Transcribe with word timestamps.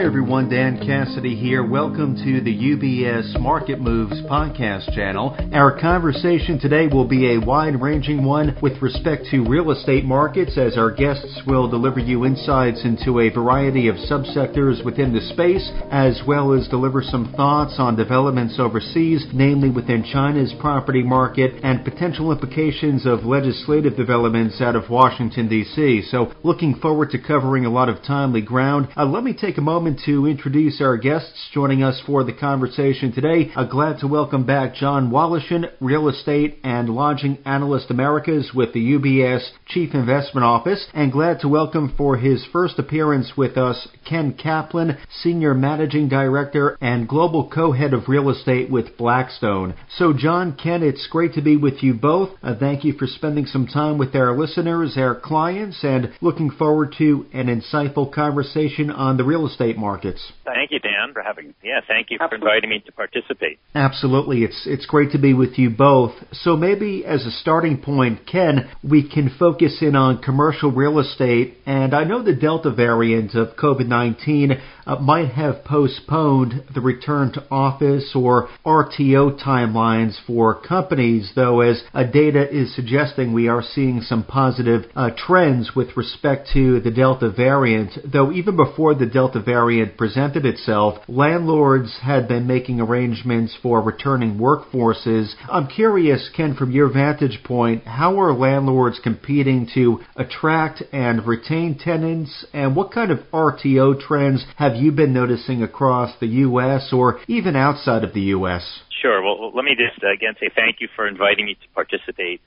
Hi 0.00 0.06
everyone, 0.06 0.48
Dan 0.48 0.78
Cassidy 0.78 1.36
here. 1.36 1.62
Welcome 1.62 2.16
to 2.16 2.40
the 2.40 2.56
UBS 2.56 3.38
Market 3.38 3.82
Moves 3.82 4.22
podcast 4.22 4.94
channel. 4.94 5.36
Our 5.52 5.78
conversation 5.78 6.58
today 6.58 6.86
will 6.86 7.06
be 7.06 7.34
a 7.34 7.40
wide-ranging 7.44 8.24
one 8.24 8.56
with 8.62 8.80
respect 8.80 9.26
to 9.30 9.46
real 9.46 9.70
estate 9.70 10.06
markets 10.06 10.56
as 10.56 10.78
our 10.78 10.90
guests 10.90 11.42
will 11.46 11.68
deliver 11.68 12.00
you 12.00 12.24
insights 12.24 12.82
into 12.82 13.20
a 13.20 13.28
variety 13.28 13.88
of 13.88 13.96
subsectors 13.96 14.82
within 14.82 15.12
the 15.12 15.20
space 15.34 15.70
as 15.90 16.22
well 16.26 16.54
as 16.54 16.66
deliver 16.68 17.02
some 17.02 17.34
thoughts 17.36 17.74
on 17.76 17.94
developments 17.94 18.58
overseas, 18.58 19.26
namely 19.34 19.68
within 19.68 20.02
China's 20.02 20.54
property 20.60 21.02
market 21.02 21.62
and 21.62 21.84
potential 21.84 22.32
implications 22.32 23.04
of 23.04 23.26
legislative 23.26 23.98
developments 23.98 24.62
out 24.62 24.76
of 24.76 24.88
Washington 24.88 25.46
DC. 25.46 26.10
So 26.10 26.32
looking 26.42 26.76
forward 26.76 27.10
to 27.10 27.18
covering 27.18 27.66
a 27.66 27.70
lot 27.70 27.90
of 27.90 28.02
timely 28.02 28.40
ground. 28.40 28.88
Uh, 28.96 29.04
let 29.04 29.22
me 29.22 29.34
take 29.38 29.58
a 29.58 29.60
moment 29.60 29.89
moment 29.90 30.06
to 30.06 30.26
introduce 30.26 30.80
our 30.80 30.96
guests 30.96 31.48
joining 31.52 31.82
us 31.82 32.00
for 32.06 32.22
the 32.22 32.32
conversation 32.32 33.12
today. 33.12 33.50
I'm 33.56 33.68
glad 33.68 33.98
to 34.00 34.06
welcome 34.06 34.46
back 34.46 34.74
John 34.74 35.10
Woloshin, 35.10 35.68
Real 35.80 36.08
Estate 36.08 36.58
and 36.62 36.88
Lodging 36.88 37.38
Analyst 37.44 37.90
Americas 37.90 38.52
with 38.54 38.72
the 38.72 38.92
UBS 38.92 39.48
Chief 39.66 39.92
Investment 39.92 40.44
Office, 40.44 40.86
and 40.94 41.10
glad 41.10 41.40
to 41.40 41.48
welcome 41.48 41.92
for 41.96 42.16
his 42.16 42.44
first 42.52 42.78
appearance 42.78 43.32
with 43.36 43.56
us 43.56 43.88
Ken 44.08 44.32
Caplan, 44.32 44.96
Senior 45.22 45.54
Managing 45.54 46.08
Director 46.08 46.78
and 46.80 47.08
Global 47.08 47.50
Co-Head 47.50 47.92
of 47.92 48.08
Real 48.08 48.30
Estate 48.30 48.70
with 48.70 48.96
Blackstone. 48.96 49.74
So 49.96 50.12
John, 50.12 50.56
Ken, 50.56 50.82
it's 50.84 51.08
great 51.10 51.34
to 51.34 51.42
be 51.42 51.56
with 51.56 51.82
you 51.82 51.94
both. 51.94 52.30
Uh, 52.42 52.54
thank 52.58 52.84
you 52.84 52.92
for 52.92 53.06
spending 53.06 53.46
some 53.46 53.66
time 53.66 53.98
with 53.98 54.14
our 54.14 54.36
listeners, 54.38 54.94
our 54.96 55.18
clients, 55.18 55.82
and 55.82 56.12
looking 56.20 56.50
forward 56.50 56.94
to 56.98 57.26
an 57.32 57.46
insightful 57.46 58.12
conversation 58.12 58.90
on 58.90 59.16
the 59.16 59.24
real 59.24 59.46
estate 59.46 59.78
markets. 59.80 60.32
Thank 60.44 60.70
you, 60.70 60.78
Dan, 60.78 61.12
for 61.12 61.22
having. 61.22 61.54
Yeah, 61.62 61.80
thank 61.88 62.10
you 62.10 62.18
for 62.18 62.34
inviting 62.34 62.70
me 62.70 62.80
to 62.86 62.92
participate. 62.92 63.58
Absolutely, 63.74 64.44
it's 64.44 64.62
it's 64.66 64.86
great 64.86 65.12
to 65.12 65.18
be 65.18 65.32
with 65.34 65.58
you 65.58 65.70
both. 65.70 66.12
So 66.32 66.56
maybe 66.56 67.04
as 67.04 67.24
a 67.26 67.30
starting 67.30 67.78
point, 67.78 68.26
Ken, 68.30 68.70
we 68.82 69.08
can 69.08 69.34
focus 69.38 69.78
in 69.80 69.96
on 69.96 70.22
commercial 70.22 70.70
real 70.70 70.98
estate. 70.98 71.54
And 71.66 71.94
I 71.94 72.04
know 72.04 72.22
the 72.22 72.34
Delta 72.34 72.70
variant 72.70 73.34
of 73.34 73.56
COVID 73.56 73.88
nineteen 73.88 74.60
uh, 74.86 74.96
might 74.96 75.30
have 75.32 75.64
postponed 75.64 76.64
the 76.74 76.80
return 76.80 77.32
to 77.32 77.46
office 77.50 78.12
or 78.14 78.48
RTO 78.66 79.42
timelines 79.42 80.18
for 80.26 80.60
companies, 80.60 81.32
though, 81.34 81.60
as 81.60 81.82
uh, 81.94 82.04
data 82.04 82.48
is 82.50 82.74
suggesting, 82.74 83.32
we 83.32 83.48
are 83.48 83.62
seeing 83.62 84.00
some 84.00 84.24
positive 84.24 84.82
uh, 84.94 85.10
trends 85.16 85.72
with 85.76 85.96
respect 85.96 86.48
to 86.52 86.80
the 86.80 86.90
Delta 86.90 87.30
variant. 87.30 87.92
Though 88.12 88.32
even 88.32 88.56
before 88.56 88.94
the 88.94 89.06
Delta 89.06 89.40
variant 89.40 89.69
presented 89.96 90.44
itself, 90.44 90.98
landlords 91.08 91.98
had 92.02 92.26
been 92.26 92.46
making 92.46 92.80
arrangements 92.80 93.56
for 93.62 93.80
returning 93.80 94.38
workforces. 94.38 95.32
I'm 95.48 95.68
curious, 95.68 96.30
Ken, 96.36 96.54
from 96.54 96.70
your 96.70 96.92
vantage 96.92 97.42
point, 97.44 97.84
how 97.84 98.20
are 98.20 98.32
landlords 98.32 99.00
competing 99.02 99.68
to 99.74 100.00
attract 100.16 100.82
and 100.92 101.26
retain 101.26 101.78
tenants, 101.78 102.44
and 102.52 102.74
what 102.74 102.92
kind 102.92 103.10
of 103.10 103.18
RTO 103.32 104.00
trends 104.00 104.44
have 104.56 104.76
you 104.76 104.92
been 104.92 105.12
noticing 105.12 105.62
across 105.62 106.18
the 106.20 106.26
U.S. 106.26 106.90
or 106.92 107.20
even 107.28 107.56
outside 107.56 108.04
of 108.04 108.12
the 108.12 108.34
U.S.? 108.36 108.80
Sure. 109.00 109.22
Well, 109.22 109.52
let 109.54 109.64
me 109.64 109.72
just 109.76 110.02
again 110.02 110.34
say 110.40 110.50
thank 110.54 110.80
you 110.80 110.88
for 110.94 111.06
inviting 111.06 111.46
me 111.46 111.54
to 111.54 111.68
participate, 111.74 112.40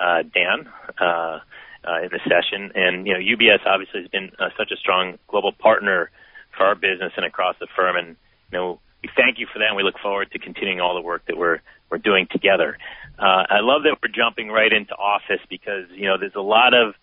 uh, 0.00 0.22
Dan, 0.22 0.68
uh, 1.00 1.38
uh, 1.84 2.02
in 2.02 2.10
the 2.10 2.20
session. 2.24 2.72
And 2.74 3.06
you 3.06 3.14
know, 3.14 3.20
UBS 3.20 3.66
obviously 3.66 4.02
has 4.02 4.10
been 4.10 4.32
uh, 4.38 4.48
such 4.56 4.70
a 4.72 4.76
strong 4.76 5.18
global 5.28 5.52
partner 5.52 6.10
for 6.56 6.64
our 6.64 6.74
business 6.74 7.12
and 7.16 7.24
across 7.24 7.56
the 7.60 7.66
firm. 7.76 7.96
And 7.96 8.16
you 8.50 8.58
know, 8.58 8.80
we 9.02 9.10
thank 9.16 9.38
you 9.38 9.46
for 9.52 9.58
that, 9.58 9.68
and 9.68 9.76
we 9.76 9.82
look 9.82 9.98
forward 10.02 10.30
to 10.32 10.38
continuing 10.38 10.80
all 10.80 10.94
the 10.94 11.00
work 11.00 11.22
that 11.26 11.36
we're 11.36 11.60
we're 11.90 11.98
doing 11.98 12.26
together. 12.30 12.78
Uh, 13.18 13.44
I 13.50 13.60
love 13.60 13.82
that 13.82 13.98
we're 14.02 14.14
jumping 14.14 14.48
right 14.48 14.72
into 14.72 14.94
office 14.94 15.40
because 15.50 15.86
you 15.94 16.06
know 16.06 16.16
there's 16.18 16.36
a 16.36 16.40
lot 16.40 16.74
of 16.74 16.94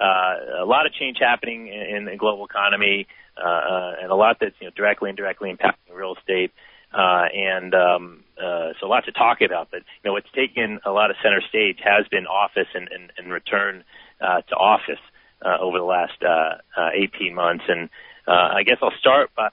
uh, 0.00 0.62
a 0.62 0.66
lot 0.66 0.86
of 0.86 0.92
change 0.92 1.18
happening 1.20 1.68
in, 1.68 1.96
in 1.96 2.04
the 2.04 2.16
global 2.16 2.44
economy, 2.44 3.06
uh, 3.36 3.92
and 4.00 4.10
a 4.10 4.14
lot 4.14 4.38
that's 4.40 4.54
you 4.60 4.66
know 4.66 4.72
directly 4.74 5.10
and 5.10 5.18
indirectly 5.18 5.52
impacting 5.52 5.94
real 5.94 6.14
estate. 6.16 6.52
Uh, 6.90 7.26
and 7.34 7.74
um, 7.74 8.24
uh, 8.42 8.72
so 8.80 8.86
lots 8.86 9.04
to 9.04 9.12
talk 9.12 9.42
about. 9.42 9.68
But 9.70 9.80
you 9.80 10.08
know, 10.08 10.12
what's 10.12 10.30
taken 10.34 10.80
a 10.86 10.90
lot 10.90 11.10
of 11.10 11.16
center 11.22 11.42
stage 11.46 11.78
has 11.84 12.08
been 12.08 12.26
office 12.26 12.68
and, 12.74 12.88
and, 12.90 13.12
and 13.18 13.30
return 13.30 13.84
uh, 14.22 14.40
to 14.40 14.54
office 14.54 15.00
uh, 15.44 15.58
over 15.60 15.78
the 15.78 15.84
last 15.84 16.22
uh, 16.22 16.56
uh, 16.80 16.90
18 16.94 17.34
months. 17.34 17.64
And 17.68 17.90
uh, 18.28 18.52
I 18.56 18.62
guess 18.62 18.76
I'll 18.82 18.92
start 19.00 19.30
by 19.34 19.48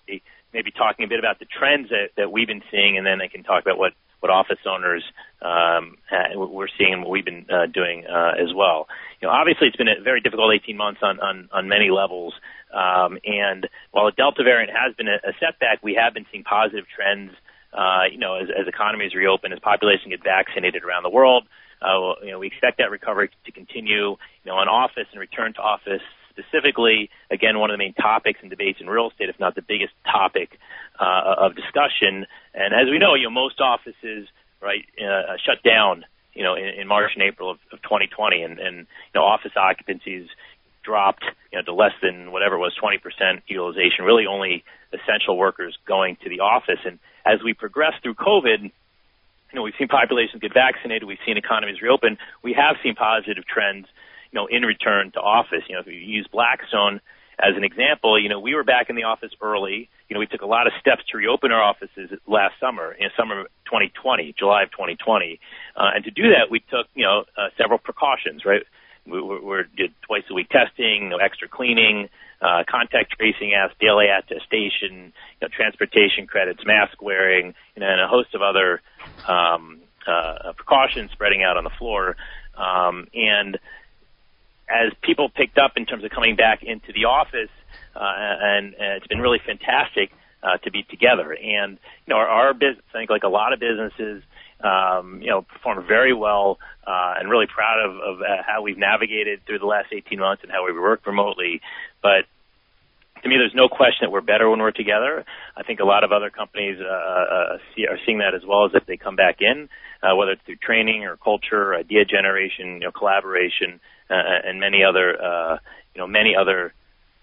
maybe 0.54 0.72
talking 0.72 1.06
a 1.06 1.08
bit 1.08 1.20
about 1.20 1.40
the 1.40 1.46
trends 1.46 1.90
that, 1.90 2.12
that 2.18 2.32
we've 2.32 2.48
been 2.48 2.64
seeing, 2.72 2.98
and 2.98 3.06
then 3.06 3.22
I 3.22 3.28
can 3.28 3.44
talk 3.44 3.64
about 3.64 3.78
what 3.78 3.94
what 4.22 4.32
office 4.32 4.58
owners 4.66 5.04
um, 5.42 5.98
we're 6.34 6.72
seeing 6.80 6.94
and 6.94 7.04
what 7.04 7.12
we've 7.12 7.26
been 7.26 7.46
uh, 7.46 7.68
doing 7.68 8.06
uh, 8.10 8.32
as 8.42 8.56
well. 8.56 8.88
You 9.22 9.28
know, 9.28 9.34
obviously 9.34 9.68
it's 9.68 9.76
been 9.76 9.90
a 9.90 10.02
very 10.02 10.20
difficult 10.20 10.52
18 10.52 10.76
months 10.76 11.02
on 11.04 11.20
on, 11.20 11.50
on 11.52 11.70
many 11.70 11.92
levels. 11.92 12.34
Um, 12.74 13.20
and 13.24 13.68
while 13.92 14.06
the 14.06 14.14
Delta 14.18 14.44
variant 14.44 14.72
has 14.72 14.96
been 14.96 15.08
a, 15.08 15.20
a 15.24 15.34
setback, 15.40 15.84
we 15.84 15.94
have 16.02 16.14
been 16.14 16.26
seeing 16.32 16.44
positive 16.44 16.86
trends. 16.94 17.32
Uh, 17.72 18.08
you 18.10 18.18
know, 18.18 18.36
as, 18.36 18.48
as 18.50 18.68
economies 18.68 19.14
reopen, 19.14 19.52
as 19.52 19.60
population 19.60 20.10
get 20.10 20.24
vaccinated 20.24 20.84
around 20.84 21.04
the 21.04 21.10
world, 21.10 21.44
uh, 21.82 22.16
you 22.24 22.32
know, 22.32 22.40
we 22.40 22.48
expect 22.48 22.78
that 22.78 22.90
recovery 22.90 23.30
to 23.46 23.52
continue. 23.52 24.16
You 24.16 24.48
know, 24.48 24.56
on 24.56 24.68
office 24.68 25.08
and 25.12 25.20
return 25.20 25.54
to 25.56 25.60
office 25.60 26.02
specifically, 26.38 27.10
again, 27.32 27.60
one 27.60 27.70
of 27.70 27.74
the 27.74 27.78
main 27.78 27.94
topics 27.94 28.40
and 28.42 28.50
debates 28.50 28.80
in 28.82 28.88
real 28.88 29.10
estate, 29.10 29.30
if 29.30 29.40
not 29.40 29.56
the 29.56 29.62
biggest 29.62 29.94
topic 30.06 30.60
uh, 31.00 31.36
of 31.38 31.56
discussion. 31.56 32.26
And 32.54 32.74
as 32.74 32.90
we 32.90 33.00
know, 33.00 33.16
you 33.16 33.24
know, 33.24 33.30
most 33.30 33.62
offices, 33.62 34.28
right, 34.62 34.86
uh, 35.00 35.38
shut 35.44 35.64
down, 35.64 36.06
you 36.34 36.44
know, 36.44 36.56
in, 36.56 36.66
in 36.66 36.88
March 36.88 37.12
and 37.16 37.24
April 37.24 37.50
of, 37.50 37.58
of 37.72 37.82
2020, 37.82 38.42
and, 38.42 38.60
and 38.60 38.78
you 38.80 39.16
know, 39.16 39.24
office 39.24 39.54
occupancies 39.56 40.28
dropped, 40.84 41.24
you 41.52 41.58
know, 41.58 41.64
to 41.64 41.74
less 41.74 41.94
than 42.02 42.32
whatever 42.32 42.58
was, 42.58 42.74
20% 42.82 43.42
utilization. 43.48 44.06
Really, 44.06 44.28
only 44.28 44.64
essential 44.94 45.38
workers 45.38 45.78
going 45.88 46.18
to 46.24 46.30
the 46.30 46.42
office. 46.42 46.80
And 46.86 47.00
as 47.26 47.40
we 47.44 47.54
progress 47.54 47.94
through 48.04 48.16
COVID, 48.16 48.62
you 48.64 49.56
know, 49.56 49.64
we've 49.64 49.74
seen 49.80 49.88
populations 49.88 50.42
get 50.42 50.54
vaccinated, 50.54 51.06
we've 51.06 51.24
seen 51.26 51.38
economies 51.38 51.82
reopen, 51.82 52.18
we 52.44 52.54
have 52.54 52.76
seen 52.84 52.96
positive 52.96 53.46
trends 53.48 53.88
you 54.32 54.40
know, 54.40 54.48
in 54.48 54.64
return 54.64 55.12
to 55.12 55.20
office. 55.20 55.64
You 55.68 55.76
know, 55.76 55.82
if 55.82 55.88
you 55.88 55.94
use 55.94 56.28
Blackstone 56.32 57.02
as 57.40 57.56
an 57.58 57.64
example, 57.64 58.22
you 58.22 58.30
know, 58.30 58.40
we 58.40 58.56
were 58.56 58.64
back 58.64 58.90
in 58.90 58.96
the 58.96 59.04
office 59.04 59.32
early. 59.42 59.90
You 60.08 60.14
know, 60.14 60.20
we 60.20 60.28
took 60.28 60.42
a 60.42 60.46
lot 60.46 60.68
of 60.68 60.74
steps 60.80 61.04
to 61.12 61.18
reopen 61.18 61.52
our 61.52 61.62
offices 61.62 62.12
last 62.28 62.56
summer, 62.60 62.94
in 62.94 63.10
summer 63.18 63.42
of 63.42 63.48
2020, 63.66 64.36
July 64.38 64.64
of 64.64 64.72
2020. 64.72 65.40
Uh, 65.76 65.92
and 65.96 66.04
to 66.06 66.12
do 66.12 66.24
that, 66.30 66.50
we 66.50 66.60
took, 66.60 66.88
you 66.96 67.04
know, 67.04 67.26
uh, 67.38 67.50
several 67.58 67.80
precautions, 67.80 68.46
right? 68.46 68.64
We, 69.06 69.22
we, 69.22 69.40
we 69.40 69.58
did 69.76 69.94
twice 70.02 70.24
a 70.30 70.34
week 70.34 70.50
testing, 70.50 71.04
you 71.04 71.10
know, 71.10 71.18
extra 71.18 71.48
cleaning, 71.48 72.10
uh, 72.42 72.64
contact 72.70 73.14
tracing 73.18 73.52
apps, 73.52 73.72
daily 73.80 74.08
attestation, 74.08 75.12
you 75.40 75.42
know, 75.42 75.48
transportation 75.50 76.28
credits, 76.28 76.62
mask 76.66 77.02
wearing, 77.02 77.54
you 77.76 77.82
know, 77.82 77.90
and 77.90 78.00
a 78.00 78.08
host 78.08 78.34
of 78.34 78.42
other 78.42 78.82
um, 79.28 79.82
uh, 80.08 80.54
precautions 80.56 81.12
spreading 81.12 81.44
out 81.44 81.58
on 81.58 81.64
the 81.64 81.72
floor. 81.78 82.16
Um, 82.56 83.08
and 83.14 83.58
as 84.70 84.92
people 85.02 85.30
picked 85.30 85.58
up 85.58 85.74
in 85.78 85.86
terms 85.86 86.04
of 86.04 86.12
coming 86.12 86.36
back 86.36 86.64
into 86.64 86.92
the 86.94 87.06
office, 87.06 87.52
uh, 87.96 88.00
and, 88.02 88.74
and 88.74 88.98
it's 88.98 89.08
been 89.08 89.20
really 89.20 89.40
fantastic 89.46 90.12
uh, 90.44 90.58
to 90.58 90.72
be 90.72 90.84
together. 90.84 91.34
And 91.34 91.78
you 92.06 92.14
know, 92.14 92.18
our, 92.18 92.28
our 92.28 92.54
business, 92.54 92.84
I 92.94 93.00
think, 93.00 93.10
like 93.10 93.24
a 93.24 93.30
lot 93.30 93.54
of 93.54 93.60
businesses, 93.60 94.24
um, 94.62 95.22
you 95.22 95.30
know, 95.30 95.42
performed 95.44 95.88
very 95.88 96.14
well, 96.14 96.58
uh, 96.86 97.16
and 97.20 97.30
really 97.30 97.48
proud 97.48 97.84
of, 97.86 97.96
of 97.96 98.22
uh, 98.22 98.44
how 98.46 98.62
we've 98.62 98.78
navigated 98.78 99.46
through 99.46 99.60
the 99.60 99.66
last 99.66 99.88
18 99.92 100.20
months 100.20 100.44
and 100.44 100.52
how 100.52 100.66
we've 100.66 100.76
worked 100.76 101.06
remotely. 101.06 101.62
But 102.02 102.26
to 103.24 103.30
me, 103.30 103.38
there's 103.38 103.56
no 103.56 103.68
question 103.68 104.06
that 104.06 104.12
we're 104.12 104.22
better 104.22 104.50
when 104.50 104.60
we're 104.60 104.72
together. 104.72 105.26
I 105.58 105.64
think 105.64 105.80
a 105.80 105.86
lot 105.86 106.04
of 106.04 106.12
other 106.12 106.30
companies 106.30 106.78
uh, 106.80 106.86
uh, 106.86 107.58
see, 107.76 107.88
are 107.88 107.98
seeing 108.06 108.20
that 108.20 108.36
as 108.36 108.42
well 108.48 108.66
as 108.66 108.72
if 108.74 108.86
they 108.86 108.98
come 108.98 109.16
back 109.16 109.38
in, 109.42 109.70
uh, 110.04 110.16
whether 110.16 110.32
it's 110.32 110.42
through 110.46 110.58
training 110.58 111.06
or 111.06 111.18
culture, 111.18 111.74
idea 111.74 112.06
generation, 112.06 112.76
you 112.76 112.80
know, 112.82 112.92
collaboration 112.92 113.74
uh, 113.74 113.95
and 114.10 114.60
many 114.60 114.84
other 114.84 115.22
uh, 115.22 115.58
you 115.94 116.02
know 116.02 116.08
many 116.08 116.36
other 116.36 116.74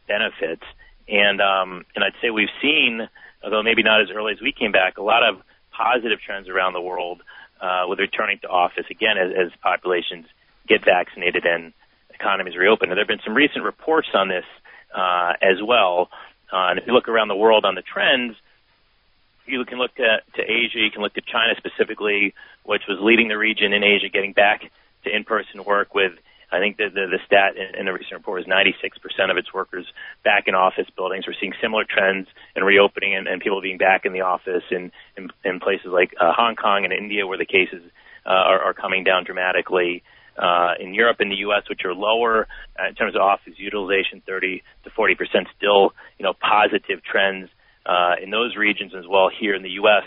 benefits. 0.08 0.64
And 1.08 1.40
um, 1.40 1.84
and 1.94 2.04
I'd 2.04 2.14
say 2.20 2.30
we've 2.30 2.48
seen, 2.60 3.08
although 3.42 3.62
maybe 3.62 3.82
not 3.82 4.00
as 4.00 4.10
early 4.10 4.32
as 4.32 4.40
we 4.40 4.52
came 4.52 4.72
back, 4.72 4.98
a 4.98 5.02
lot 5.02 5.22
of 5.22 5.42
positive 5.70 6.20
trends 6.20 6.48
around 6.48 6.74
the 6.74 6.80
world 6.80 7.22
uh, 7.60 7.84
with 7.88 7.98
returning 7.98 8.38
to 8.40 8.48
office 8.48 8.86
again 8.90 9.16
as, 9.18 9.32
as 9.32 9.52
populations 9.62 10.26
get 10.68 10.84
vaccinated 10.84 11.44
and 11.44 11.72
economies 12.14 12.56
reopen. 12.56 12.90
And 12.90 12.96
there 12.96 13.04
have 13.04 13.08
been 13.08 13.24
some 13.24 13.34
recent 13.34 13.64
reports 13.64 14.08
on 14.14 14.28
this 14.28 14.44
uh, 14.94 15.32
as 15.42 15.62
well. 15.62 16.08
Uh, 16.52 16.70
and 16.70 16.78
if 16.78 16.86
you 16.86 16.92
look 16.92 17.08
around 17.08 17.28
the 17.28 17.36
world 17.36 17.64
on 17.64 17.74
the 17.74 17.82
trends, 17.82 18.36
you 19.46 19.64
can 19.64 19.78
look 19.78 19.94
to, 19.96 20.18
to 20.34 20.42
Asia, 20.42 20.78
you 20.78 20.90
can 20.90 21.02
look 21.02 21.14
to 21.14 21.20
China 21.20 21.54
specifically, 21.56 22.34
which 22.64 22.82
was 22.88 22.98
leading 23.00 23.28
the 23.28 23.38
region 23.38 23.72
in 23.72 23.82
Asia, 23.82 24.08
getting 24.08 24.32
back 24.32 24.70
to 25.04 25.14
in-person 25.14 25.64
work 25.64 25.94
with 25.94 26.12
I 26.52 26.58
think 26.58 26.76
the, 26.76 26.88
the, 26.92 27.06
the 27.08 27.18
stat 27.26 27.56
in, 27.56 27.80
in 27.80 27.86
the 27.86 27.92
recent 27.92 28.12
report 28.12 28.42
is 28.42 28.46
96% 28.46 29.30
of 29.30 29.36
its 29.36 29.52
workers 29.52 29.86
back 30.22 30.44
in 30.46 30.54
office 30.54 30.86
buildings. 30.94 31.26
We're 31.26 31.34
seeing 31.40 31.54
similar 31.60 31.84
trends 31.88 32.28
in 32.54 32.62
reopening 32.62 33.16
and, 33.16 33.26
and 33.26 33.40
people 33.40 33.60
being 33.62 33.78
back 33.78 34.04
in 34.04 34.12
the 34.12 34.20
office 34.20 34.64
in, 34.70 34.92
in, 35.16 35.30
in 35.44 35.60
places 35.60 35.88
like 35.90 36.14
uh, 36.20 36.32
Hong 36.36 36.54
Kong 36.56 36.84
and 36.84 36.92
India 36.92 37.26
where 37.26 37.38
the 37.38 37.46
cases 37.46 37.82
uh, 38.26 38.30
are, 38.30 38.60
are 38.60 38.74
coming 38.74 39.02
down 39.02 39.24
dramatically. 39.24 40.02
Uh, 40.32 40.72
in 40.80 40.94
Europe 40.94 41.18
and 41.20 41.30
the 41.30 41.44
U.S., 41.44 41.62
which 41.68 41.84
are 41.84 41.92
lower 41.92 42.48
uh, 42.80 42.88
in 42.88 42.94
terms 42.94 43.14
of 43.14 43.20
office 43.20 43.52
utilization, 43.58 44.22
30 44.26 44.62
to 44.84 44.88
40 44.88 45.14
percent, 45.14 45.46
still 45.58 45.92
you 46.16 46.24
know 46.24 46.32
positive 46.32 47.04
trends 47.04 47.50
uh, 47.84 48.14
in 48.16 48.30
those 48.30 48.56
regions 48.56 48.92
as 48.96 49.04
well. 49.06 49.28
Here 49.28 49.54
in 49.54 49.62
the 49.62 49.76
U.S., 49.84 50.04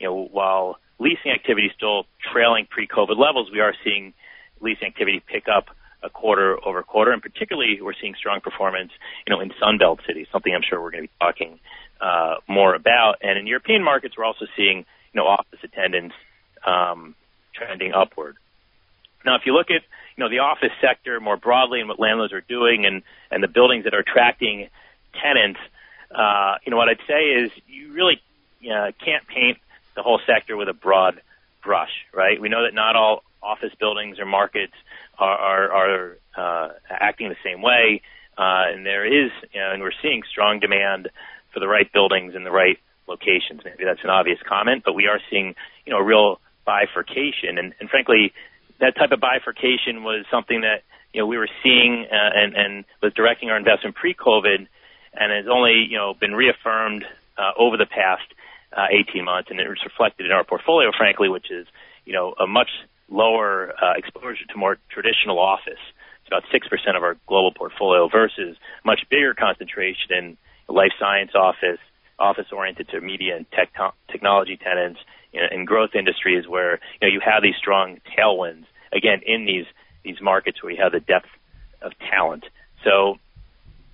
you 0.00 0.08
know 0.08 0.28
while 0.32 0.78
leasing 0.98 1.30
activity 1.30 1.68
is 1.68 1.72
still 1.76 2.06
trailing 2.32 2.66
pre-COVID 2.68 3.16
levels, 3.16 3.50
we 3.52 3.60
are 3.60 3.72
seeing 3.84 4.14
leasing 4.60 4.88
activity 4.88 5.22
pick 5.24 5.44
up 5.46 5.66
a 6.02 6.10
quarter 6.10 6.56
over 6.64 6.82
quarter, 6.82 7.12
and 7.12 7.22
particularly 7.22 7.80
we're 7.80 7.94
seeing 8.00 8.14
strong 8.14 8.40
performance, 8.40 8.92
you 9.26 9.34
know, 9.34 9.40
in 9.40 9.50
Sunbelt 9.60 10.06
cities, 10.06 10.26
something 10.32 10.54
I'm 10.54 10.62
sure 10.68 10.80
we're 10.80 10.90
going 10.90 11.04
to 11.04 11.08
be 11.08 11.14
talking 11.20 11.58
uh, 12.00 12.36
more 12.48 12.74
about. 12.74 13.16
And 13.22 13.38
in 13.38 13.46
European 13.46 13.82
markets, 13.82 14.16
we're 14.16 14.24
also 14.24 14.46
seeing, 14.56 14.78
you 14.78 14.84
know, 15.14 15.26
office 15.26 15.58
attendance 15.62 16.12
um, 16.64 17.14
trending 17.54 17.92
upward. 17.92 18.36
Now, 19.24 19.36
if 19.36 19.42
you 19.46 19.54
look 19.54 19.70
at, 19.70 19.82
you 20.16 20.24
know, 20.24 20.30
the 20.30 20.38
office 20.38 20.72
sector 20.80 21.20
more 21.20 21.36
broadly 21.36 21.80
and 21.80 21.88
what 21.88 21.98
landlords 21.98 22.32
are 22.32 22.40
doing 22.40 22.86
and, 22.86 23.02
and 23.30 23.42
the 23.42 23.48
buildings 23.48 23.84
that 23.84 23.94
are 23.94 24.00
attracting 24.00 24.68
tenants, 25.20 25.58
uh, 26.14 26.54
you 26.64 26.70
know, 26.70 26.76
what 26.76 26.88
I'd 26.88 27.00
say 27.06 27.42
is 27.42 27.50
you 27.66 27.92
really 27.92 28.20
uh, 28.62 28.92
can't 29.04 29.26
paint 29.26 29.58
the 29.96 30.02
whole 30.02 30.20
sector 30.26 30.56
with 30.56 30.68
a 30.68 30.72
broad 30.72 31.20
brush, 31.62 31.90
right? 32.14 32.40
We 32.40 32.48
know 32.48 32.62
that 32.62 32.74
not 32.74 32.94
all 32.94 33.24
office 33.42 33.72
buildings 33.78 34.18
or 34.18 34.26
markets 34.26 34.74
are, 35.18 35.38
are, 35.38 35.72
are 35.72 36.18
uh, 36.36 36.68
acting 36.90 37.28
the 37.28 37.36
same 37.44 37.62
way, 37.62 38.02
uh, 38.36 38.70
and 38.72 38.86
there 38.86 39.06
is, 39.06 39.30
you 39.52 39.60
know, 39.60 39.72
and 39.72 39.82
we're 39.82 39.96
seeing 40.02 40.22
strong 40.30 40.60
demand 40.60 41.08
for 41.52 41.60
the 41.60 41.68
right 41.68 41.92
buildings 41.92 42.34
in 42.34 42.44
the 42.44 42.50
right 42.50 42.78
locations. 43.08 43.62
Maybe 43.64 43.84
that's 43.84 44.04
an 44.04 44.10
obvious 44.10 44.38
comment, 44.46 44.82
but 44.84 44.92
we 44.92 45.06
are 45.06 45.20
seeing, 45.30 45.54
you 45.86 45.92
know, 45.92 45.98
a 45.98 46.04
real 46.04 46.40
bifurcation, 46.64 47.58
and, 47.58 47.74
and 47.80 47.88
frankly, 47.88 48.32
that 48.80 48.94
type 48.96 49.10
of 49.10 49.20
bifurcation 49.20 50.04
was 50.04 50.24
something 50.30 50.60
that 50.62 50.82
you 51.12 51.20
know 51.20 51.26
we 51.26 51.38
were 51.38 51.48
seeing 51.62 52.06
uh, 52.10 52.30
and, 52.34 52.54
and 52.54 52.84
was 53.02 53.12
directing 53.14 53.50
our 53.50 53.56
investment 53.56 53.96
pre-COVID, 53.96 54.68
and 55.14 55.32
has 55.32 55.46
only 55.50 55.86
you 55.88 55.96
know 55.96 56.14
been 56.14 56.34
reaffirmed 56.34 57.04
uh, 57.36 57.52
over 57.58 57.76
the 57.76 57.86
past 57.86 58.28
uh, 58.76 58.86
18 59.10 59.24
months, 59.24 59.48
and 59.50 59.58
it 59.58 59.68
was 59.68 59.80
reflected 59.84 60.26
in 60.26 60.32
our 60.32 60.44
portfolio, 60.44 60.90
frankly, 60.96 61.28
which 61.28 61.50
is 61.50 61.66
you 62.04 62.12
know 62.12 62.34
a 62.38 62.46
much 62.46 62.70
lower 63.10 63.72
uh, 63.82 63.94
exposure 63.96 64.44
to 64.48 64.56
more 64.56 64.76
traditional 64.90 65.38
office. 65.38 65.80
It's 66.20 66.28
about 66.28 66.44
six 66.52 66.68
percent 66.68 66.96
of 66.96 67.02
our 67.02 67.16
global 67.26 67.52
portfolio 67.52 68.08
versus 68.08 68.56
much 68.84 69.00
bigger 69.10 69.34
concentration 69.34 70.12
in 70.12 70.36
life 70.68 70.92
science 70.98 71.32
office, 71.34 71.80
office 72.18 72.46
oriented 72.52 72.88
to 72.90 73.00
media 73.00 73.36
and 73.36 73.50
tech 73.50 73.70
technology 74.10 74.56
tenants, 74.56 75.00
in, 75.32 75.42
in 75.52 75.64
growth 75.64 75.90
industries 75.94 76.46
where 76.46 76.80
you 77.00 77.02
know 77.02 77.08
you 77.08 77.20
have 77.24 77.42
these 77.42 77.56
strong 77.56 77.98
tailwinds 78.16 78.64
again 78.92 79.20
in 79.26 79.46
these 79.46 79.66
these 80.04 80.20
markets 80.20 80.62
where 80.62 80.72
you 80.72 80.82
have 80.82 80.92
the 80.92 81.00
depth 81.00 81.28
of 81.82 81.92
talent. 82.10 82.44
So 82.84 83.16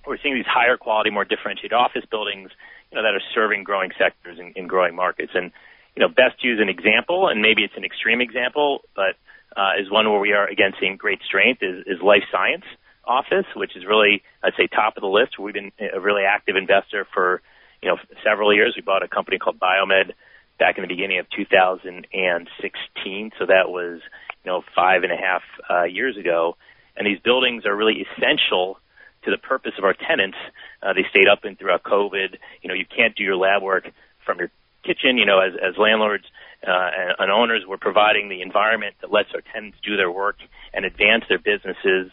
we're 0.05 0.17
seeing 0.21 0.35
these 0.35 0.45
higher 0.45 0.77
quality, 0.77 1.09
more 1.09 1.25
differentiated 1.25 1.73
office 1.73 2.05
buildings, 2.09 2.51
you 2.91 2.95
know, 2.95 3.03
that 3.03 3.15
are 3.15 3.21
serving 3.33 3.63
growing 3.63 3.91
sectors 3.97 4.37
and, 4.39 4.55
in 4.55 4.67
growing 4.67 4.95
markets. 4.95 5.31
And 5.33 5.51
you 5.95 6.01
know, 6.01 6.09
best 6.09 6.43
use 6.43 6.59
an 6.61 6.69
example, 6.69 7.27
and 7.27 7.41
maybe 7.41 7.63
it's 7.63 7.77
an 7.77 7.85
extreme 7.85 8.21
example, 8.21 8.81
but 8.95 9.15
uh, 9.55 9.79
is 9.79 9.89
one 9.89 10.09
where 10.09 10.19
we 10.19 10.33
are 10.33 10.47
again 10.47 10.73
seeing 10.79 10.97
great 10.97 11.19
strength 11.25 11.63
is, 11.63 11.85
is 11.87 12.01
life 12.01 12.23
science 12.31 12.65
office, 13.05 13.45
which 13.55 13.75
is 13.75 13.85
really 13.85 14.23
I'd 14.43 14.53
say 14.57 14.67
top 14.67 14.97
of 14.97 15.01
the 15.01 15.07
list. 15.07 15.39
We've 15.39 15.53
been 15.53 15.71
a 15.79 15.99
really 15.99 16.23
active 16.23 16.55
investor 16.55 17.07
for 17.13 17.41
you 17.81 17.89
know 17.89 17.97
several 18.23 18.53
years. 18.53 18.73
We 18.75 18.81
bought 18.81 19.03
a 19.03 19.07
company 19.07 19.37
called 19.37 19.59
Biomed 19.59 20.11
back 20.59 20.77
in 20.77 20.81
the 20.83 20.87
beginning 20.87 21.19
of 21.19 21.29
2016. 21.35 23.31
So 23.37 23.45
that 23.45 23.69
was, 23.69 24.01
you 24.43 24.51
know, 24.51 24.63
five 24.75 25.03
and 25.03 25.11
a 25.11 25.17
half 25.17 25.41
uh, 25.69 25.83
years 25.83 26.17
ago. 26.17 26.57
And 26.95 27.05
these 27.05 27.19
buildings 27.19 27.65
are 27.65 27.75
really 27.75 28.05
essential 28.07 28.79
to 29.23 29.31
the 29.31 29.37
purpose 29.37 29.73
of 29.77 29.83
our 29.83 29.93
tenants. 29.93 30.37
Uh, 30.81 30.93
they 30.93 31.03
stayed 31.09 31.27
up 31.27 31.43
and 31.43 31.59
throughout 31.59 31.83
COVID. 31.83 32.37
You 32.61 32.69
know, 32.69 32.73
you 32.75 32.85
can't 32.85 33.15
do 33.15 33.23
your 33.23 33.35
lab 33.35 33.61
work 33.61 33.89
from 34.25 34.39
your 34.39 34.49
kitchen. 34.85 35.17
You 35.17 35.25
know, 35.25 35.39
as, 35.39 35.53
as 35.55 35.77
landlords 35.77 36.25
uh, 36.65 36.89
and, 36.97 37.15
and 37.19 37.31
owners, 37.31 37.63
we're 37.67 37.77
providing 37.77 38.29
the 38.29 38.41
environment 38.41 38.95
that 39.01 39.11
lets 39.11 39.29
our 39.33 39.41
tenants 39.53 39.77
do 39.83 39.97
their 39.97 40.11
work 40.11 40.37
and 40.73 40.85
advance 40.85 41.23
their 41.27 41.39
businesses. 41.39 42.11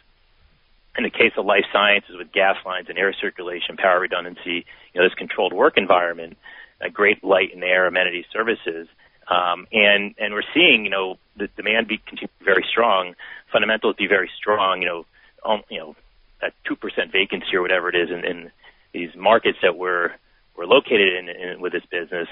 In 0.96 1.04
the 1.04 1.10
case 1.10 1.32
of 1.38 1.46
life 1.46 1.64
sciences 1.72 2.16
with 2.18 2.32
gas 2.32 2.56
lines 2.66 2.88
and 2.90 2.98
air 2.98 3.14
circulation, 3.18 3.78
power 3.78 4.00
redundancy, 4.00 4.66
you 4.92 5.00
know, 5.00 5.04
this 5.04 5.14
controlled 5.14 5.54
work 5.54 5.78
environment, 5.78 6.36
a 6.82 6.90
great 6.90 7.24
light 7.24 7.54
and 7.54 7.64
air 7.64 7.86
amenity 7.86 8.26
services. 8.30 8.88
Um, 9.28 9.66
and 9.72 10.14
and 10.18 10.34
we're 10.34 10.42
seeing 10.52 10.84
you 10.84 10.90
know 10.90 11.16
the 11.36 11.48
demand 11.56 11.88
be 11.88 12.00
very 12.44 12.64
strong, 12.70 13.14
fundamentals 13.52 13.96
be 13.96 14.06
very 14.06 14.30
strong. 14.36 14.82
You 14.82 14.88
know, 14.88 15.06
um, 15.46 15.62
you 15.70 15.78
know 15.78 15.96
that 16.40 16.52
two 16.66 16.76
percent 16.76 17.12
vacancy 17.12 17.54
or 17.54 17.62
whatever 17.62 17.88
it 17.88 17.94
is 17.94 18.10
in, 18.10 18.24
in 18.24 18.50
these 18.92 19.10
markets 19.16 19.58
that 19.62 19.76
we're 19.76 20.10
we're 20.56 20.66
located 20.66 21.14
in, 21.14 21.28
in 21.28 21.60
with 21.60 21.72
this 21.72 21.84
business. 21.90 22.28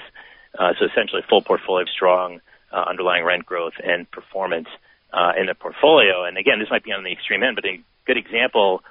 Uh, 0.57 0.73
so 0.79 0.85
essentially, 0.85 1.21
full 1.29 1.41
portfolio 1.41 1.85
strong 1.85 2.41
uh, 2.71 2.83
underlying 2.87 3.23
rent 3.23 3.45
growth 3.45 3.73
and 3.83 4.09
performance 4.11 4.67
uh, 5.13 5.31
in 5.39 5.47
the 5.47 5.55
portfolio. 5.55 6.25
And 6.25 6.37
again, 6.37 6.59
this 6.59 6.69
might 6.69 6.83
be 6.83 6.91
on 6.91 7.03
the 7.03 7.11
extreme 7.11 7.43
end, 7.43 7.55
but 7.55 7.65
a 7.65 7.81
good 8.05 8.17
example 8.17 8.81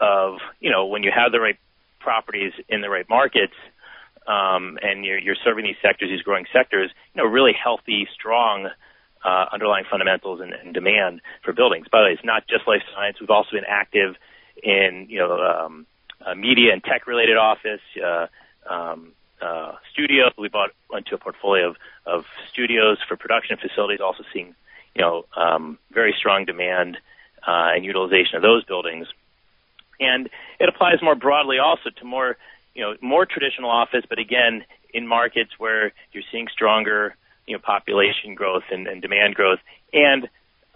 of 0.00 0.38
you 0.60 0.70
know 0.70 0.86
when 0.86 1.02
you 1.02 1.10
have 1.14 1.32
the 1.32 1.40
right 1.40 1.58
properties 2.00 2.52
in 2.68 2.80
the 2.80 2.90
right 2.90 3.08
markets 3.08 3.54
um, 4.26 4.78
and 4.82 5.04
you're, 5.04 5.18
you're 5.18 5.36
serving 5.44 5.64
these 5.64 5.80
sectors, 5.82 6.08
these 6.08 6.22
growing 6.22 6.46
sectors, 6.52 6.90
you 7.14 7.22
know, 7.22 7.28
really 7.28 7.52
healthy, 7.52 8.06
strong 8.14 8.68
uh, 9.24 9.44
underlying 9.52 9.84
fundamentals 9.90 10.40
and, 10.40 10.52
and 10.52 10.74
demand 10.74 11.20
for 11.44 11.52
buildings. 11.52 11.86
By 11.90 12.00
the 12.00 12.04
way, 12.06 12.12
it's 12.12 12.24
not 12.24 12.46
just 12.48 12.66
life 12.66 12.82
science. 12.94 13.18
We've 13.20 13.30
also 13.30 13.50
been 13.52 13.68
active 13.68 14.14
in, 14.62 15.06
you 15.08 15.18
know, 15.18 15.38
um, 15.38 15.86
uh, 16.24 16.34
media 16.34 16.72
and 16.72 16.82
tech-related 16.82 17.36
office, 17.36 17.80
uh, 17.98 18.26
um, 18.68 19.12
uh, 19.40 19.72
studio. 19.92 20.30
We 20.38 20.48
bought 20.48 20.70
into 20.96 21.14
a 21.14 21.18
portfolio 21.18 21.70
of, 21.70 21.76
of 22.06 22.26
studios 22.50 22.98
for 23.06 23.16
production 23.16 23.56
facilities, 23.56 24.00
also 24.00 24.24
seeing, 24.32 24.54
you 24.94 25.02
know, 25.02 25.24
um, 25.36 25.78
very 25.90 26.14
strong 26.16 26.44
demand 26.44 26.98
uh, 27.46 27.70
and 27.74 27.84
utilization 27.84 28.36
of 28.36 28.42
those 28.42 28.64
buildings. 28.64 29.06
And 30.00 30.28
it 30.58 30.68
applies 30.68 31.02
more 31.02 31.14
broadly 31.14 31.58
also 31.58 31.90
to 31.90 32.04
more 32.04 32.36
you 32.74 32.82
know, 32.82 32.96
more 33.00 33.26
traditional 33.26 33.70
office, 33.70 34.04
but 34.08 34.18
again, 34.18 34.64
in 34.92 35.06
markets 35.06 35.50
where 35.58 35.92
you're 36.12 36.22
seeing 36.30 36.48
stronger, 36.52 37.14
you 37.46 37.54
know, 37.54 37.60
population 37.60 38.34
growth 38.34 38.64
and, 38.70 38.86
and 38.86 39.02
demand 39.02 39.34
growth, 39.34 39.58
and 39.92 40.28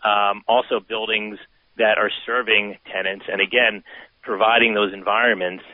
um, 0.05 0.43
also 0.47 0.81
buildings 0.81 1.39
that 1.79 1.99
are 1.99 2.11
serving 2.25 2.77
tenants, 2.91 3.27
and 3.31 3.41
again, 3.41 3.83
providing 4.23 4.75
those 4.75 4.93
environments 4.93 5.65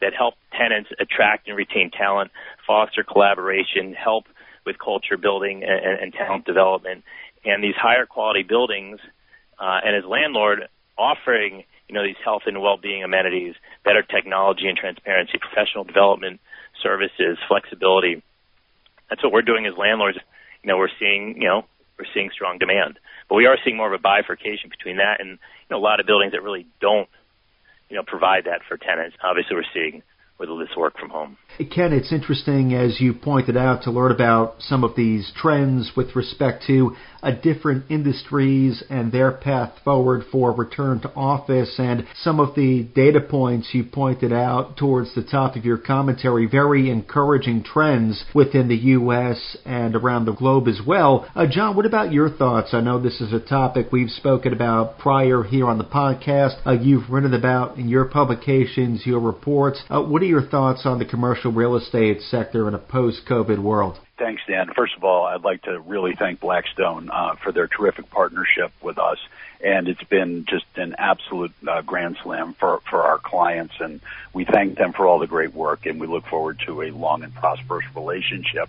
that 0.00 0.12
help 0.16 0.34
tenants 0.52 0.90
attract 1.00 1.48
and 1.48 1.56
retain 1.56 1.90
talent, 1.90 2.30
foster 2.66 3.02
collaboration, 3.02 3.94
help 3.94 4.24
with 4.64 4.76
culture 4.78 5.16
building 5.16 5.62
and, 5.64 6.00
and 6.00 6.12
talent 6.12 6.44
development, 6.44 7.04
and 7.44 7.62
these 7.62 7.76
higher 7.76 8.06
quality 8.06 8.42
buildings, 8.42 9.00
uh, 9.58 9.80
and 9.84 9.96
as 9.96 10.04
landlord 10.04 10.68
offering 10.96 11.64
you 11.88 11.94
know, 11.94 12.04
these 12.04 12.20
health 12.22 12.42
and 12.46 12.60
well-being 12.60 13.02
amenities, 13.02 13.54
better 13.84 14.02
technology 14.02 14.68
and 14.68 14.76
transparency, 14.76 15.38
professional 15.40 15.84
development 15.84 16.40
services, 16.82 17.38
flexibility. 17.48 18.22
That's 19.08 19.22
what 19.22 19.32
we're 19.32 19.42
doing 19.42 19.66
as 19.66 19.72
landlords. 19.76 20.18
You 20.62 20.68
know, 20.68 20.76
we're 20.76 20.92
seeing, 21.00 21.40
you 21.40 21.48
know, 21.48 21.64
we're 21.98 22.06
seeing 22.12 22.30
strong 22.30 22.58
demand, 22.58 22.98
but 23.28 23.36
we 23.36 23.46
are 23.46 23.56
seeing 23.64 23.76
more 23.76 23.92
of 23.92 23.98
a 23.98 24.02
bifurcation 24.02 24.68
between 24.68 24.98
that 24.98 25.20
and, 25.20 25.30
you 25.30 25.70
know, 25.70 25.78
a 25.78 25.80
lot 25.82 25.98
of 25.98 26.06
buildings 26.06 26.32
that 26.32 26.42
really 26.42 26.66
don't, 26.80 27.08
you 27.88 27.96
know, 27.96 28.02
provide 28.06 28.44
that 28.44 28.60
for 28.68 28.76
tenants. 28.76 29.16
Obviously, 29.22 29.56
we're 29.56 29.64
seeing 29.72 30.02
with 30.38 30.48
this 30.58 30.76
work 30.76 30.96
from 30.98 31.10
home. 31.10 31.36
Ken, 31.74 31.92
it's 31.92 32.12
interesting 32.12 32.72
as 32.72 33.00
you 33.00 33.12
pointed 33.12 33.56
out 33.56 33.82
to 33.82 33.90
learn 33.90 34.12
about 34.12 34.56
some 34.60 34.84
of 34.84 34.94
these 34.94 35.32
trends 35.34 35.92
with 35.96 36.14
respect 36.14 36.64
to 36.68 36.94
uh, 37.22 37.30
different 37.30 37.84
industries 37.90 38.82
and 38.90 39.12
their 39.12 39.32
path 39.32 39.72
forward 39.84 40.24
for 40.30 40.52
return 40.52 41.00
to 41.00 41.12
office 41.14 41.74
and 41.78 42.06
some 42.22 42.40
of 42.40 42.54
the 42.54 42.88
data 42.94 43.20
points 43.20 43.68
you 43.72 43.84
pointed 43.84 44.32
out 44.32 44.76
towards 44.76 45.14
the 45.14 45.22
top 45.22 45.56
of 45.56 45.64
your 45.64 45.78
commentary, 45.78 46.46
very 46.46 46.90
encouraging 46.90 47.62
trends 47.62 48.24
within 48.34 48.68
the 48.68 48.76
U.S. 48.76 49.56
and 49.64 49.94
around 49.94 50.24
the 50.24 50.32
globe 50.32 50.68
as 50.68 50.80
well. 50.86 51.28
Uh, 51.34 51.46
John, 51.50 51.76
what 51.76 51.86
about 51.86 52.12
your 52.12 52.30
thoughts? 52.30 52.70
I 52.72 52.80
know 52.80 53.00
this 53.00 53.20
is 53.20 53.32
a 53.32 53.40
topic 53.40 53.86
we've 53.92 54.10
spoken 54.10 54.52
about 54.52 54.98
prior 54.98 55.42
here 55.42 55.66
on 55.66 55.78
the 55.78 55.84
podcast. 55.84 56.60
Uh, 56.66 56.72
you've 56.72 57.10
written 57.10 57.34
about 57.34 57.78
in 57.78 57.88
your 57.88 58.04
publications, 58.06 59.06
your 59.06 59.20
reports. 59.20 59.82
Uh, 59.88 60.02
what 60.02 60.22
are 60.22 60.26
your 60.26 60.46
thoughts 60.46 60.82
on 60.84 60.98
the 60.98 61.04
commercial 61.04 61.52
real 61.52 61.76
estate 61.76 62.20
sector 62.22 62.68
in 62.68 62.74
a 62.74 62.78
post-COVID 62.78 63.62
world? 63.62 63.98
Thanks, 64.18 64.42
Dan. 64.48 64.72
First 64.74 64.96
of 64.96 65.04
all, 65.04 65.26
I'd 65.26 65.44
like 65.44 65.62
to 65.62 65.78
really 65.80 66.14
thank 66.14 66.40
Blackstone 66.40 67.08
uh, 67.10 67.36
for 67.36 67.52
their 67.52 67.68
terrific 67.68 68.10
partnership 68.10 68.72
with 68.82 68.98
us 68.98 69.18
and 69.60 69.88
it's 69.88 70.02
been 70.04 70.44
just 70.44 70.66
an 70.76 70.94
absolute 70.98 71.52
uh, 71.66 71.82
grand 71.82 72.16
slam 72.22 72.54
for 72.54 72.80
for 72.88 73.02
our 73.02 73.18
clients. 73.18 73.74
And 73.80 74.00
we 74.32 74.44
thank 74.44 74.78
them 74.78 74.92
for 74.92 75.06
all 75.06 75.18
the 75.18 75.26
great 75.26 75.52
work 75.54 75.86
and 75.86 76.00
we 76.00 76.06
look 76.06 76.26
forward 76.26 76.60
to 76.66 76.82
a 76.82 76.90
long 76.90 77.24
and 77.24 77.34
prosperous 77.34 77.84
relationship. 77.94 78.68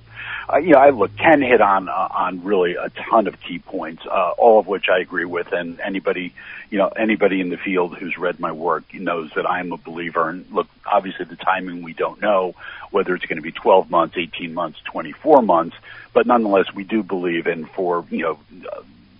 Uh, 0.51 0.57
you 0.57 0.73
know 0.73 0.79
I 0.79 0.89
look 0.89 1.15
Ken 1.15 1.41
hit 1.41 1.61
on 1.61 1.89
uh, 1.89 2.07
on 2.11 2.43
really 2.43 2.75
a 2.75 2.89
ton 2.89 3.27
of 3.27 3.39
key 3.39 3.59
points 3.59 4.03
uh, 4.05 4.31
all 4.37 4.59
of 4.59 4.67
which 4.67 4.85
I 4.89 4.99
agree 4.99 5.25
with. 5.25 5.51
And 5.51 5.79
anybody 5.79 6.33
you 6.69 6.77
know 6.79 6.87
anybody 6.87 7.41
in 7.41 7.49
the 7.49 7.57
field 7.57 7.97
who's 7.97 8.17
read 8.17 8.39
my 8.39 8.51
work 8.51 8.91
knows 8.93 9.31
that 9.35 9.47
I'm 9.47 9.71
a 9.71 9.77
believer. 9.77 10.29
And 10.29 10.49
look 10.51 10.67
obviously 10.85 11.25
the 11.25 11.35
timing 11.35 11.83
we 11.83 11.93
don't 11.93 12.21
know 12.21 12.55
whether 12.91 13.13
it's 13.13 13.25
going 13.25 13.37
to 13.37 13.43
be 13.43 13.51
12 13.51 13.91
months 13.91 14.17
18 14.17 14.53
months 14.53 14.79
24 14.85 15.43
months. 15.43 15.75
But 16.13 16.25
nonetheless 16.25 16.73
we 16.73 16.83
do 16.83 17.03
believe 17.03 17.45
in 17.45 17.65
for 17.65 18.05
you 18.09 18.23
know 18.23 18.39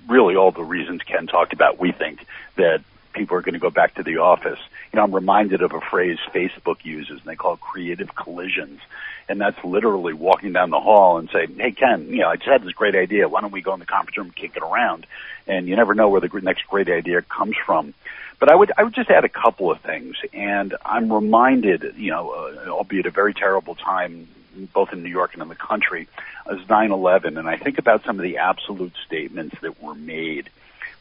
really 0.10 0.36
all 0.36 0.51
the 0.51 0.63
reasons 0.63 1.01
Ken 1.04 1.28
talked 1.28 1.54
about, 1.54 1.80
we 1.80 1.92
think 1.92 2.25
that 2.56 2.82
people 3.13 3.38
are 3.38 3.42
going 3.42 3.54
to 3.54 3.60
go 3.60 3.70
back 3.70 3.96
to 3.96 4.04
the 4.04 4.18
office. 4.18 4.60
You 4.92 4.98
know, 4.98 5.04
I'm 5.04 5.13
reminded 5.13 5.62
of 5.62 5.74
a 5.74 5.82
phrase 5.82 6.18
Facebook 6.34 6.84
uses, 6.84 7.20
and 7.20 7.25
they 7.25 7.36
call 7.36 7.54
it 7.54 7.60
creative 7.60 8.16
collisions. 8.16 8.80
And 9.28 9.39
that's 9.39 9.63
literally 9.63 10.13
walking 10.13 10.54
down 10.54 10.72
the 10.72 10.80
hall 10.80 11.18
and 11.20 11.30
saying, 11.30 11.56
hey, 11.58 11.72
Ken, 11.72 12.10
you 12.10 12.20
know, 12.20 12.30
I 12.30 12.36
just 12.36 12.48
had 12.48 12.63
this 12.63 12.74
great 12.74 12.96
idea. 12.96 13.30
Why 13.30 13.42
don't 13.42 13.51
we 13.51 13.62
go 13.62 13.74
in 13.74 13.80
the 13.80 13.86
conference 13.86 14.18
room 14.18 14.28
and 14.28 14.36
kick 14.36 14.58
it 14.58 14.63
around? 14.63 15.06
And 15.48 15.68
you 15.68 15.75
never 15.75 15.94
know 15.94 16.10
where 16.10 16.22
the 16.22 16.30
next 16.42 16.68
great 16.68 16.89
idea 16.89 17.22
comes 17.22 17.56
from. 17.63 17.94
But 18.39 18.50
I 18.51 18.56
would, 18.56 18.72
I 18.78 18.84
would 18.84 18.96
just 18.96 19.10
add 19.10 19.25
a 19.25 19.30
couple 19.30 19.70
of 19.70 19.82
things. 19.82 20.16
And 20.34 20.75
I'm 20.84 21.12
reminded, 21.12 21.96
you 21.98 22.12
know, 22.12 22.32
uh, 22.32 22.70
albeit 22.70 23.06
a 23.06 23.12
very 23.12 23.34
terrible 23.34 23.75
time 23.75 24.28
both 24.74 24.94
in 24.94 25.03
New 25.03 25.10
York 25.10 25.34
and 25.34 25.41
in 25.41 25.50
the 25.50 25.56
country, 25.56 26.08
is 26.50 26.68
9/11, 26.68 27.38
and 27.38 27.48
I 27.48 27.58
think 27.58 27.77
about 27.77 28.03
some 28.03 28.18
of 28.18 28.24
the 28.24 28.38
absolute 28.38 28.94
statements 29.06 29.56
that 29.62 29.82
were 29.82 29.96
made 29.96 30.50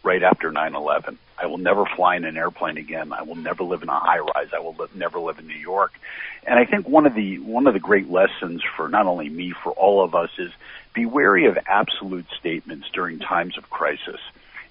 right 0.02 0.22
after 0.22 0.50
9/11. 0.50 1.18
I 1.40 1.46
will 1.46 1.58
never 1.58 1.84
fly 1.84 2.16
in 2.16 2.24
an 2.24 2.36
airplane 2.36 2.78
again. 2.78 3.12
I 3.12 3.22
will 3.22 3.36
never 3.36 3.62
live 3.62 3.82
in 3.82 3.88
a 3.88 3.98
high 3.98 4.18
rise. 4.18 4.48
I 4.54 4.58
will 4.60 4.74
live, 4.74 4.94
never 4.94 5.18
live 5.18 5.38
in 5.38 5.46
New 5.46 5.54
York. 5.54 5.92
And 6.46 6.58
I 6.58 6.64
think 6.64 6.88
one 6.88 7.06
of 7.06 7.14
the 7.14 7.38
one 7.38 7.66
of 7.66 7.74
the 7.74 7.80
great 7.80 8.10
lessons 8.10 8.62
for 8.76 8.88
not 8.88 9.06
only 9.06 9.28
me, 9.28 9.52
for 9.62 9.72
all 9.72 10.02
of 10.02 10.14
us, 10.14 10.30
is 10.38 10.52
be 10.94 11.06
wary 11.06 11.46
of 11.46 11.58
absolute 11.66 12.26
statements 12.38 12.88
during 12.92 13.18
times 13.18 13.56
of 13.58 13.70
crisis. 13.70 14.20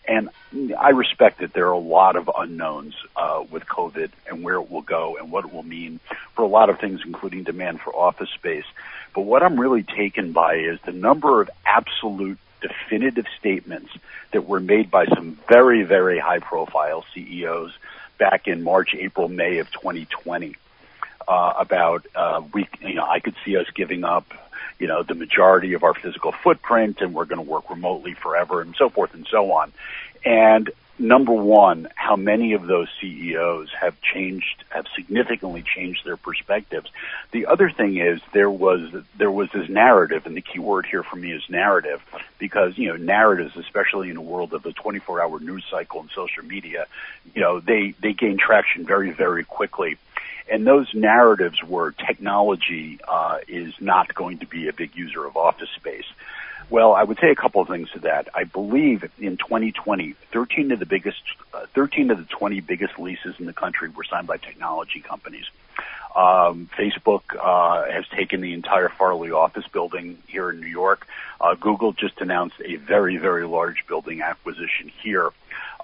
And 0.08 0.30
I 0.78 0.90
respect 0.90 1.40
that 1.40 1.54
there 1.54 1.68
are 1.68 1.72
a 1.74 1.78
lot 1.78 2.16
of 2.16 2.30
unknowns 2.36 2.96
uh, 3.16 3.44
with 3.52 3.66
COVID 3.66 4.12
and 4.28 4.44
where 4.44 4.56
it 4.56 4.72
will 4.72 4.82
go 4.82 5.18
and 5.18 5.32
what 5.32 5.46
it 5.46 5.54
will 5.54 5.64
mean 5.64 6.00
for 6.34 6.44
a 6.44 6.48
lot 6.48 6.70
of 6.70 6.80
things, 6.80 7.02
including 7.06 7.44
demand 7.44 7.82
for 7.82 7.94
office 7.94 8.30
space. 8.30 8.66
But 9.14 9.22
what 9.22 9.44
I'm 9.44 9.60
really 9.60 9.84
taken 9.84 10.32
by 10.32 10.56
is 10.56 10.80
the 10.86 10.94
number 10.94 11.42
of 11.42 11.50
absolute 11.66 12.38
definitive 12.62 13.26
statements 13.38 13.92
that 14.32 14.48
were 14.48 14.60
made 14.60 14.90
by 14.90 15.06
some 15.08 15.38
very, 15.48 15.84
very 15.84 16.20
high 16.20 16.40
profile 16.40 17.06
CEOs 17.14 17.78
back 18.18 18.48
in 18.48 18.64
March, 18.64 18.96
April, 18.96 19.28
May 19.28 19.60
of 19.60 19.72
2020 19.72 20.56
uh, 21.28 21.54
about 21.58 22.06
uh, 22.16 22.42
we, 22.54 22.68
you 22.82 22.96
know, 22.96 23.06
I 23.06 23.20
could 23.20 23.36
see 23.46 23.58
us 23.58 23.68
giving 23.76 24.04
up 24.04 24.26
you 24.80 24.88
know, 24.88 25.04
the 25.04 25.16
majority 25.16 25.74
of 25.74 25.84
our 25.84 25.94
physical 25.94 26.32
footprint 26.32 27.02
and 27.02 27.14
we're 27.14 27.26
going 27.26 27.44
to 27.44 27.50
work 27.50 27.70
remotely 27.70 28.14
forever 28.14 28.62
and 28.62 28.76
so 28.76 28.90
forth 28.90 29.14
and 29.14 29.28
so 29.30 29.52
on. 29.52 29.72
And 30.24 30.72
number 31.00 31.34
one, 31.34 31.88
how 31.96 32.16
many 32.16 32.54
of 32.54 32.66
those 32.66 32.88
CEOs 33.00 33.70
have 33.80 34.00
changed, 34.02 34.64
have 34.70 34.86
significantly 34.96 35.64
changed 35.64 36.06
their 36.06 36.18
perspectives. 36.18 36.90
The 37.32 37.46
other 37.46 37.70
thing 37.70 37.98
is 37.98 38.20
there 38.34 38.50
was, 38.50 38.92
there 39.16 39.32
was 39.32 39.50
this 39.52 39.70
narrative, 39.70 40.26
and 40.26 40.36
the 40.36 40.42
key 40.42 40.60
word 40.60 40.86
here 40.86 41.04
for 41.04 41.16
me 41.16 41.32
is 41.32 41.44
narrative, 41.50 42.02
because, 42.40 42.78
you 42.78 42.90
know, 42.90 42.98
narratives, 42.98 43.56
especially 43.58 44.10
in 44.10 44.18
a 44.18 44.22
world 44.22 44.54
of 44.54 44.64
the 44.64 44.74
24 44.74 45.22
hour 45.22 45.40
news 45.40 45.66
cycle 45.70 46.02
and 46.02 46.10
social 46.12 46.44
media, 46.44 46.88
you 47.36 47.42
know, 47.42 47.60
they, 47.60 47.94
they 48.02 48.14
gain 48.14 48.38
traction 48.38 48.86
very, 48.86 49.12
very 49.12 49.44
quickly 49.44 49.98
and 50.50 50.66
those 50.66 50.94
narratives 50.94 51.64
were 51.64 51.92
technology 51.92 53.00
uh, 53.08 53.40
is 53.48 53.74
not 53.80 54.14
going 54.14 54.40
to 54.40 54.46
be 54.46 54.68
a 54.68 54.74
big 54.74 54.96
user 54.96 55.26
of 55.26 55.38
office 55.38 55.70
space. 55.76 56.06
Well, 56.70 56.94
I 56.94 57.04
would 57.04 57.18
say 57.20 57.32
a 57.32 57.36
couple 57.36 57.62
of 57.62 57.70
things 57.70 57.90
to 57.92 58.00
that. 58.00 58.28
I 58.34 58.44
believe 58.44 59.10
in 59.20 59.38
2020, 59.38 60.16
13 60.32 60.72
of 60.74 60.80
the 60.80 60.86
biggest, 60.86 61.22
uh, 61.54 61.66
13 61.74 62.12
of 62.12 62.18
the 62.18 62.26
20 62.26 62.60
biggest 62.60 63.00
leases 63.00 63.36
in 63.40 63.46
the 63.46 63.54
country 63.54 63.90
were 63.90 64.04
signed 64.04 64.28
by 64.28 64.38
technology 64.38 65.00
companies. 65.00 65.46
Um, 66.14 66.70
Facebook 66.78 67.22
uh, 67.40 67.90
has 67.90 68.08
taken 68.10 68.42
the 68.42 68.54
entire 68.54 68.90
Farley 68.90 69.32
office 69.32 69.68
building 69.68 70.18
here 70.28 70.50
in 70.50 70.60
New 70.60 70.68
York. 70.68 71.08
Uh, 71.40 71.54
Google 71.56 71.94
just 71.94 72.20
announced 72.20 72.56
a 72.66 72.76
very, 72.76 73.18
very 73.18 73.46
large 73.46 73.86
building 73.88 74.22
acquisition 74.22 74.92
here. 75.04 75.30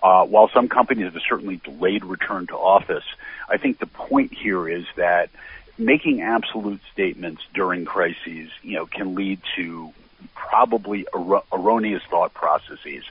Uh, 0.03 0.25
while 0.25 0.49
some 0.49 0.67
companies 0.67 1.13
have 1.13 1.21
certainly 1.27 1.61
delayed 1.63 2.03
return 2.03 2.45
to 2.45 2.57
office, 2.57 3.05
I 3.49 3.55
think 3.55 3.79
the 3.79 3.87
point 3.87 4.33
here 4.33 4.67
is 4.67 4.85
that 4.97 5.29
making 5.77 6.21
absolute 6.21 6.81
statements 6.91 7.41
during 7.53 7.85
crises, 7.85 8.49
you 8.61 8.75
know, 8.75 8.85
can 8.85 9.15
lead 9.15 9.39
to 9.55 9.93
probably 10.35 11.07
er- 11.15 11.41
erroneous 11.53 12.03
thought 12.09 12.33
processes. 12.33 13.05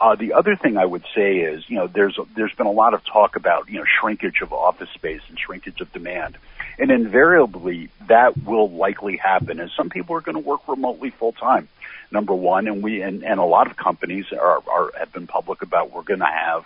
Uh, 0.00 0.14
the 0.14 0.32
other 0.32 0.54
thing 0.54 0.76
I 0.76 0.84
would 0.84 1.04
say 1.12 1.38
is, 1.38 1.68
you 1.68 1.76
know, 1.76 1.88
there's 1.88 2.18
there's 2.36 2.54
been 2.54 2.66
a 2.66 2.72
lot 2.72 2.94
of 2.94 3.04
talk 3.04 3.34
about 3.34 3.68
you 3.68 3.78
know 3.80 3.84
shrinkage 4.00 4.40
of 4.40 4.52
office 4.52 4.90
space 4.90 5.22
and 5.28 5.38
shrinkage 5.38 5.80
of 5.80 5.92
demand, 5.92 6.38
and 6.78 6.90
invariably 6.90 7.88
that 8.06 8.42
will 8.42 8.70
likely 8.70 9.16
happen 9.16 9.60
as 9.60 9.70
some 9.72 9.90
people 9.90 10.16
are 10.16 10.20
going 10.20 10.36
to 10.36 10.46
work 10.46 10.66
remotely 10.68 11.10
full 11.10 11.32
time. 11.32 11.68
Number 12.10 12.34
one, 12.34 12.68
and 12.68 12.82
we 12.82 13.02
and, 13.02 13.22
and 13.22 13.38
a 13.38 13.44
lot 13.44 13.70
of 13.70 13.76
companies 13.76 14.32
are, 14.32 14.62
are 14.66 14.92
have 14.98 15.12
been 15.12 15.26
public 15.26 15.62
about 15.62 15.92
we're 15.92 16.02
going 16.02 16.20
to 16.20 16.26
have 16.26 16.64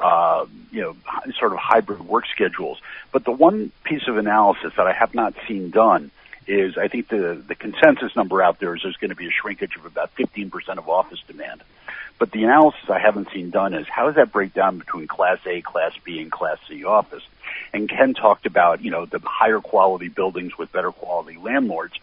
uh, 0.00 0.44
you 0.72 0.82
know, 0.82 0.96
sort 1.38 1.52
of 1.52 1.58
hybrid 1.58 2.06
work 2.06 2.26
schedules. 2.26 2.80
But 3.12 3.24
the 3.24 3.30
one 3.30 3.70
piece 3.84 4.08
of 4.08 4.16
analysis 4.16 4.72
that 4.76 4.86
I 4.86 4.92
have 4.92 5.14
not 5.14 5.34
seen 5.46 5.70
done 5.70 6.10
is 6.46 6.76
I 6.76 6.88
think 6.88 7.08
the, 7.08 7.42
the 7.46 7.54
consensus 7.54 8.14
number 8.16 8.42
out 8.42 8.58
there 8.58 8.74
is 8.74 8.82
there's 8.82 8.96
going 8.96 9.10
to 9.10 9.16
be 9.16 9.26
a 9.26 9.30
shrinkage 9.30 9.76
of 9.76 9.86
about 9.86 10.14
15% 10.16 10.52
of 10.78 10.88
office 10.88 11.22
demand. 11.26 11.62
But 12.18 12.30
the 12.30 12.44
analysis 12.44 12.88
I 12.88 12.98
haven't 12.98 13.28
seen 13.32 13.50
done 13.50 13.74
is 13.74 13.86
how 13.88 14.06
does 14.06 14.14
that 14.14 14.32
break 14.32 14.54
down 14.54 14.78
between 14.78 15.08
Class 15.08 15.38
A, 15.46 15.60
Class 15.62 15.92
B, 16.04 16.20
and 16.20 16.30
Class 16.30 16.58
C 16.68 16.84
office? 16.84 17.24
And 17.72 17.88
Ken 17.88 18.14
talked 18.14 18.46
about, 18.46 18.82
you 18.82 18.90
know, 18.90 19.04
the 19.04 19.18
higher 19.24 19.60
quality 19.60 20.08
buildings 20.08 20.56
with 20.56 20.70
better 20.70 20.92
quality 20.92 21.36
landlords. 21.36 21.94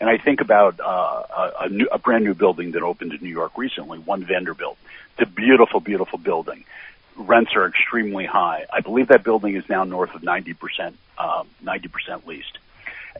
And 0.00 0.08
I 0.08 0.18
think 0.18 0.40
about 0.40 0.80
uh, 0.80 0.82
a, 0.84 1.52
a, 1.60 1.68
new, 1.68 1.88
a 1.92 1.98
brand 1.98 2.24
new 2.24 2.34
building 2.34 2.72
that 2.72 2.82
opened 2.82 3.12
in 3.12 3.22
New 3.22 3.30
York 3.30 3.56
recently, 3.56 3.98
One 3.98 4.24
Vanderbilt. 4.24 4.78
It's 5.18 5.28
a 5.28 5.32
beautiful, 5.32 5.80
beautiful 5.80 6.18
building. 6.18 6.64
Rents 7.16 7.54
are 7.54 7.66
extremely 7.66 8.24
high. 8.24 8.66
I 8.72 8.80
believe 8.80 9.08
that 9.08 9.22
building 9.22 9.54
is 9.54 9.68
now 9.68 9.84
north 9.84 10.14
of 10.14 10.22
90%, 10.22 10.94
um, 11.18 11.46
90% 11.62 12.26
leased. 12.26 12.58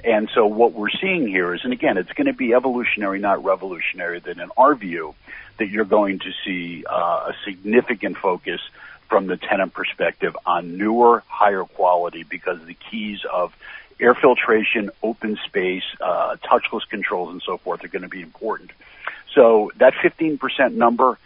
And 0.05 0.31
so 0.35 0.47
what 0.47 0.73
we're 0.73 0.91
seeing 0.91 1.27
here 1.27 1.55
is, 1.55 1.63
and 1.65 1.73
again, 1.73 1.99
it's 1.99 2.13
going 2.13 2.27
to 2.27 2.33
be 2.33 2.55
evolutionary, 2.55 3.19
not 3.19 3.45
revolutionary, 3.45 4.21
that 4.21 4.39
in 4.39 4.51
our 4.57 4.75
view, 4.75 5.15
that 5.59 5.69
you're 5.69 5.85
going 5.85 6.21
to 6.21 6.33
see 6.45 6.85
uh, 6.89 7.31
a 7.31 7.35
significant 7.45 8.17
focus 8.17 8.61
from 9.09 9.27
the 9.27 9.37
tenant 9.37 9.75
perspective 9.75 10.37
on 10.47 10.79
newer, 10.79 11.23
higher 11.27 11.65
quality 11.65 12.23
because 12.23 12.65
the 12.65 12.75
keys 12.75 13.21
of 13.31 13.55
air 13.99 14.15
filtration, 14.15 14.91
open 15.03 15.39
space, 15.45 15.85
uh, 16.01 16.37
touchless 16.37 16.89
controls, 16.89 17.33
and 17.33 17.43
so 17.43 17.59
forth 17.59 17.85
are 17.85 17.89
going 17.89 18.03
to 18.03 18.09
be 18.09 18.23
important. 18.23 18.71
So 19.35 19.71
that 19.77 19.95
15% 19.95 20.75
number, 20.75 21.19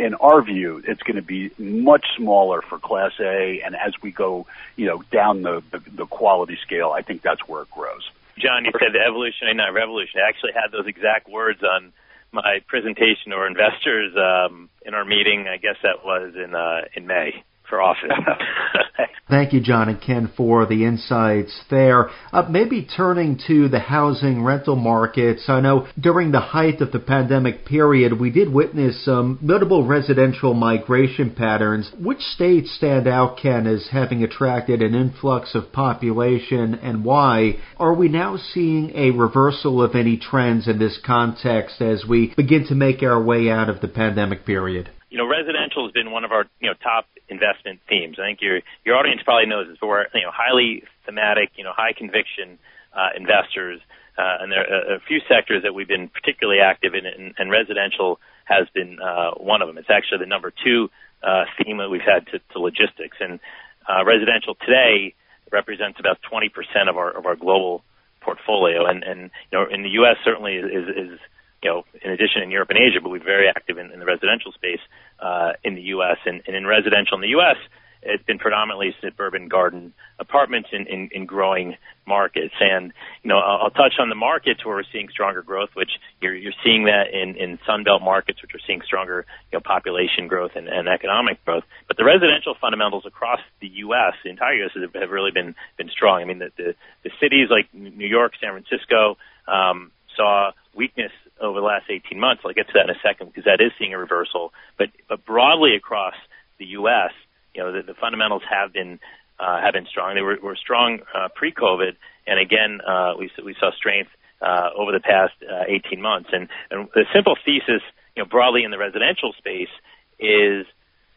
in 0.00 0.14
our 0.14 0.40
view, 0.42 0.82
it's 0.86 1.02
going 1.02 1.16
to 1.16 1.22
be 1.22 1.50
much 1.58 2.06
smaller 2.16 2.62
for 2.62 2.78
Class 2.78 3.12
A, 3.20 3.60
and 3.64 3.76
as 3.76 3.92
we 4.02 4.10
go, 4.10 4.46
you 4.76 4.86
know, 4.86 5.02
down 5.12 5.42
the, 5.42 5.62
the, 5.70 5.78
the 5.90 6.06
quality 6.06 6.56
scale, 6.62 6.90
I 6.90 7.02
think 7.02 7.22
that's 7.22 7.46
where 7.46 7.62
it 7.62 7.70
grows. 7.70 8.10
John, 8.38 8.64
you 8.64 8.72
said 8.72 8.94
the 8.94 9.00
evolution, 9.06 9.54
not 9.56 9.74
revolution. 9.74 10.20
I 10.24 10.28
actually 10.28 10.52
had 10.52 10.72
those 10.72 10.86
exact 10.86 11.28
words 11.28 11.62
on 11.62 11.92
my 12.32 12.60
presentation 12.66 13.34
or 13.34 13.46
investors 13.46 14.16
um, 14.16 14.70
in 14.86 14.94
our 14.94 15.04
meeting. 15.04 15.46
I 15.46 15.58
guess 15.58 15.76
that 15.82 16.04
was 16.04 16.34
in 16.34 16.54
uh, 16.54 16.82
in 16.94 17.06
May 17.06 17.44
for 17.70 17.80
office. 17.80 18.10
Thank 19.30 19.52
you, 19.52 19.60
John 19.60 19.88
and 19.88 20.02
Ken, 20.02 20.28
for 20.36 20.66
the 20.66 20.84
insights 20.84 21.62
there. 21.70 22.10
Uh, 22.32 22.48
maybe 22.50 22.84
turning 22.84 23.38
to 23.46 23.68
the 23.68 23.78
housing 23.78 24.42
rental 24.42 24.74
markets. 24.74 25.44
I 25.46 25.60
know 25.60 25.86
during 25.98 26.32
the 26.32 26.40
height 26.40 26.80
of 26.80 26.90
the 26.90 26.98
pandemic 26.98 27.64
period, 27.64 28.18
we 28.18 28.30
did 28.30 28.52
witness 28.52 29.04
some 29.04 29.38
notable 29.40 29.86
residential 29.86 30.52
migration 30.52 31.32
patterns. 31.32 31.92
Which 31.96 32.18
states 32.18 32.74
stand 32.74 33.06
out, 33.06 33.38
Ken, 33.40 33.68
as 33.68 33.88
having 33.92 34.24
attracted 34.24 34.82
an 34.82 34.96
influx 34.96 35.54
of 35.54 35.72
population 35.72 36.74
and 36.74 37.04
why? 37.04 37.58
Are 37.76 37.94
we 37.94 38.08
now 38.08 38.36
seeing 38.36 38.90
a 38.96 39.12
reversal 39.12 39.80
of 39.80 39.94
any 39.94 40.16
trends 40.16 40.66
in 40.66 40.80
this 40.80 40.98
context 41.06 41.80
as 41.80 42.04
we 42.04 42.34
begin 42.36 42.66
to 42.66 42.74
make 42.74 43.04
our 43.04 43.22
way 43.22 43.48
out 43.48 43.70
of 43.70 43.80
the 43.80 43.88
pandemic 43.88 44.44
period? 44.44 44.90
You 45.10 45.18
know, 45.18 45.26
residential 45.26 45.84
has 45.84 45.92
been 45.92 46.10
one 46.12 46.24
of 46.24 46.32
our, 46.32 46.46
you 46.60 46.68
know, 46.68 46.74
top 46.82 47.06
investment 47.28 47.80
themes. 47.88 48.16
I 48.18 48.26
think 48.26 48.40
your 48.40 48.60
your 48.84 48.96
audience 48.96 49.22
probably 49.24 49.46
knows 49.46 49.68
this, 49.68 49.76
but 49.80 49.88
we're, 49.88 50.06
you 50.14 50.22
know, 50.22 50.30
highly 50.32 50.84
thematic, 51.04 51.50
you 51.56 51.64
know, 51.64 51.72
high 51.74 51.92
conviction 51.92 52.58
uh, 52.94 53.10
investors. 53.16 53.80
uh, 54.16 54.42
and 54.42 54.52
there 54.52 54.60
are 54.60 54.94
a 54.96 55.00
few 55.00 55.20
sectors 55.28 55.62
that 55.62 55.74
we've 55.74 55.88
been 55.88 56.08
particularly 56.08 56.60
active 56.60 56.94
in, 56.94 57.06
and, 57.06 57.34
and 57.38 57.50
residential 57.50 58.20
has 58.44 58.68
been 58.74 58.98
uh, 59.00 59.32
one 59.32 59.62
of 59.62 59.68
them. 59.68 59.78
It's 59.78 59.90
actually 59.90 60.18
the 60.18 60.26
number 60.26 60.52
two 60.64 60.90
uh, 61.22 61.44
theme 61.58 61.78
that 61.78 61.90
we've 61.90 62.00
had 62.00 62.26
to, 62.28 62.38
to 62.52 62.58
logistics, 62.58 63.18
and 63.20 63.40
uh, 63.88 64.04
residential 64.04 64.54
today 64.54 65.14
represents 65.50 65.98
about 65.98 66.18
20% 66.30 66.50
of 66.88 66.96
our 66.96 67.10
of 67.10 67.26
our 67.26 67.36
global 67.36 67.82
portfolio, 68.20 68.86
and 68.86 69.02
and 69.02 69.30
you 69.50 69.58
know 69.58 69.66
in 69.68 69.82
the 69.82 69.90
U.S. 70.00 70.16
certainly 70.24 70.54
is, 70.54 70.86
is 70.88 71.18
you 71.62 71.70
know, 71.70 71.84
in 72.02 72.10
addition 72.10 72.42
in 72.42 72.50
Europe 72.50 72.70
and 72.70 72.78
Asia, 72.78 73.00
but 73.02 73.10
we're 73.10 73.22
very 73.22 73.48
active 73.48 73.78
in, 73.78 73.90
in 73.92 74.00
the 74.00 74.06
residential 74.06 74.52
space 74.52 74.80
uh, 75.20 75.52
in 75.64 75.74
the 75.74 75.82
U.S. 75.94 76.16
And, 76.24 76.42
and 76.46 76.56
in 76.56 76.66
residential 76.66 77.16
in 77.16 77.20
the 77.20 77.34
U.S., 77.36 77.56
it's 78.02 78.24
been 78.24 78.38
predominantly 78.38 78.94
suburban 79.02 79.48
garden 79.48 79.92
apartments 80.18 80.70
in, 80.72 80.86
in, 80.86 81.10
in 81.12 81.26
growing 81.26 81.76
markets. 82.06 82.54
And, 82.58 82.92
you 83.22 83.28
know, 83.28 83.38
I'll, 83.38 83.64
I'll 83.64 83.70
touch 83.70 83.94
on 84.00 84.08
the 84.08 84.14
markets 84.14 84.64
where 84.64 84.76
we're 84.76 84.88
seeing 84.90 85.08
stronger 85.10 85.42
growth, 85.42 85.70
which 85.74 85.90
you're, 86.20 86.34
you're 86.34 86.56
seeing 86.64 86.84
that 86.84 87.12
in, 87.12 87.36
in 87.36 87.58
Sunbelt 87.68 88.02
markets, 88.02 88.40
which 88.40 88.52
are 88.54 88.60
seeing 88.66 88.80
stronger, 88.86 89.26
you 89.52 89.58
know, 89.58 89.60
population 89.60 90.28
growth 90.28 90.52
and, 90.54 90.66
and 90.66 90.88
economic 90.88 91.44
growth. 91.44 91.64
But 91.88 91.98
the 91.98 92.04
residential 92.04 92.54
fundamentals 92.58 93.04
across 93.06 93.40
the 93.60 93.68
U.S., 93.84 94.14
the 94.24 94.30
entire 94.30 94.54
U.S., 94.64 94.70
have, 94.80 94.94
have 94.94 95.10
really 95.10 95.32
been, 95.32 95.54
been 95.76 95.90
strong. 95.90 96.22
I 96.22 96.24
mean, 96.24 96.38
the, 96.38 96.50
the, 96.56 96.74
the 97.04 97.10
cities 97.20 97.48
like 97.50 97.68
New 97.74 98.08
York, 98.08 98.32
San 98.40 98.52
Francisco, 98.52 99.18
um, 99.46 99.92
saw 100.16 100.52
weakness 100.74 101.12
over 101.40 101.60
the 101.60 101.66
last 101.66 101.86
18 101.88 102.18
months. 102.18 102.42
I'll 102.44 102.52
get 102.52 102.66
to 102.68 102.72
that 102.74 102.88
in 102.88 102.90
a 102.90 103.00
second 103.02 103.28
because 103.28 103.44
that 103.44 103.60
is 103.60 103.72
seeing 103.78 103.94
a 103.94 103.98
reversal. 103.98 104.52
But, 104.78 104.88
but 105.08 105.24
broadly 105.24 105.74
across 105.74 106.14
the 106.58 106.66
U.S., 106.66 107.12
you 107.54 107.62
know, 107.62 107.72
the, 107.72 107.82
the 107.82 107.94
fundamentals 107.94 108.42
have 108.48 108.72
been 108.72 109.00
uh, 109.40 109.60
have 109.60 109.72
been 109.72 109.86
strong. 109.86 110.14
They 110.14 110.20
were, 110.20 110.36
were 110.42 110.54
strong 110.54 111.00
uh, 111.14 111.28
pre-COVID, 111.34 111.96
and 112.26 112.38
again, 112.38 112.80
uh, 112.86 113.14
we 113.18 113.30
we 113.42 113.56
saw 113.58 113.72
strength 113.72 114.10
uh, 114.42 114.70
over 114.76 114.92
the 114.92 115.00
past 115.00 115.32
uh, 115.42 115.64
18 115.66 116.00
months. 116.00 116.30
And, 116.32 116.48
and 116.70 116.88
the 116.94 117.04
simple 117.14 117.36
thesis, 117.44 117.82
you 118.16 118.22
know, 118.22 118.28
broadly 118.28 118.64
in 118.64 118.70
the 118.70 118.78
residential 118.78 119.32
space 119.36 119.72
is 120.18 120.66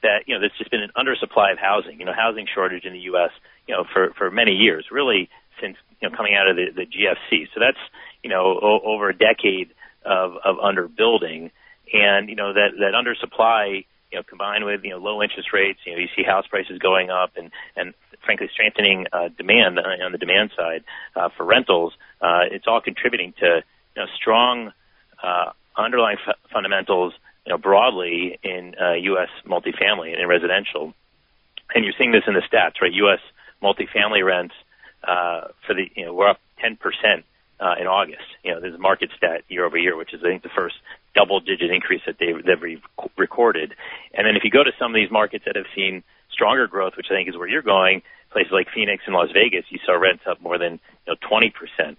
that 0.01 0.27
you 0.27 0.35
know 0.35 0.39
there's 0.39 0.55
just 0.57 0.71
been 0.71 0.83
an 0.83 0.91
undersupply 0.97 1.51
of 1.51 1.59
housing. 1.59 1.99
You 1.99 2.05
know, 2.05 2.13
housing 2.15 2.47
shortage 2.53 2.85
in 2.85 2.93
the 2.93 3.05
U.S. 3.11 3.31
You 3.67 3.75
know, 3.75 3.85
for 3.91 4.13
for 4.17 4.31
many 4.31 4.51
years, 4.51 4.87
really 4.91 5.29
since 5.61 5.77
you 6.01 6.09
know 6.09 6.15
coming 6.15 6.35
out 6.35 6.47
of 6.47 6.55
the, 6.55 6.67
the 6.75 6.85
GFC. 6.85 7.47
So 7.53 7.59
that's 7.59 7.79
you 8.23 8.29
know 8.29 8.59
o- 8.61 8.81
over 8.83 9.09
a 9.09 9.15
decade 9.15 9.71
of 10.05 10.33
of 10.43 10.57
underbuilding, 10.57 11.51
and 11.93 12.29
you 12.29 12.35
know 12.35 12.53
that 12.53 12.71
that 12.79 12.93
undersupply 12.93 13.85
you 14.13 14.19
know, 14.19 14.23
combined 14.23 14.63
with, 14.63 14.81
you 14.83 14.91
know, 14.91 14.99
low 14.99 15.23
interest 15.23 15.51
rates, 15.51 15.79
you 15.85 15.91
know, 15.91 15.97
you 15.97 16.07
see 16.15 16.21
house 16.21 16.45
prices 16.45 16.77
going 16.77 17.09
up 17.09 17.31
and, 17.35 17.49
and 17.75 17.95
frankly 18.23 18.47
strengthening 18.53 19.07
uh, 19.11 19.29
demand 19.35 19.79
on 19.79 20.11
the 20.11 20.19
demand 20.19 20.51
side 20.55 20.83
uh, 21.15 21.29
for 21.35 21.43
rentals, 21.43 21.93
uh, 22.21 22.41
it's 22.51 22.65
all 22.67 22.79
contributing 22.79 23.33
to, 23.39 23.63
you 23.95 24.01
know, 24.01 24.05
strong 24.15 24.71
uh, 25.23 25.51
underlying 25.75 26.17
f- 26.27 26.35
fundamentals, 26.53 27.13
you 27.45 27.51
know, 27.51 27.57
broadly 27.57 28.37
in 28.43 28.75
uh, 28.79 28.93
U.S. 28.93 29.29
multifamily 29.47 30.13
and 30.13 30.21
in 30.21 30.27
residential. 30.27 30.93
And 31.73 31.83
you're 31.83 31.95
seeing 31.97 32.11
this 32.11 32.23
in 32.27 32.35
the 32.35 32.41
stats, 32.41 32.81
right? 32.83 32.93
U.S. 32.93 33.19
multifamily 33.63 34.23
rents 34.23 34.53
uh, 35.03 35.47
for 35.65 35.73
the, 35.73 35.89
you 35.95 36.05
know, 36.05 36.13
we're 36.13 36.29
up 36.29 36.39
10% 36.63 36.77
uh, 37.59 37.75
in 37.79 37.87
August. 37.87 38.25
You 38.43 38.53
know, 38.53 38.61
there's 38.61 38.75
a 38.75 38.79
market 38.79 39.09
stat 39.17 39.43
year 39.47 39.65
over 39.65 39.77
year, 39.77 39.95
which 39.95 40.13
is 40.13 40.21
I 40.23 40.29
think 40.29 40.43
the 40.43 40.49
first 40.55 40.75
double-digit 41.15 41.69
increase 41.69 42.01
that 42.05 42.17
they've, 42.19 42.43
they've 42.43 42.81
recorded. 43.17 43.73
And 44.13 44.25
then 44.25 44.35
if 44.35 44.43
you 44.43 44.49
go 44.49 44.63
to 44.63 44.71
some 44.79 44.91
of 44.91 44.95
these 44.95 45.11
markets 45.11 45.45
that 45.45 45.55
have 45.55 45.67
seen 45.75 46.03
stronger 46.31 46.67
growth, 46.67 46.93
which 46.97 47.07
I 47.11 47.13
think 47.13 47.29
is 47.29 47.37
where 47.37 47.47
you're 47.47 47.61
going, 47.61 48.01
places 48.31 48.51
like 48.51 48.67
Phoenix 48.73 49.03
and 49.05 49.15
Las 49.15 49.29
Vegas, 49.31 49.65
you 49.69 49.79
saw 49.85 49.93
rents 49.93 50.23
up 50.27 50.41
more 50.41 50.57
than 50.57 50.79
you 51.05 51.13
know 51.13 51.15
20%. 51.21 51.53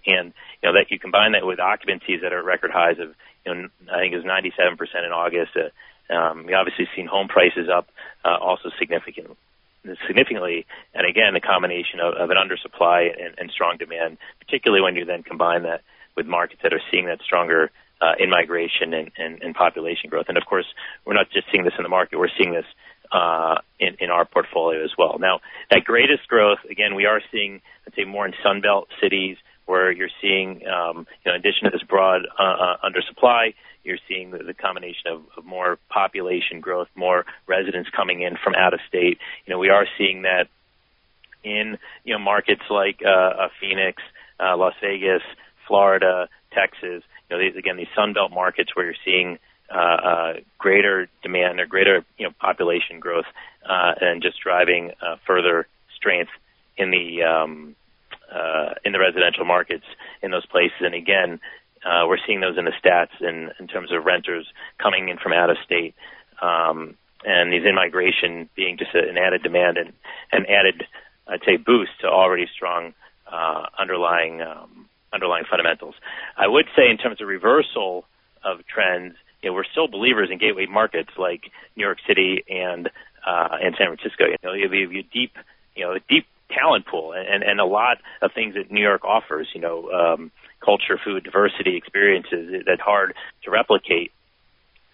And 0.05 0.33
you 0.61 0.69
know 0.69 0.73
that 0.73 0.87
you 0.89 0.99
combine 0.99 1.31
that 1.31 1.45
with 1.45 1.59
occupancies 1.59 2.21
that 2.21 2.33
are 2.33 2.39
at 2.39 2.45
record 2.45 2.71
highs 2.71 2.99
of 2.99 3.15
you 3.45 3.53
know 3.53 3.69
I 3.91 3.99
think 3.99 4.13
it 4.13 4.17
was 4.17 4.25
97% 4.25 4.77
in 5.05 5.11
August. 5.11 5.51
Uh, 5.55 6.13
um, 6.13 6.45
we 6.45 6.53
obviously 6.53 6.87
seen 6.95 7.07
home 7.07 7.27
prices 7.27 7.67
up 7.73 7.87
uh, 8.23 8.37
also 8.39 8.69
significantly 8.77 9.35
significantly. 10.07 10.65
And 10.93 11.07
again, 11.07 11.33
the 11.33 11.41
combination 11.41 11.99
of, 11.99 12.13
of 12.15 12.29
an 12.29 12.37
undersupply 12.37 13.11
and, 13.13 13.33
and 13.37 13.51
strong 13.51 13.77
demand, 13.77 14.17
particularly 14.39 14.81
when 14.81 14.95
you 14.95 15.05
then 15.05 15.23
combine 15.23 15.63
that 15.63 15.81
with 16.15 16.25
markets 16.25 16.61
that 16.63 16.73
are 16.73 16.81
seeing 16.91 17.05
that 17.07 17.19
stronger 17.21 17.71
uh, 18.01 18.13
in 18.19 18.29
migration 18.29 18.93
and, 18.93 19.11
and, 19.17 19.41
and 19.41 19.55
population 19.55 20.09
growth. 20.09 20.25
And 20.27 20.37
of 20.37 20.45
course, 20.45 20.65
we're 21.05 21.13
not 21.13 21.29
just 21.31 21.47
seeing 21.51 21.63
this 21.63 21.73
in 21.77 21.83
the 21.83 21.89
market; 21.89 22.17
we're 22.17 22.35
seeing 22.37 22.53
this 22.53 22.65
uh, 23.11 23.55
in, 23.79 23.95
in 23.99 24.09
our 24.09 24.25
portfolio 24.25 24.83
as 24.83 24.91
well. 24.97 25.17
Now, 25.19 25.39
that 25.71 25.83
greatest 25.83 26.27
growth, 26.27 26.59
again, 26.69 26.95
we 26.95 27.05
are 27.05 27.21
seeing, 27.31 27.61
I'd 27.87 27.93
say, 27.95 28.03
more 28.03 28.25
in 28.25 28.33
Sunbelt 28.43 28.85
cities 29.01 29.37
where 29.65 29.91
you're 29.91 30.09
seeing, 30.21 30.61
um, 30.67 31.07
you 31.23 31.31
know, 31.31 31.35
in 31.35 31.39
addition 31.39 31.65
to 31.65 31.69
this 31.71 31.83
broad 31.83 32.21
uh, 32.39 32.43
uh, 32.43 32.77
undersupply, 32.83 33.53
you're 33.85 33.99
seeing 34.07 34.31
the, 34.31 34.39
the 34.39 34.53
combination 34.53 35.11
of, 35.11 35.21
of 35.37 35.45
more 35.45 35.77
population 35.89 36.59
growth, 36.59 36.87
more 36.95 37.25
residents 37.47 37.89
coming 37.95 38.21
in 38.21 38.35
from 38.43 38.55
out 38.55 38.73
of 38.73 38.79
state. 38.87 39.19
You 39.45 39.53
know, 39.53 39.59
we 39.59 39.69
are 39.69 39.85
seeing 39.97 40.23
that 40.23 40.47
in 41.43 41.77
you 42.03 42.13
know 42.13 42.19
markets 42.19 42.63
like 42.69 42.99
uh, 43.05 43.09
uh, 43.09 43.47
Phoenix, 43.61 44.01
uh, 44.39 44.57
Las 44.57 44.73
Vegas, 44.81 45.21
Florida, 45.67 46.27
Texas. 46.51 47.03
You 47.29 47.37
know, 47.37 47.39
these 47.39 47.55
again 47.55 47.77
these 47.77 47.93
Sun 47.95 48.13
Belt 48.13 48.31
markets 48.31 48.75
where 48.75 48.85
you're 48.85 48.95
seeing 49.05 49.37
uh, 49.73 49.77
uh, 49.77 50.33
greater 50.57 51.07
demand 51.23 51.59
or 51.59 51.65
greater 51.65 52.05
you 52.17 52.25
know 52.25 52.33
population 52.39 52.99
growth, 52.99 53.25
uh, 53.67 53.93
and 54.01 54.21
just 54.21 54.39
driving 54.41 54.91
uh, 55.01 55.15
further 55.25 55.67
strength 55.95 56.31
in 56.77 56.91
the 56.91 57.23
um, 57.23 57.75
uh, 58.33 58.73
in 58.83 58.91
the 58.91 58.99
residential 58.99 59.45
markets 59.45 59.85
in 60.21 60.31
those 60.31 60.45
places. 60.45 60.77
And 60.81 60.95
again, 60.95 61.39
uh, 61.85 62.05
we're 62.07 62.17
seeing 62.25 62.41
those 62.41 62.57
in 62.57 62.65
the 62.65 62.71
stats 62.71 63.21
in, 63.21 63.51
in 63.59 63.67
terms 63.67 63.91
of 63.91 64.03
renters 64.03 64.47
coming 64.81 65.09
in 65.09 65.17
from 65.17 65.33
out 65.33 65.49
of 65.49 65.57
state, 65.63 65.93
um, 66.41 66.95
and 67.23 67.53
these 67.53 67.65
in 67.65 67.75
migration 67.75 68.49
being 68.55 68.77
just 68.77 68.93
an 68.93 69.17
added 69.17 69.43
demand 69.43 69.77
and 69.77 69.93
an 70.31 70.45
added, 70.47 70.83
I'd 71.27 71.41
say, 71.45 71.57
boost 71.57 71.91
to 72.01 72.07
already 72.07 72.47
strong 72.53 72.93
uh, 73.31 73.65
underlying 73.79 74.41
um, 74.41 74.87
underlying 75.13 75.45
fundamentals. 75.49 75.95
I 76.37 76.47
would 76.47 76.65
say 76.75 76.89
in 76.89 76.97
terms 76.97 77.21
of 77.21 77.27
reversal 77.27 78.05
of 78.43 78.65
trends, 78.67 79.15
you 79.41 79.49
know, 79.49 79.55
we're 79.55 79.63
still 79.63 79.87
believers 79.87 80.29
in 80.31 80.37
gateway 80.37 80.65
markets 80.65 81.11
like 81.17 81.51
New 81.75 81.83
York 81.83 81.99
City 82.07 82.43
and 82.49 82.89
uh, 83.25 83.57
and 83.61 83.75
San 83.77 83.87
Francisco. 83.87 84.25
You 84.25 84.37
know, 84.43 84.53
you 84.53 84.63
have 84.63 84.91
a 84.91 85.01
deep, 85.13 85.33
you 85.75 85.85
know, 85.85 85.93
a 85.93 85.99
deep 86.09 86.25
talent 86.49 86.85
pool 86.85 87.13
and, 87.13 87.43
and 87.43 87.59
a 87.59 87.65
lot 87.65 87.97
of 88.21 88.31
things 88.33 88.53
that 88.55 88.71
New 88.71 88.81
York 88.81 89.03
offers. 89.03 89.47
You 89.53 89.61
know, 89.61 89.89
um, 89.91 90.31
culture, 90.65 90.99
food, 91.03 91.23
diversity 91.23 91.77
experiences 91.77 92.63
that's 92.65 92.81
hard 92.81 93.13
to 93.43 93.51
replicate. 93.51 94.11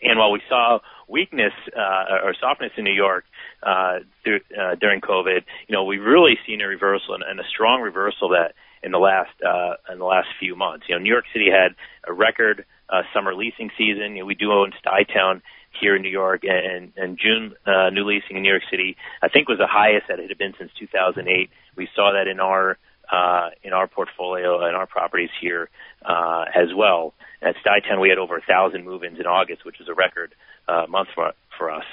And 0.02 0.18
while 0.18 0.32
we 0.32 0.42
saw 0.50 0.80
weakness 1.08 1.54
uh, 1.76 2.26
or 2.26 2.34
softness 2.40 2.72
in 2.76 2.84
New 2.84 2.94
York 2.94 3.24
uh, 3.62 4.00
th- 4.26 4.44
uh, 4.52 4.76
during 4.76 5.00
COVID, 5.00 5.42
you 5.68 5.74
know, 5.74 5.84
we've 5.86 6.02
really 6.02 6.38
seen 6.46 6.62
a 6.62 6.68
reversal 6.68 7.14
and, 7.14 7.24
and 7.24 7.40
a 7.40 7.44
strong 7.54 7.82
reversal 7.82 8.30
that 8.30 8.54
in 8.84 8.92
the 8.92 8.98
last 8.98 9.32
uh, 9.46 9.76
in 9.92 10.00
the 10.00 10.06
last 10.06 10.28
few 10.40 10.56
months. 10.56 10.86
You 10.90 10.96
know, 10.96 11.02
New 11.02 11.12
York 11.12 11.26
City 11.32 11.48
had 11.52 11.76
a 12.08 12.14
record 12.14 12.66
uh, 12.90 13.04
summer 13.14 13.36
leasing 13.36 13.70
season. 13.78 14.16
You 14.16 14.22
know, 14.22 14.26
we 14.26 14.36
do 14.36 14.52
own 14.52 14.74
Stuytown 14.84 15.42
here 15.80 15.96
in 15.96 16.02
New 16.02 16.10
York, 16.10 16.42
and, 16.44 16.92
and 16.98 17.18
June 17.18 17.54
uh, 17.66 17.90
new 17.92 18.04
leasing 18.04 18.38
in 18.38 18.44
New 18.44 18.50
York 18.50 18.64
City, 18.70 18.98
I 19.22 19.30
think, 19.30 19.48
was 19.48 19.58
the 19.58 19.68
highest 19.68 20.08
that 20.10 20.20
it 20.20 20.30
had 20.30 20.38
been 20.38 20.54
since 20.58 20.72
2008. 20.78 21.50
We 21.78 21.88
saw 21.96 22.12
that 22.14 22.30
in 22.30 22.40
our 22.40 22.78
uh, 23.12 23.50
in 23.64 23.74
our 23.74 23.88
portfolio 23.88 24.66
and 24.66 24.76
our 24.76 24.88
properties 24.88 25.30
here 25.40 25.70
uh, 26.06 26.46
as 26.56 26.70
well. 26.76 27.14
At 27.42 27.56
Stuytown, 27.56 28.00
we 28.00 28.10
had 28.10 28.18
over 28.18 28.38
a 28.38 28.42
thousand 28.42 28.86
move-ins 28.86 29.20
in 29.20 29.26
August, 29.26 29.66
which 29.66 29.82
is 29.82 29.88
a 29.90 29.94
record 29.94 30.34
uh, 30.68 30.86
month 30.88 31.10
for 31.14 31.34
for 31.58 31.72
us. 31.72 31.86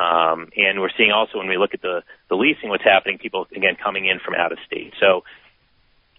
Um, 0.00 0.48
and 0.56 0.80
we're 0.80 0.94
seeing 0.96 1.12
also 1.12 1.38
when 1.38 1.48
we 1.48 1.58
look 1.58 1.74
at 1.74 1.82
the 1.82 2.02
the 2.28 2.36
leasing, 2.36 2.70
what's 2.70 2.84
happening, 2.84 3.18
people 3.18 3.46
again 3.54 3.76
coming 3.82 4.06
in 4.06 4.18
from 4.24 4.34
out 4.34 4.52
of 4.52 4.58
state. 4.66 4.94
So 5.00 5.24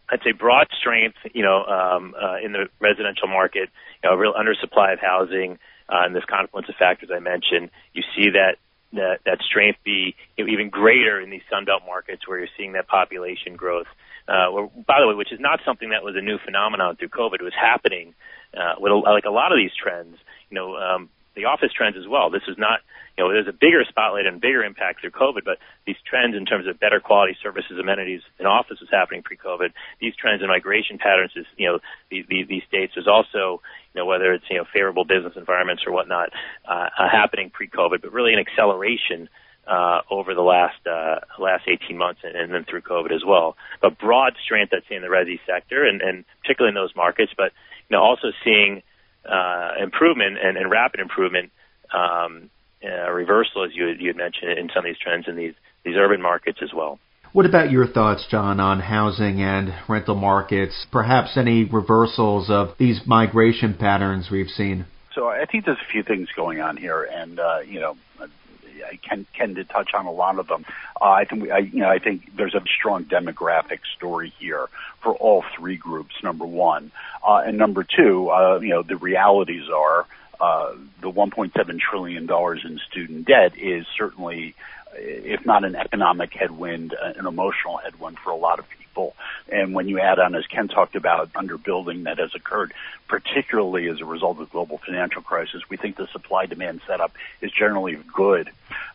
I'd 0.09 0.21
say 0.23 0.31
broad 0.31 0.67
strength, 0.77 1.17
you 1.33 1.43
know, 1.43 1.63
um, 1.63 2.13
uh, 2.21 2.37
in 2.43 2.51
the 2.51 2.67
residential 2.79 3.27
market, 3.27 3.69
you 4.03 4.09
know, 4.09 4.15
a 4.15 4.17
real 4.17 4.33
undersupply 4.33 4.93
of 4.93 4.99
housing, 4.99 5.57
uh, 5.89 6.05
and 6.05 6.15
this 6.15 6.25
confluence 6.25 6.69
of 6.69 6.75
factors 6.75 7.09
I 7.13 7.19
mentioned. 7.19 7.71
You 7.93 8.03
see 8.15 8.29
that 8.31 8.57
that, 8.93 9.19
that 9.25 9.39
strength 9.41 9.79
be 9.83 10.15
even 10.37 10.69
greater 10.69 11.19
in 11.19 11.29
these 11.29 11.41
Sunbelt 11.51 11.85
markets 11.85 12.27
where 12.27 12.39
you're 12.39 12.55
seeing 12.57 12.73
that 12.73 12.87
population 12.87 13.55
growth. 13.55 13.87
Uh, 14.27 14.67
by 14.87 15.01
the 15.01 15.07
way, 15.07 15.15
which 15.15 15.33
is 15.33 15.39
not 15.39 15.59
something 15.65 15.89
that 15.89 16.03
was 16.03 16.15
a 16.15 16.21
new 16.21 16.37
phenomenon 16.45 16.95
through 16.95 17.09
COVID. 17.09 17.35
It 17.35 17.43
was 17.43 17.53
happening 17.59 18.13
uh, 18.55 18.75
with 18.79 18.91
a, 18.91 18.95
like 18.95 19.25
a 19.25 19.31
lot 19.31 19.51
of 19.51 19.57
these 19.57 19.75
trends. 19.75 20.15
You 20.49 20.55
know, 20.55 20.75
um, 20.75 21.09
the 21.35 21.45
office 21.45 21.71
trends 21.75 21.97
as 21.97 22.07
well. 22.07 22.29
This 22.29 22.45
is 22.47 22.57
not, 22.57 22.79
you 23.17 23.23
know, 23.23 23.33
there's 23.33 23.47
a 23.47 23.53
bigger 23.53 23.83
spotlight 23.89 24.25
and 24.25 24.39
bigger 24.39 24.63
impact 24.63 25.01
through 25.01 25.11
COVID, 25.11 25.43
but 25.43 25.57
these 25.85 25.97
trends 26.05 26.35
in 26.37 26.45
terms 26.45 26.67
of 26.67 26.79
better 26.79 26.99
quality 26.99 27.35
services, 27.41 27.77
amenities 27.79 28.21
in 28.39 28.45
office 28.45 28.79
was 28.79 28.89
happening 28.91 29.23
pre-COVID. 29.23 29.73
These 29.99 30.15
trends 30.15 30.41
in 30.41 30.47
migration 30.47 30.99
patterns 30.99 31.33
is, 31.35 31.45
you 31.57 31.67
know, 31.67 31.79
the, 32.09 32.23
the, 32.29 32.43
these 32.47 32.63
states 32.67 32.93
is 32.95 33.07
also, 33.07 33.61
you 33.93 34.01
know, 34.01 34.05
whether 34.05 34.33
it's, 34.33 34.45
you 34.49 34.57
know, 34.57 34.65
favorable 34.73 35.05
business 35.05 35.33
environments 35.35 35.83
or 35.85 35.93
whatnot, 35.93 36.29
uh, 36.67 36.89
uh, 36.97 37.09
happening 37.11 37.49
pre-COVID, 37.49 38.01
but 38.01 38.11
really 38.11 38.33
an 38.33 38.39
acceleration 38.39 39.29
uh, 39.67 40.01
over 40.11 40.33
the 40.33 40.41
last 40.41 40.85
uh, 40.85 41.19
last 41.39 41.63
18 41.67 41.97
months 41.97 42.21
and, 42.23 42.35
and 42.35 42.53
then 42.53 42.65
through 42.65 42.81
COVID 42.81 43.13
as 43.13 43.23
well. 43.25 43.55
But 43.81 43.97
broad 43.97 44.33
strength, 44.43 44.73
I'd 44.73 44.83
say, 44.89 44.95
in 44.95 45.01
the 45.01 45.07
resi 45.07 45.39
sector 45.47 45.85
and, 45.85 46.01
and 46.01 46.25
particularly 46.41 46.69
in 46.69 46.75
those 46.75 46.95
markets. 46.95 47.31
But 47.35 47.53
you 47.89 47.95
know, 47.95 48.03
also 48.03 48.31
seeing 48.43 48.81
uh, 49.25 49.71
improvement 49.81 50.37
and, 50.43 50.57
and 50.57 50.69
rapid 50.69 50.99
improvement, 50.99 51.51
um, 51.93 52.49
uh, 52.83 53.09
reversal 53.11 53.63
as 53.63 53.71
you 53.73 53.87
you 53.87 54.07
had 54.07 54.17
mentioned 54.17 54.51
in 54.59 54.69
some 54.73 54.79
of 54.79 54.85
these 54.85 54.99
trends 55.01 55.27
in 55.27 55.35
these 55.35 55.53
these 55.85 55.95
urban 55.95 56.21
markets 56.21 56.59
as 56.61 56.73
well. 56.73 56.99
What 57.33 57.47
about 57.47 57.71
your 57.71 57.87
thoughts, 57.87 58.27
John, 58.29 58.59
on 58.59 58.79
housing 58.79 59.41
and 59.41 59.73
rental 59.89 60.13
markets? 60.13 60.85
Perhaps 60.91 61.35
any 61.35 61.63
reversals 61.63 62.51
of 62.51 62.75
these 62.77 63.01
migration 63.07 63.73
patterns 63.73 64.29
we've 64.31 64.49
seen? 64.49 64.85
So 65.15 65.27
I 65.29 65.45
think 65.45 65.65
there's 65.65 65.79
a 65.79 65.91
few 65.91 66.03
things 66.03 66.29
going 66.35 66.61
on 66.61 66.77
here, 66.77 67.01
and 67.01 67.39
uh, 67.39 67.61
you 67.67 67.79
know, 67.79 67.97
I 68.21 68.99
can 69.01 69.25
tend 69.35 69.55
to 69.55 69.63
touch 69.63 69.95
on 69.95 70.05
a 70.05 70.11
lot 70.11 70.37
of 70.37 70.47
them. 70.47 70.63
Uh, 71.01 71.05
I 71.05 71.25
think 71.25 71.41
we, 71.41 71.51
I, 71.51 71.57
you 71.57 71.79
know, 71.79 71.89
I 71.89 71.97
think 71.97 72.35
there's 72.37 72.53
a 72.53 72.61
strong 72.77 73.05
demographic 73.05 73.79
story 73.97 74.31
here 74.37 74.67
for 75.01 75.15
all 75.15 75.43
three 75.57 75.75
groups. 75.75 76.13
Number 76.21 76.45
one, 76.45 76.91
uh, 77.27 77.41
and 77.43 77.57
number 77.57 77.83
two, 77.83 78.29
uh, 78.29 78.59
you 78.59 78.69
know, 78.69 78.83
the 78.83 78.95
realities 78.95 79.69
are 79.75 80.05
uh, 80.39 80.73
the 81.01 81.09
1.7 81.09 81.79
trillion 81.79 82.25
dollars 82.25 82.61
in 82.65 82.79
student 82.91 83.25
debt 83.25 83.57
is 83.57 83.85
certainly, 83.97 84.55
if 84.95 85.45
not 85.45 85.63
an 85.63 85.75
economic 85.75 86.33
headwind, 86.33 86.93
an 86.93 87.25
emotional 87.25 87.77
headwind 87.77 88.19
for 88.19 88.31
a 88.31 88.35
lot 88.35 88.59
of 88.59 88.65
people. 88.69 89.15
And 89.51 89.73
when 89.73 89.87
you 89.87 89.99
add 89.99 90.19
on, 90.19 90.35
as 90.35 90.45
Ken 90.47 90.67
talked 90.67 90.95
about, 90.95 91.33
underbuilding 91.33 92.03
that 92.03 92.19
has 92.19 92.35
occurred, 92.35 92.73
particularly 93.07 93.89
as 93.89 94.01
a 94.01 94.05
result 94.05 94.39
of 94.39 94.47
the 94.47 94.51
global 94.51 94.77
financial 94.77 95.21
crisis, 95.21 95.61
we 95.69 95.77
think 95.77 95.95
the 95.95 96.07
supply 96.07 96.45
demand 96.45 96.81
setup 96.87 97.11
is 97.41 97.51
generally 97.51 97.97
good. 98.15 98.49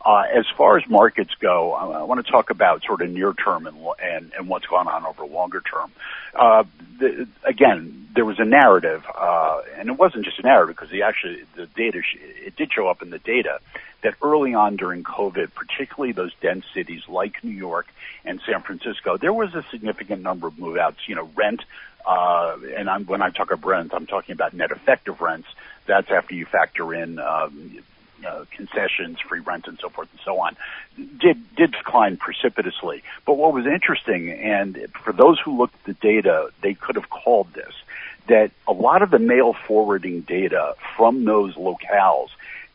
Uh, 0.05 0.23
as 0.33 0.47
far 0.57 0.79
as 0.79 0.89
markets 0.89 1.35
go, 1.41 1.73
I, 1.73 2.01
I 2.01 2.03
want 2.05 2.25
to 2.25 2.31
talk 2.31 2.51
about 2.51 2.85
sort 2.85 3.03
of 3.03 3.11
near 3.11 3.33
term 3.33 3.67
and, 3.67 3.77
and, 4.03 4.33
and 4.39 4.49
what's 4.49 4.67
gone 4.67 4.89
on 4.89 5.05
over 5.05 5.27
longer 5.27 5.61
term. 5.61 5.91
Uh, 6.35 6.65
the, 6.99 7.29
again, 7.45 8.09
there 8.15 8.25
was 8.25 8.39
a 8.39 8.45
narrative, 8.45 9.05
uh, 9.15 9.61
and 9.77 9.89
it 9.89 9.97
wasn't 9.97 10.25
just 10.25 10.39
a 10.39 10.43
narrative 10.43 10.75
because 10.75 10.91
the 10.91 11.03
actually 11.03 11.45
the 11.55 11.67
data 11.67 12.03
it 12.17 12.57
did 12.57 12.73
show 12.73 12.89
up 12.89 13.03
in 13.03 13.11
the 13.11 13.19
data 13.19 13.61
that 14.03 14.15
early 14.23 14.55
on 14.55 14.77
during 14.77 15.03
COVID, 15.03 15.55
particularly 15.55 16.13
those 16.13 16.33
dense 16.41 16.65
cities 16.73 17.03
like 17.09 17.43
New 17.43 17.55
York 17.55 17.89
and 18.25 18.41
San 18.47 18.63
Francisco, 18.63 19.17
there 19.17 19.33
was 19.33 19.55
a 19.55 19.65
significant 19.71 20.23
number 20.23 20.47
of 20.47 20.59
move 20.59 20.77
outs. 20.77 21.09
You 21.09 21.17
know, 21.17 21.31
rent, 21.35 21.65
uh, 22.07 22.57
and 22.77 22.89
I'm, 22.89 23.05
when 23.07 23.23
I 23.23 23.31
talk 23.31 23.51
about 23.51 23.69
rent, 23.69 23.93
I'm 23.93 24.07
talking 24.07 24.33
about 24.33 24.55
net 24.55 24.71
effective 24.71 25.21
rents. 25.21 25.49
That's 25.87 26.11
after 26.11 26.35
you 26.35 26.47
factor 26.47 26.95
in 26.95 27.19
um, 27.19 27.79
uh, 28.27 28.45
concessions, 28.51 29.19
free 29.21 29.41
rent, 29.41 29.67
and 29.67 29.79
so 29.81 29.89
forth 29.89 30.09
and 30.13 30.21
so 30.25 30.41
on, 30.41 30.57
did 30.97 31.57
did 31.57 31.73
decline 31.73 32.17
precipitously. 32.17 33.03
But 33.27 33.35
what 33.35 33.53
was 33.53 33.67
interesting, 33.67 34.31
and 34.31 34.87
for 35.03 35.13
those 35.13 35.41
who 35.41 35.57
looked 35.57 35.75
at 35.75 35.85
the 35.85 35.95
data, 35.95 36.51
they 36.61 36.75
could 36.75 36.97
have 36.97 37.11
called 37.11 37.53
this 37.53 37.73
that 38.29 38.51
a 38.67 38.73
lot 38.73 39.03
of 39.03 39.11
the 39.11 39.19
mail 39.19 39.55
forwarding 39.55 40.21
data 40.21 40.75
from 40.97 41.25
those 41.25 41.55
locales 41.55 42.29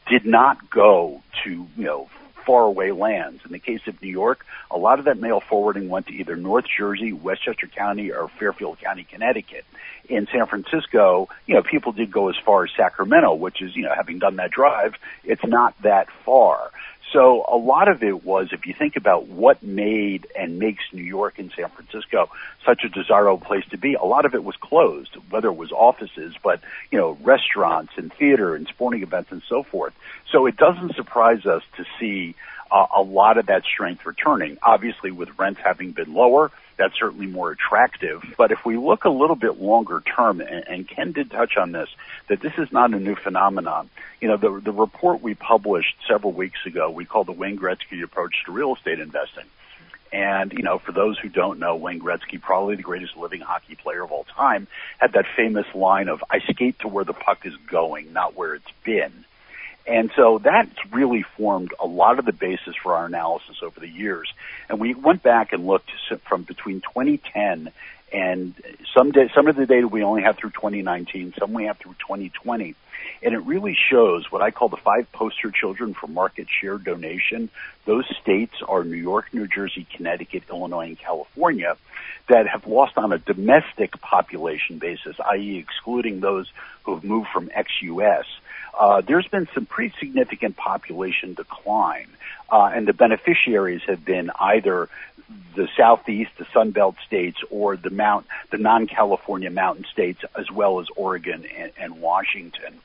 did 0.09 0.25
not 0.25 0.69
go 0.69 1.21
to 1.43 1.49
you 1.49 1.83
know 1.83 2.09
faraway 2.45 2.91
lands. 2.91 3.41
In 3.45 3.51
the 3.51 3.59
case 3.59 3.81
of 3.87 4.01
New 4.01 4.09
York, 4.09 4.45
a 4.69 4.77
lot 4.77 4.99
of 4.99 5.05
that 5.05 5.19
mail 5.19 5.39
forwarding 5.39 5.89
went 5.89 6.07
to 6.07 6.13
either 6.13 6.35
North 6.35 6.65
Jersey, 6.77 7.13
Westchester 7.13 7.67
County, 7.67 8.11
or 8.11 8.27
Fairfield 8.39 8.79
County, 8.79 9.05
Connecticut. 9.09 9.65
In 10.09 10.27
San 10.31 10.45
Francisco, 10.47 11.29
you 11.47 11.55
know, 11.55 11.63
people 11.63 11.93
did 11.93 12.11
go 12.11 12.29
as 12.29 12.35
far 12.45 12.65
as 12.65 12.71
Sacramento, 12.75 13.35
which 13.35 13.61
is, 13.61 13.75
you 13.75 13.83
know, 13.83 13.93
having 13.95 14.19
done 14.19 14.35
that 14.35 14.51
drive, 14.51 14.95
it's 15.23 15.45
not 15.45 15.73
that 15.83 16.09
far. 16.25 16.71
So 17.13 17.45
a 17.47 17.55
lot 17.55 17.89
of 17.89 18.01
it 18.01 18.25
was, 18.25 18.49
if 18.51 18.65
you 18.65 18.73
think 18.73 18.95
about 18.95 19.27
what 19.27 19.61
made 19.61 20.27
and 20.35 20.57
makes 20.57 20.83
New 20.91 21.03
York 21.03 21.37
and 21.37 21.51
San 21.55 21.69
Francisco 21.69 22.31
such 22.65 22.83
a 22.83 22.89
desirable 22.89 23.37
place 23.37 23.63
to 23.69 23.77
be, 23.77 23.93
a 23.93 24.03
lot 24.03 24.25
of 24.25 24.33
it 24.33 24.43
was 24.43 24.55
closed, 24.55 25.15
whether 25.29 25.49
it 25.49 25.55
was 25.55 25.71
offices, 25.71 26.33
but, 26.43 26.59
you 26.91 26.97
know, 26.97 27.15
restaurants 27.21 27.93
and 27.97 28.11
theater 28.11 28.55
and 28.55 28.67
sporting 28.67 29.03
events 29.03 29.31
and 29.31 29.43
so 29.47 29.61
forth. 29.61 29.93
So 30.31 30.47
it 30.47 30.57
doesn't 30.57 30.95
surprise 30.95 31.45
us 31.45 31.61
to 31.77 31.85
see 31.99 32.33
uh, 32.71 32.87
a 32.95 33.03
lot 33.03 33.37
of 33.37 33.45
that 33.45 33.63
strength 33.63 34.05
returning. 34.07 34.57
Obviously, 34.63 35.11
with 35.11 35.37
rents 35.37 35.61
having 35.63 35.91
been 35.91 36.13
lower, 36.15 36.51
that's 36.77 36.97
certainly 36.97 37.27
more 37.27 37.51
attractive. 37.51 38.23
But 38.37 38.51
if 38.51 38.65
we 38.65 38.77
look 38.77 39.05
a 39.05 39.09
little 39.09 39.35
bit 39.35 39.61
longer 39.61 40.01
term, 40.01 40.41
and, 40.41 40.67
and 40.67 40.87
Ken 40.87 41.11
did 41.11 41.31
touch 41.31 41.57
on 41.57 41.71
this, 41.71 41.89
that 42.27 42.41
this 42.41 42.53
is 42.57 42.71
not 42.71 42.93
a 42.93 42.99
new 42.99 43.15
phenomenon. 43.15 43.89
You 44.21 44.29
know, 44.29 44.37
the, 44.37 44.59
the 44.59 44.71
report 44.71 45.21
we 45.21 45.33
published 45.33 45.95
several 46.07 46.31
weeks 46.31 46.65
ago, 46.65 46.89
we 46.89 47.05
called 47.05 47.27
the 47.27 47.33
Wayne 47.33 47.57
Gretzky 47.57 48.03
approach 48.03 48.33
to 48.45 48.51
real 48.51 48.75
estate 48.75 48.99
investing. 48.99 49.45
And, 50.11 50.53
you 50.53 50.61
know, 50.61 50.77
for 50.77 50.91
those 50.91 51.17
who 51.17 51.27
don't 51.27 51.59
know, 51.59 51.75
Wayne 51.75 51.99
Gretzky, 51.99 52.39
probably 52.39 52.75
the 52.75 52.83
greatest 52.83 53.17
living 53.17 53.41
hockey 53.41 53.73
player 53.73 54.03
of 54.03 54.11
all 54.11 54.25
time, 54.25 54.67
had 54.99 55.13
that 55.13 55.25
famous 55.35 55.65
line 55.73 56.07
of, 56.07 56.23
I 56.29 56.39
skate 56.39 56.79
to 56.79 56.87
where 56.87 57.03
the 57.03 57.13
puck 57.13 57.47
is 57.47 57.55
going, 57.67 58.13
not 58.13 58.35
where 58.35 58.53
it's 58.53 58.71
been. 58.83 59.25
And 59.85 60.11
so 60.15 60.39
that's 60.41 60.73
really 60.91 61.23
formed 61.35 61.73
a 61.79 61.85
lot 61.85 62.19
of 62.19 62.25
the 62.25 62.31
basis 62.31 62.75
for 62.81 62.95
our 62.95 63.05
analysis 63.05 63.57
over 63.61 63.79
the 63.79 63.89
years. 63.89 64.31
And 64.69 64.79
we 64.79 64.93
went 64.93 65.23
back 65.23 65.51
and 65.51 65.67
looked 65.67 65.91
from 66.27 66.43
between 66.43 66.81
2010 66.81 67.71
and 68.13 68.53
some 68.95 69.11
day, 69.11 69.29
some 69.33 69.47
of 69.47 69.55
the 69.55 69.65
data 69.65 69.87
we 69.87 70.03
only 70.03 70.21
have 70.21 70.37
through 70.37 70.51
2019, 70.51 71.33
some 71.37 71.51
we 71.51 71.65
have 71.65 71.77
through 71.79 71.95
2020. 71.99 72.75
And 73.21 73.33
it 73.33 73.39
really 73.39 73.75
shows 73.89 74.31
what 74.31 74.41
I 74.41 74.51
call 74.51 74.69
the 74.69 74.77
five 74.77 75.11
poster 75.11 75.51
children 75.51 75.93
for 75.93 76.07
market 76.07 76.47
share 76.49 76.77
donation. 76.77 77.49
Those 77.85 78.05
states 78.21 78.53
are 78.65 78.83
New 78.83 78.97
York, 78.97 79.33
New 79.33 79.47
Jersey, 79.47 79.85
Connecticut, 79.95 80.43
Illinois, 80.49 80.87
and 80.87 80.99
California 80.99 81.75
that 82.29 82.47
have 82.47 82.67
lost 82.67 82.97
on 82.97 83.11
a 83.11 83.17
domestic 83.17 83.99
population 83.99 84.77
basis, 84.77 85.17
i.e. 85.31 85.57
excluding 85.57 86.21
those 86.21 86.49
who 86.83 86.93
have 86.93 87.03
moved 87.03 87.27
from 87.33 87.49
ex-US 87.53 88.25
uh, 88.77 89.01
there's 89.01 89.27
been 89.27 89.47
some 89.53 89.65
pretty 89.65 89.93
significant 89.99 90.57
population 90.57 91.33
decline, 91.33 92.07
uh, 92.51 92.71
and 92.73 92.87
the 92.87 92.93
beneficiaries 92.93 93.81
have 93.87 94.03
been 94.03 94.31
either 94.39 94.89
the 95.55 95.67
southeast, 95.77 96.31
the 96.37 96.45
Sun 96.53 96.71
Belt 96.71 96.95
states, 97.05 97.37
or 97.49 97.77
the 97.77 97.89
mount, 97.89 98.25
the 98.51 98.57
non-California 98.57 99.49
mountain 99.49 99.85
states, 99.91 100.23
as 100.37 100.51
well 100.51 100.79
as 100.79 100.87
Oregon 100.95 101.45
and, 101.57 101.71
and 101.77 102.01
Washington. 102.01 102.79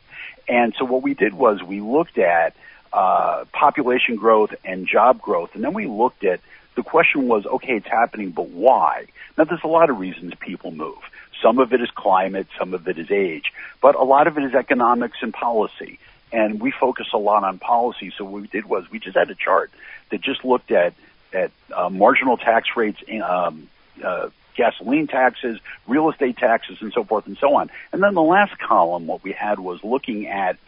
And 0.48 0.74
so 0.78 0.84
what 0.84 1.02
we 1.02 1.14
did 1.14 1.34
was 1.34 1.62
we 1.62 1.80
looked 1.80 2.18
at 2.18 2.54
uh, 2.92 3.44
population 3.52 4.16
growth 4.16 4.54
and 4.64 4.86
job 4.86 5.20
growth, 5.20 5.54
and 5.54 5.64
then 5.64 5.74
we 5.74 5.86
looked 5.86 6.24
at 6.24 6.40
the 6.74 6.82
question 6.82 7.26
was, 7.26 7.44
okay, 7.44 7.76
it's 7.76 7.88
happening, 7.88 8.30
but 8.30 8.48
why? 8.50 9.06
Now, 9.36 9.44
there's 9.44 9.64
a 9.64 9.68
lot 9.68 9.90
of 9.90 9.98
reasons 9.98 10.32
people 10.38 10.70
move. 10.70 10.98
Some 11.42 11.58
of 11.58 11.72
it 11.72 11.80
is 11.80 11.90
climate, 11.90 12.46
some 12.58 12.74
of 12.74 12.88
it 12.88 12.98
is 12.98 13.10
age, 13.10 13.52
but 13.80 13.94
a 13.94 14.02
lot 14.02 14.26
of 14.26 14.38
it 14.38 14.44
is 14.44 14.54
economics 14.54 15.18
and 15.22 15.32
policy. 15.32 15.98
And 16.32 16.60
we 16.60 16.70
focus 16.70 17.08
a 17.14 17.18
lot 17.18 17.44
on 17.44 17.58
policy. 17.58 18.12
So 18.16 18.24
what 18.24 18.42
we 18.42 18.48
did 18.48 18.66
was 18.66 18.90
we 18.90 18.98
just 18.98 19.16
had 19.16 19.30
a 19.30 19.34
chart 19.34 19.70
that 20.10 20.20
just 20.20 20.44
looked 20.44 20.70
at 20.70 20.94
at 21.32 21.50
uh, 21.74 21.90
marginal 21.90 22.36
tax 22.36 22.68
rates, 22.76 23.02
um, 23.22 23.68
uh, 24.02 24.30
gasoline 24.56 25.06
taxes, 25.06 25.58
real 25.86 26.10
estate 26.10 26.36
taxes, 26.36 26.78
and 26.80 26.92
so 26.92 27.04
forth 27.04 27.26
and 27.26 27.38
so 27.38 27.54
on. 27.54 27.70
And 27.92 28.02
then 28.02 28.14
the 28.14 28.22
last 28.22 28.58
column, 28.58 29.06
what 29.06 29.22
we 29.22 29.32
had 29.32 29.58
was 29.58 29.82
looking 29.84 30.26
at 30.26 30.58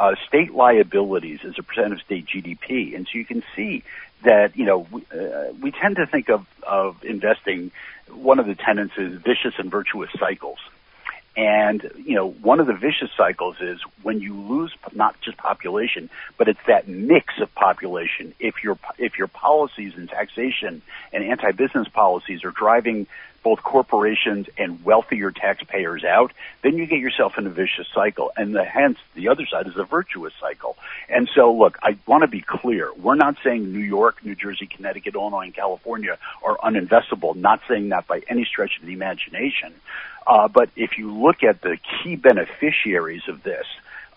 uh, 0.00 0.14
state 0.26 0.52
liabilities 0.52 1.40
as 1.44 1.58
a 1.58 1.62
percent 1.62 1.92
of 1.92 2.00
state 2.00 2.24
GDP. 2.26 2.96
And 2.96 3.06
so 3.06 3.18
you 3.18 3.26
can 3.26 3.42
see 3.54 3.84
that, 4.22 4.56
you 4.56 4.64
know, 4.64 4.86
we, 4.90 5.02
uh, 5.12 5.52
we 5.60 5.70
tend 5.70 5.96
to 5.96 6.06
think 6.06 6.30
of, 6.30 6.46
of 6.62 7.04
investing, 7.04 7.70
one 8.08 8.38
of 8.38 8.46
the 8.46 8.54
tenets 8.54 8.94
is 8.96 9.20
vicious 9.20 9.54
and 9.58 9.70
virtuous 9.70 10.10
cycles. 10.18 10.58
And, 11.40 11.90
you 11.96 12.16
know, 12.16 12.28
one 12.28 12.60
of 12.60 12.66
the 12.66 12.74
vicious 12.74 13.08
cycles 13.16 13.56
is 13.62 13.80
when 14.02 14.20
you 14.20 14.34
lose 14.34 14.74
not 14.92 15.18
just 15.22 15.38
population, 15.38 16.10
but 16.36 16.48
it's 16.48 16.60
that 16.66 16.86
mix 16.86 17.40
of 17.40 17.54
population. 17.54 18.34
If 18.38 18.62
your, 18.62 18.78
if 18.98 19.16
your 19.16 19.26
policies 19.26 19.94
and 19.96 20.06
taxation 20.06 20.82
and 21.14 21.24
anti-business 21.24 21.88
policies 21.88 22.44
are 22.44 22.50
driving 22.50 23.06
both 23.42 23.62
corporations 23.62 24.48
and 24.58 24.84
wealthier 24.84 25.30
taxpayers 25.30 26.04
out, 26.04 26.30
then 26.60 26.76
you 26.76 26.84
get 26.84 26.98
yourself 26.98 27.38
in 27.38 27.46
a 27.46 27.50
vicious 27.50 27.86
cycle. 27.94 28.30
And 28.36 28.54
the, 28.54 28.62
hence, 28.62 28.98
the 29.14 29.28
other 29.28 29.46
side 29.46 29.66
is 29.66 29.78
a 29.78 29.84
virtuous 29.84 30.34
cycle. 30.38 30.76
And 31.08 31.26
so, 31.34 31.54
look, 31.54 31.78
I 31.82 31.96
want 32.06 32.20
to 32.20 32.28
be 32.28 32.42
clear. 32.42 32.92
We're 32.92 33.14
not 33.14 33.36
saying 33.42 33.72
New 33.72 33.78
York, 33.78 34.22
New 34.22 34.34
Jersey, 34.34 34.66
Connecticut, 34.66 35.14
Illinois, 35.14 35.44
and 35.44 35.54
California 35.54 36.18
are 36.42 36.58
uninvestable. 36.58 37.34
Not 37.34 37.62
saying 37.66 37.88
that 37.88 38.06
by 38.06 38.20
any 38.28 38.44
stretch 38.44 38.78
of 38.78 38.84
the 38.84 38.92
imagination. 38.92 39.72
Uh, 40.26 40.48
but 40.48 40.70
if 40.76 40.98
you 40.98 41.12
look 41.12 41.42
at 41.42 41.60
the 41.60 41.76
key 41.76 42.16
beneficiaries 42.16 43.22
of 43.28 43.42
this, 43.42 43.66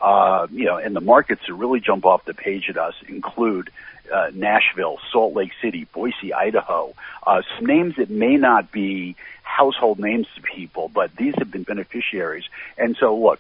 uh, 0.02 0.48
you 0.52 0.66
know, 0.66 0.78
and 0.78 0.96
the 0.96 1.02
markets 1.02 1.42
that 1.48 1.54
really 1.54 1.80
jump 1.80 2.06
off 2.06 2.26
the 2.26 2.34
page 2.34 2.70
at 2.70 2.78
us 2.78 2.94
include 3.08 3.70
uh, 4.14 4.30
Nashville, 4.34 5.00
Salt 5.12 5.34
Lake 5.34 5.54
City, 5.62 5.88
Boise, 5.94 6.34
Idaho, 6.34 6.94
uh, 7.26 7.42
some 7.56 7.66
names 7.66 7.96
that 7.96 8.10
may 8.10 8.36
not 8.36 8.72
be 8.72 9.16
household 9.44 10.00
names 10.00 10.28
to 10.36 10.42
people, 10.42 10.90
but 10.94 11.16
these 11.16 11.34
have 11.38 11.52
been 11.52 11.64
beneficiaries. 11.64 12.44
And 12.78 12.98
so, 12.98 13.18
look, 13.18 13.40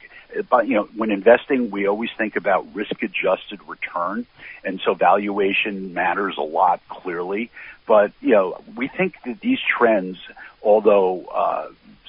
but 0.50 0.68
you 0.68 0.76
know, 0.76 0.84
when 0.96 1.12
investing, 1.12 1.70
we 1.70 1.88
always 1.88 2.12
think 2.18 2.36
about 2.36 2.74
risk-adjusted 2.74 3.60
return, 3.68 4.26
and 4.64 4.80
so 4.82 4.94
valuation 4.94 5.94
matters 5.94 6.36
a 6.38 6.42
lot, 6.42 6.82
clearly. 6.88 7.52
But 7.86 8.14
you 8.22 8.32
know, 8.32 8.62
we 8.76 8.88
think 8.88 9.16
that 9.26 9.42
these 9.42 9.60
trends, 9.60 10.18
although 10.62 11.26
uh, 11.26 11.68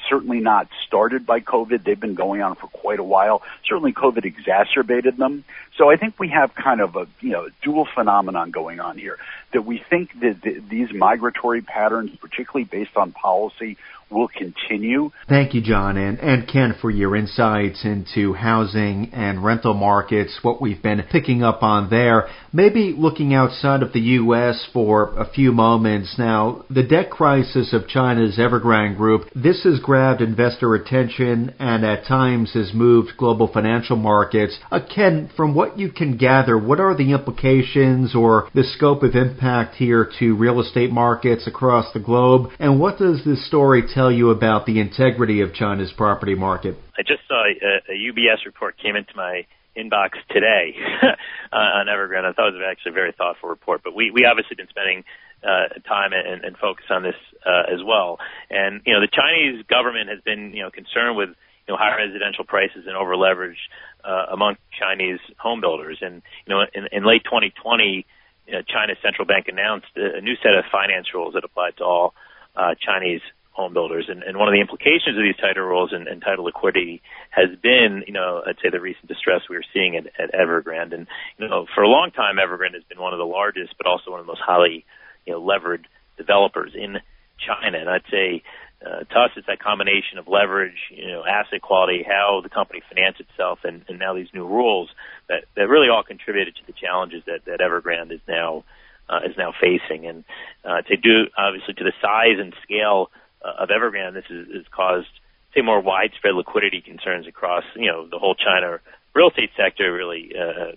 certainly 0.08 0.40
not 0.40 0.68
started 0.86 1.26
by 1.26 1.40
COVID. 1.40 1.84
They've 1.84 1.98
been 1.98 2.14
going 2.14 2.42
on 2.42 2.56
for 2.56 2.68
quite 2.84 2.98
a 2.98 3.04
while. 3.04 3.40
Certainly 3.66 3.94
COVID 3.94 4.26
exacerbated 4.26 5.16
them. 5.16 5.44
So 5.78 5.90
I 5.90 5.96
think 5.96 6.20
we 6.20 6.28
have 6.28 6.54
kind 6.54 6.82
of 6.82 6.96
a, 6.96 7.06
you 7.20 7.30
know, 7.30 7.48
dual 7.62 7.88
phenomenon 7.94 8.50
going 8.50 8.78
on 8.78 8.98
here 8.98 9.16
that 9.54 9.64
we 9.64 9.82
think 9.88 10.10
that 10.20 10.62
these 10.68 10.88
migratory 10.92 11.62
patterns, 11.62 12.10
particularly 12.20 12.68
based 12.70 12.94
on 12.96 13.12
policy, 13.12 13.78
will 14.10 14.28
continue. 14.28 15.10
Thank 15.28 15.54
you, 15.54 15.62
John, 15.62 15.96
and, 15.96 16.18
and 16.20 16.46
Ken, 16.46 16.74
for 16.80 16.90
your 16.90 17.16
insights 17.16 17.84
into 17.84 18.34
housing 18.34 19.10
and 19.12 19.42
rental 19.42 19.74
markets, 19.74 20.38
what 20.42 20.60
we've 20.60 20.82
been 20.82 21.02
picking 21.10 21.42
up 21.42 21.62
on 21.62 21.90
there. 21.90 22.28
Maybe 22.52 22.94
looking 22.96 23.34
outside 23.34 23.82
of 23.82 23.92
the 23.92 24.00
U.S. 24.00 24.68
for 24.72 25.18
a 25.18 25.28
few 25.28 25.52
moments 25.52 26.16
now, 26.18 26.64
the 26.70 26.82
debt 26.82 27.10
crisis 27.10 27.72
of 27.72 27.88
China's 27.88 28.38
Evergrande 28.38 28.96
Group, 28.96 29.28
this 29.34 29.64
has 29.64 29.80
grabbed 29.80 30.20
investor 30.20 30.74
attention 30.74 31.54
and 31.58 31.84
at 31.84 32.06
times 32.06 32.52
has 32.52 32.73
moved 32.74 33.12
global 33.16 33.48
financial 33.52 33.96
markets. 33.96 34.58
Uh, 34.70 34.80
Ken, 34.94 35.30
from 35.36 35.54
what 35.54 35.78
you 35.78 35.90
can 35.90 36.16
gather, 36.16 36.58
what 36.58 36.80
are 36.80 36.96
the 36.96 37.12
implications 37.12 38.14
or 38.14 38.48
the 38.54 38.64
scope 38.64 39.02
of 39.02 39.14
impact 39.14 39.76
here 39.76 40.10
to 40.18 40.36
real 40.36 40.60
estate 40.60 40.90
markets 40.90 41.46
across 41.46 41.92
the 41.92 42.00
globe, 42.00 42.50
and 42.58 42.80
what 42.80 42.98
does 42.98 43.24
this 43.24 43.46
story 43.46 43.82
tell 43.94 44.10
you 44.10 44.30
about 44.30 44.66
the 44.66 44.80
integrity 44.80 45.40
of 45.40 45.54
China's 45.54 45.92
property 45.96 46.34
market? 46.34 46.76
I 46.98 47.02
just 47.02 47.22
saw 47.28 47.44
a, 47.44 47.92
a 47.92 47.96
UBS 47.96 48.44
report 48.46 48.76
came 48.78 48.96
into 48.96 49.12
my 49.16 49.46
inbox 49.76 50.10
today 50.30 50.74
uh, 51.52 51.56
on 51.56 51.86
Evergrande. 51.86 52.24
I 52.24 52.32
thought 52.32 52.48
it 52.48 52.54
was 52.54 52.66
actually 52.68 52.92
a 52.92 52.94
very 52.94 53.12
thoughtful 53.12 53.48
report, 53.48 53.82
but 53.82 53.94
we 53.94 54.10
we 54.10 54.24
obviously 54.24 54.56
been 54.56 54.68
spending 54.68 55.04
uh, 55.42 55.74
time 55.86 56.12
and, 56.12 56.44
and 56.44 56.56
focus 56.56 56.86
on 56.90 57.02
this 57.02 57.18
uh, 57.44 57.72
as 57.72 57.80
well. 57.84 58.18
And 58.50 58.80
you 58.86 58.94
know, 58.94 59.00
the 59.00 59.10
Chinese 59.12 59.64
government 59.66 60.08
has 60.08 60.20
been 60.24 60.52
you 60.54 60.62
know 60.62 60.70
concerned 60.70 61.16
with 61.16 61.30
you 61.66 61.74
know 61.74 61.78
high 61.78 61.96
residential 61.96 62.44
prices 62.44 62.84
and 62.86 62.96
over 62.96 63.16
leverage 63.16 63.58
uh, 64.04 64.26
among 64.32 64.56
Chinese 64.78 65.20
home 65.38 65.60
builders. 65.60 65.98
And 66.00 66.22
you 66.46 66.54
know, 66.54 66.62
in, 66.74 66.88
in 66.92 67.06
late 67.06 67.24
2020, 67.24 68.06
you 68.46 68.52
know, 68.52 68.62
China's 68.62 68.98
central 69.02 69.26
bank 69.26 69.48
announced 69.48 69.88
a, 69.96 70.18
a 70.18 70.20
new 70.20 70.34
set 70.42 70.54
of 70.54 70.64
finance 70.70 71.08
rules 71.14 71.34
that 71.34 71.44
applied 71.44 71.76
to 71.78 71.84
all 71.84 72.14
uh, 72.56 72.74
Chinese 72.80 73.22
home 73.54 73.72
builders. 73.72 74.06
And, 74.08 74.22
and 74.22 74.36
one 74.36 74.48
of 74.48 74.52
the 74.52 74.60
implications 74.60 75.16
of 75.16 75.22
these 75.22 75.36
tighter 75.40 75.64
rules 75.64 75.92
and, 75.92 76.08
and 76.08 76.20
tighter 76.20 76.42
liquidity 76.42 77.00
has 77.30 77.48
been, 77.62 78.02
you 78.06 78.12
know, 78.12 78.42
I'd 78.44 78.58
say 78.60 78.68
the 78.68 78.80
recent 78.80 79.06
distress 79.06 79.42
we 79.48 79.56
were 79.56 79.64
seeing 79.72 79.96
at, 79.96 80.06
at 80.18 80.34
Evergrande. 80.34 80.92
And, 80.92 81.06
you 81.38 81.48
know, 81.48 81.66
for 81.72 81.82
a 81.82 81.88
long 81.88 82.10
time, 82.10 82.36
Evergrande 82.36 82.74
has 82.74 82.82
been 82.88 83.00
one 83.00 83.12
of 83.12 83.18
the 83.18 83.24
largest, 83.24 83.74
but 83.78 83.86
also 83.86 84.10
one 84.10 84.20
of 84.20 84.26
the 84.26 84.32
most 84.32 84.42
highly, 84.44 84.84
you 85.24 85.32
know, 85.32 85.40
levered 85.40 85.86
developers 86.18 86.72
in 86.74 86.98
China. 87.38 87.78
And 87.78 87.88
I'd 87.88 88.02
say, 88.10 88.42
uh, 88.84 89.04
to 89.04 89.18
us, 89.18 89.30
it's 89.36 89.46
that 89.46 89.60
combination 89.60 90.18
of 90.18 90.28
leverage, 90.28 90.76
you 90.90 91.08
know, 91.08 91.24
asset 91.24 91.62
quality, 91.62 92.04
how 92.06 92.40
the 92.42 92.50
company 92.50 92.82
financed 92.92 93.20
itself, 93.20 93.60
and, 93.64 93.82
and 93.88 93.98
now 93.98 94.14
these 94.14 94.28
new 94.34 94.46
rules 94.46 94.90
that, 95.28 95.44
that 95.56 95.68
really 95.68 95.88
all 95.88 96.02
contributed 96.02 96.54
to 96.56 96.66
the 96.66 96.72
challenges 96.72 97.22
that, 97.26 97.44
that 97.46 97.60
Evergrande 97.60 98.12
is 98.12 98.20
now, 98.28 98.64
uh, 99.08 99.20
is 99.24 99.36
now 99.38 99.52
facing. 99.58 100.06
And, 100.06 100.24
uh, 100.64 100.82
to 100.82 100.96
do, 100.96 101.24
obviously, 101.36 101.74
to 101.74 101.84
the 101.84 101.92
size 102.02 102.38
and 102.38 102.54
scale 102.62 103.10
uh, 103.42 103.62
of 103.62 103.70
Evergrande, 103.70 104.14
this 104.14 104.24
has, 104.28 104.46
has 104.54 104.64
caused, 104.70 105.08
say, 105.54 105.62
more 105.62 105.80
widespread 105.80 106.34
liquidity 106.34 106.82
concerns 106.82 107.26
across, 107.26 107.64
you 107.76 107.90
know, 107.90 108.06
the 108.06 108.18
whole 108.18 108.34
China 108.34 108.80
real 109.14 109.30
estate 109.30 109.50
sector, 109.56 109.92
really, 109.92 110.32
uh, 110.36 110.72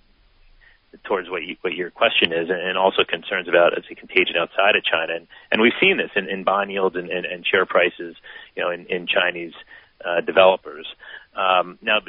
towards 1.03 1.29
what, 1.29 1.43
you, 1.43 1.55
what 1.61 1.73
your 1.73 1.91
question 1.91 2.31
is, 2.31 2.49
and 2.49 2.77
also 2.77 3.03
concerns 3.03 3.47
about 3.47 3.77
as 3.77 3.83
a 3.91 3.95
contagion 3.95 4.35
outside 4.39 4.75
of 4.75 4.83
China. 4.83 5.15
And, 5.15 5.27
and 5.51 5.61
we've 5.61 5.75
seen 5.79 5.97
this 5.97 6.11
in, 6.15 6.29
in 6.29 6.43
bond 6.43 6.71
yields 6.71 6.95
and, 6.95 7.09
and, 7.09 7.25
and 7.25 7.45
share 7.45 7.65
prices, 7.65 8.15
you 8.55 8.63
know, 8.63 8.71
in, 8.71 8.85
in 8.87 9.07
Chinese 9.07 9.53
uh, 10.03 10.21
developers. 10.21 10.87
Um, 11.37 11.77
now, 11.81 11.99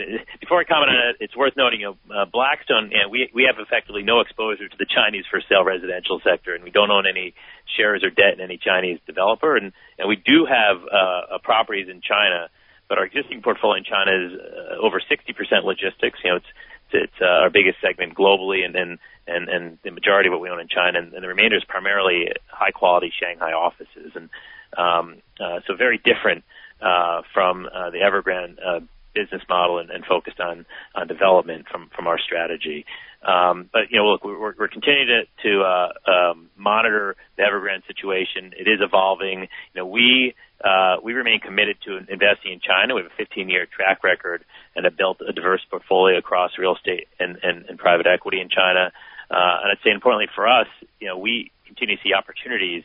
before 0.40 0.60
I 0.60 0.64
comment 0.64 0.90
on 0.90 0.96
it, 1.10 1.16
it's 1.20 1.36
worth 1.36 1.52
noting, 1.56 1.80
you 1.80 1.92
know, 1.92 2.14
uh, 2.14 2.24
Blackstone, 2.24 2.88
know, 2.90 3.08
we 3.10 3.28
we 3.34 3.44
have 3.44 3.60
effectively 3.60 4.02
no 4.02 4.20
exposure 4.20 4.68
to 4.68 4.76
the 4.78 4.86
Chinese 4.88 5.24
for 5.30 5.40
sale 5.48 5.64
residential 5.64 6.20
sector, 6.24 6.54
and 6.54 6.64
we 6.64 6.70
don't 6.70 6.90
own 6.90 7.04
any 7.06 7.34
shares 7.76 8.02
or 8.02 8.08
debt 8.08 8.32
in 8.32 8.40
any 8.40 8.56
Chinese 8.56 8.98
developer, 9.06 9.56
and 9.56 9.72
and 9.98 10.08
we 10.08 10.16
do 10.16 10.46
have 10.48 10.80
uh, 10.80 11.36
uh, 11.36 11.38
properties 11.44 11.88
in 11.90 12.00
China, 12.00 12.48
but 12.88 12.96
our 12.96 13.04
existing 13.04 13.42
portfolio 13.42 13.76
in 13.76 13.84
China 13.84 14.12
is 14.16 14.32
uh, 14.32 14.80
over 14.80 15.00
60% 15.00 15.36
logistics. 15.64 16.18
You 16.24 16.30
know, 16.30 16.36
it's 16.36 16.52
it's 16.92 17.20
uh, 17.20 17.42
our 17.42 17.50
biggest 17.50 17.80
segment 17.80 18.14
globally, 18.14 18.64
and 18.64 18.76
and 18.76 18.98
and 19.26 19.48
and 19.48 19.78
the 19.82 19.90
majority 19.90 20.28
of 20.28 20.32
what 20.32 20.40
we 20.40 20.48
own 20.48 20.60
in 20.60 20.68
China, 20.68 20.98
and, 20.98 21.12
and 21.12 21.22
the 21.22 21.28
remainder 21.28 21.56
is 21.56 21.64
primarily 21.64 22.32
high 22.46 22.70
quality 22.70 23.12
Shanghai 23.18 23.52
offices, 23.52 24.12
and 24.14 24.30
um, 24.76 25.22
uh, 25.40 25.60
so 25.66 25.74
very 25.74 25.98
different 25.98 26.44
uh, 26.80 27.22
from 27.32 27.66
uh, 27.66 27.90
the 27.90 27.98
Evergrande 27.98 28.58
uh, 28.64 28.80
business 29.18 29.42
model 29.48 29.78
and, 29.78 29.90
and 29.90 30.04
focused 30.04 30.40
on 30.40 30.66
on 30.94 31.08
development 31.08 31.66
from 31.70 31.90
from 31.94 32.06
our 32.06 32.18
strategy. 32.18 32.84
Um, 33.22 33.68
but 33.72 33.90
you 33.90 33.98
know, 33.98 34.06
look, 34.12 34.24
we're, 34.24 34.54
we're 34.56 34.68
continuing 34.68 35.08
to, 35.08 35.22
to 35.42 35.62
uh, 35.62 36.10
um, 36.10 36.50
monitor 36.56 37.16
the 37.36 37.42
Evergrande 37.42 37.86
situation. 37.86 38.52
It 38.56 38.68
is 38.68 38.78
evolving. 38.80 39.40
You 39.74 39.76
know, 39.76 39.86
we 39.86 40.34
uh, 40.62 40.96
we 41.02 41.14
remain 41.14 41.40
committed 41.40 41.78
to 41.86 41.96
investing 41.96 42.52
in 42.52 42.60
China. 42.60 42.94
We 42.94 43.02
have 43.02 43.10
a 43.10 43.22
15-year 43.22 43.66
track 43.74 44.02
record 44.02 44.44
and 44.74 44.84
have 44.84 44.96
built 44.96 45.18
a 45.20 45.32
diverse 45.32 45.62
portfolio 45.70 46.18
across 46.18 46.52
real 46.58 46.74
estate 46.74 47.06
and, 47.20 47.38
and, 47.42 47.66
and 47.66 47.78
private 47.78 48.06
equity 48.06 48.40
in 48.40 48.48
China. 48.48 48.92
Uh, 49.30 49.62
and 49.62 49.70
I'd 49.70 49.82
say 49.84 49.90
importantly 49.90 50.26
for 50.34 50.48
us, 50.48 50.66
you 50.98 51.06
know, 51.06 51.16
we 51.16 51.52
continue 51.66 51.96
to 51.96 52.02
see 52.02 52.12
opportunities 52.12 52.82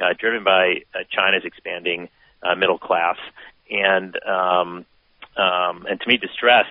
uh, 0.00 0.14
driven 0.18 0.42
by 0.42 0.82
uh, 0.94 1.04
China's 1.10 1.42
expanding 1.44 2.08
uh, 2.42 2.56
middle 2.56 2.78
class 2.78 3.16
and 3.70 4.18
um, 4.26 4.84
um, 5.36 5.86
and 5.88 6.00
to 6.00 6.08
meet 6.08 6.20
distress 6.20 6.66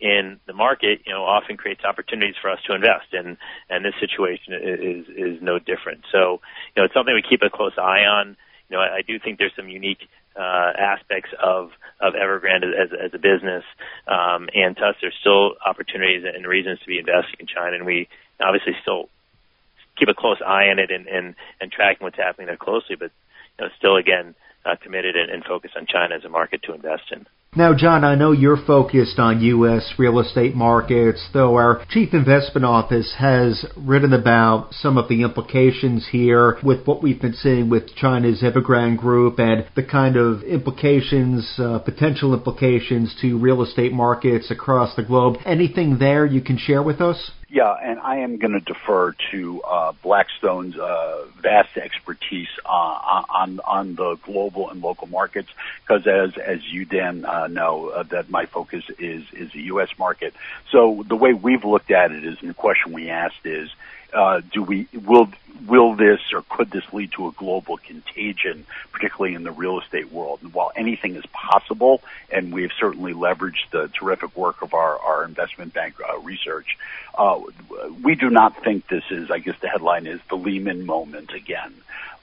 in 0.00 0.38
the 0.46 0.52
market, 0.52 1.00
you 1.06 1.12
know, 1.12 1.24
often 1.24 1.56
creates 1.56 1.84
opportunities 1.84 2.34
for 2.40 2.50
us 2.50 2.58
to 2.66 2.74
invest, 2.74 3.12
and 3.12 3.36
and 3.70 3.84
this 3.84 3.94
situation 4.00 4.52
is 4.52 5.06
is 5.08 5.42
no 5.42 5.58
different. 5.58 6.04
So, 6.12 6.40
you 6.74 6.82
know, 6.82 6.84
it's 6.84 6.94
something 6.94 7.14
we 7.14 7.22
keep 7.22 7.42
a 7.42 7.50
close 7.50 7.72
eye 7.78 8.04
on. 8.04 8.36
You 8.68 8.76
know, 8.76 8.82
I, 8.82 8.96
I 8.96 9.02
do 9.06 9.18
think 9.18 9.38
there's 9.38 9.54
some 9.56 9.68
unique 9.68 10.08
uh, 10.36 10.72
aspects 10.76 11.30
of 11.42 11.70
of 12.00 12.14
Evergrande 12.14 12.74
as, 12.74 12.90
as 12.92 13.14
a 13.14 13.18
business, 13.18 13.64
um, 14.06 14.48
and 14.52 14.76
to 14.76 14.82
us, 14.92 14.96
there's 15.00 15.16
still 15.20 15.54
opportunities 15.64 16.24
and 16.26 16.46
reasons 16.46 16.80
to 16.80 16.86
be 16.86 16.98
investing 16.98 17.40
in 17.40 17.46
China, 17.46 17.76
and 17.76 17.86
we 17.86 18.08
obviously 18.40 18.74
still 18.82 19.08
keep 19.96 20.08
a 20.08 20.14
close 20.14 20.42
eye 20.44 20.68
on 20.68 20.78
it 20.78 20.90
and 20.90 21.06
and, 21.06 21.34
and 21.60 21.72
tracking 21.72 22.04
what's 22.04 22.16
happening 22.16 22.46
there 22.46 22.56
closely, 22.56 22.96
but 22.96 23.10
you 23.58 23.64
know, 23.64 23.70
still 23.78 23.96
again 23.96 24.34
uh, 24.66 24.76
committed 24.82 25.16
and, 25.16 25.30
and 25.30 25.44
focused 25.44 25.76
on 25.76 25.86
China 25.86 26.16
as 26.16 26.24
a 26.24 26.28
market 26.28 26.62
to 26.64 26.74
invest 26.74 27.04
in. 27.12 27.26
Now, 27.56 27.72
John, 27.72 28.02
I 28.02 28.16
know 28.16 28.32
you're 28.32 28.56
focused 28.66 29.20
on 29.20 29.40
U.S. 29.40 29.94
real 29.96 30.18
estate 30.18 30.56
markets, 30.56 31.24
though 31.32 31.54
our 31.54 31.84
Chief 31.88 32.12
Investment 32.12 32.64
Office 32.64 33.14
has 33.16 33.64
written 33.76 34.12
about 34.12 34.74
some 34.74 34.98
of 34.98 35.08
the 35.08 35.22
implications 35.22 36.08
here 36.10 36.58
with 36.64 36.84
what 36.84 37.00
we've 37.00 37.22
been 37.22 37.34
seeing 37.34 37.70
with 37.70 37.94
China's 37.94 38.42
Evergrande 38.42 38.98
Group 38.98 39.38
and 39.38 39.66
the 39.76 39.84
kind 39.84 40.16
of 40.16 40.42
implications, 40.42 41.48
uh, 41.58 41.78
potential 41.78 42.34
implications 42.34 43.14
to 43.20 43.38
real 43.38 43.62
estate 43.62 43.92
markets 43.92 44.50
across 44.50 44.96
the 44.96 45.04
globe. 45.04 45.36
Anything 45.46 45.98
there 46.00 46.26
you 46.26 46.40
can 46.40 46.58
share 46.58 46.82
with 46.82 47.00
us? 47.00 47.30
Yeah, 47.54 47.72
and 47.80 48.00
I 48.00 48.16
am 48.16 48.38
going 48.38 48.54
to 48.54 48.58
defer 48.58 49.14
to 49.30 49.62
uh, 49.62 49.92
Blackstone's 50.02 50.76
uh, 50.76 51.26
vast 51.40 51.76
expertise 51.76 52.48
uh, 52.66 52.68
on 52.68 53.60
on 53.60 53.94
the 53.94 54.16
global 54.26 54.70
and 54.70 54.82
local 54.82 55.06
markets, 55.06 55.50
because 55.86 56.04
as 56.04 56.30
as 56.44 56.58
you 56.72 56.84
Dan 56.84 57.24
uh, 57.24 57.46
know, 57.46 57.90
uh, 57.90 58.02
that 58.10 58.28
my 58.28 58.46
focus 58.46 58.82
is 58.98 59.22
is 59.32 59.52
the 59.52 59.60
U.S. 59.74 59.90
market. 60.00 60.34
So 60.72 61.04
the 61.08 61.14
way 61.14 61.32
we've 61.32 61.64
looked 61.64 61.92
at 61.92 62.10
it 62.10 62.24
is, 62.26 62.38
and 62.40 62.50
the 62.50 62.54
question 62.54 62.92
we 62.92 63.08
asked 63.08 63.46
is, 63.46 63.68
uh, 64.14 64.40
do 64.52 64.62
we 64.62 64.88
will 64.92 65.28
will 65.66 65.94
this 65.94 66.20
or 66.32 66.42
could 66.48 66.70
this 66.70 66.84
lead 66.92 67.12
to 67.12 67.28
a 67.28 67.32
global 67.32 67.76
contagion, 67.78 68.66
particularly 68.92 69.34
in 69.34 69.44
the 69.44 69.50
real 69.50 69.80
estate 69.80 70.12
world? 70.12 70.40
And 70.42 70.52
while 70.52 70.72
anything 70.76 71.16
is 71.16 71.24
possible, 71.26 72.02
and 72.30 72.52
we 72.52 72.62
have 72.62 72.72
certainly 72.78 73.14
leveraged 73.14 73.70
the 73.70 73.88
terrific 73.88 74.36
work 74.36 74.62
of 74.62 74.74
our, 74.74 74.98
our 74.98 75.24
investment 75.24 75.72
bank 75.72 75.94
uh, 76.00 76.18
research, 76.18 76.76
uh, 77.14 77.40
we 78.02 78.14
do 78.14 78.30
not 78.30 78.62
think 78.62 78.88
this 78.88 79.04
is, 79.10 79.30
I 79.30 79.38
guess 79.38 79.58
the 79.60 79.68
headline 79.68 80.06
is 80.06 80.20
the 80.28 80.36
Lehman 80.36 80.84
moment 80.84 81.32
again. 81.32 81.74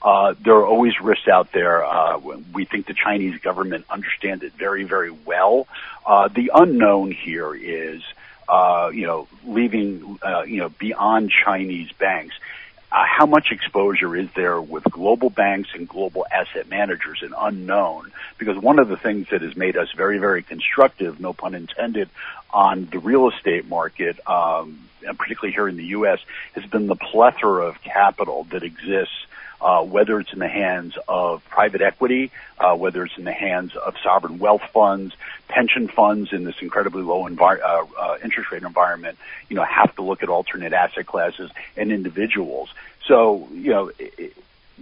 Uh, 0.02 0.34
there 0.42 0.54
are 0.54 0.66
always 0.66 1.00
risks 1.00 1.28
out 1.28 1.52
there. 1.52 1.84
Uh, 1.84 2.18
we 2.52 2.64
think 2.64 2.86
the 2.86 2.94
Chinese 2.94 3.40
government 3.40 3.84
understands 3.88 4.42
it 4.42 4.52
very, 4.52 4.82
very 4.82 5.10
well. 5.10 5.68
Uh, 6.04 6.28
the 6.28 6.50
unknown 6.54 7.12
here 7.12 7.54
is 7.54 8.02
uh, 8.48 8.90
you 8.92 9.06
know, 9.06 9.28
leaving, 9.44 10.18
uh, 10.22 10.42
you 10.42 10.58
know, 10.58 10.68
beyond 10.68 11.30
Chinese 11.30 11.90
banks, 11.92 12.34
uh, 12.92 13.04
how 13.06 13.24
much 13.24 13.52
exposure 13.52 14.14
is 14.14 14.28
there 14.34 14.60
with 14.60 14.84
global 14.84 15.30
banks 15.30 15.70
and 15.74 15.88
global 15.88 16.26
asset 16.30 16.68
managers 16.68 17.22
an 17.22 17.32
unknown? 17.36 18.12
Because 18.36 18.58
one 18.58 18.78
of 18.78 18.88
the 18.88 18.98
things 18.98 19.28
that 19.30 19.40
has 19.40 19.56
made 19.56 19.76
us 19.76 19.90
very, 19.96 20.18
very 20.18 20.42
constructive, 20.42 21.18
no 21.18 21.32
pun 21.32 21.54
intended, 21.54 22.10
on 22.50 22.86
the 22.90 22.98
real 22.98 23.30
estate 23.30 23.66
market, 23.66 24.18
um, 24.28 24.86
and 25.06 25.18
particularly 25.18 25.54
here 25.54 25.68
in 25.68 25.76
the 25.76 25.86
U.S., 25.86 26.20
has 26.54 26.66
been 26.66 26.86
the 26.86 26.96
plethora 26.96 27.66
of 27.66 27.80
capital 27.80 28.44
that 28.50 28.62
exists 28.62 29.26
uh, 29.62 29.82
whether 29.82 30.18
it's 30.20 30.32
in 30.32 30.40
the 30.40 30.48
hands 30.48 30.96
of 31.08 31.44
private 31.48 31.80
equity, 31.80 32.30
uh, 32.58 32.74
whether 32.74 33.04
it's 33.04 33.16
in 33.16 33.24
the 33.24 33.32
hands 33.32 33.74
of 33.76 33.94
sovereign 34.02 34.38
wealth 34.38 34.62
funds, 34.72 35.14
pension 35.48 35.88
funds 35.88 36.32
in 36.32 36.44
this 36.44 36.56
incredibly 36.60 37.02
low 37.02 37.28
envir- 37.28 37.62
uh, 37.62 37.84
uh, 37.98 38.18
interest 38.24 38.50
rate 38.50 38.62
environment, 38.62 39.16
you 39.48 39.56
know, 39.56 39.64
have 39.64 39.94
to 39.96 40.02
look 40.02 40.22
at 40.22 40.28
alternate 40.28 40.72
asset 40.72 41.06
classes 41.06 41.50
and 41.76 41.92
individuals. 41.92 42.72
So, 43.06 43.48
you 43.52 43.70
know, 43.70 43.90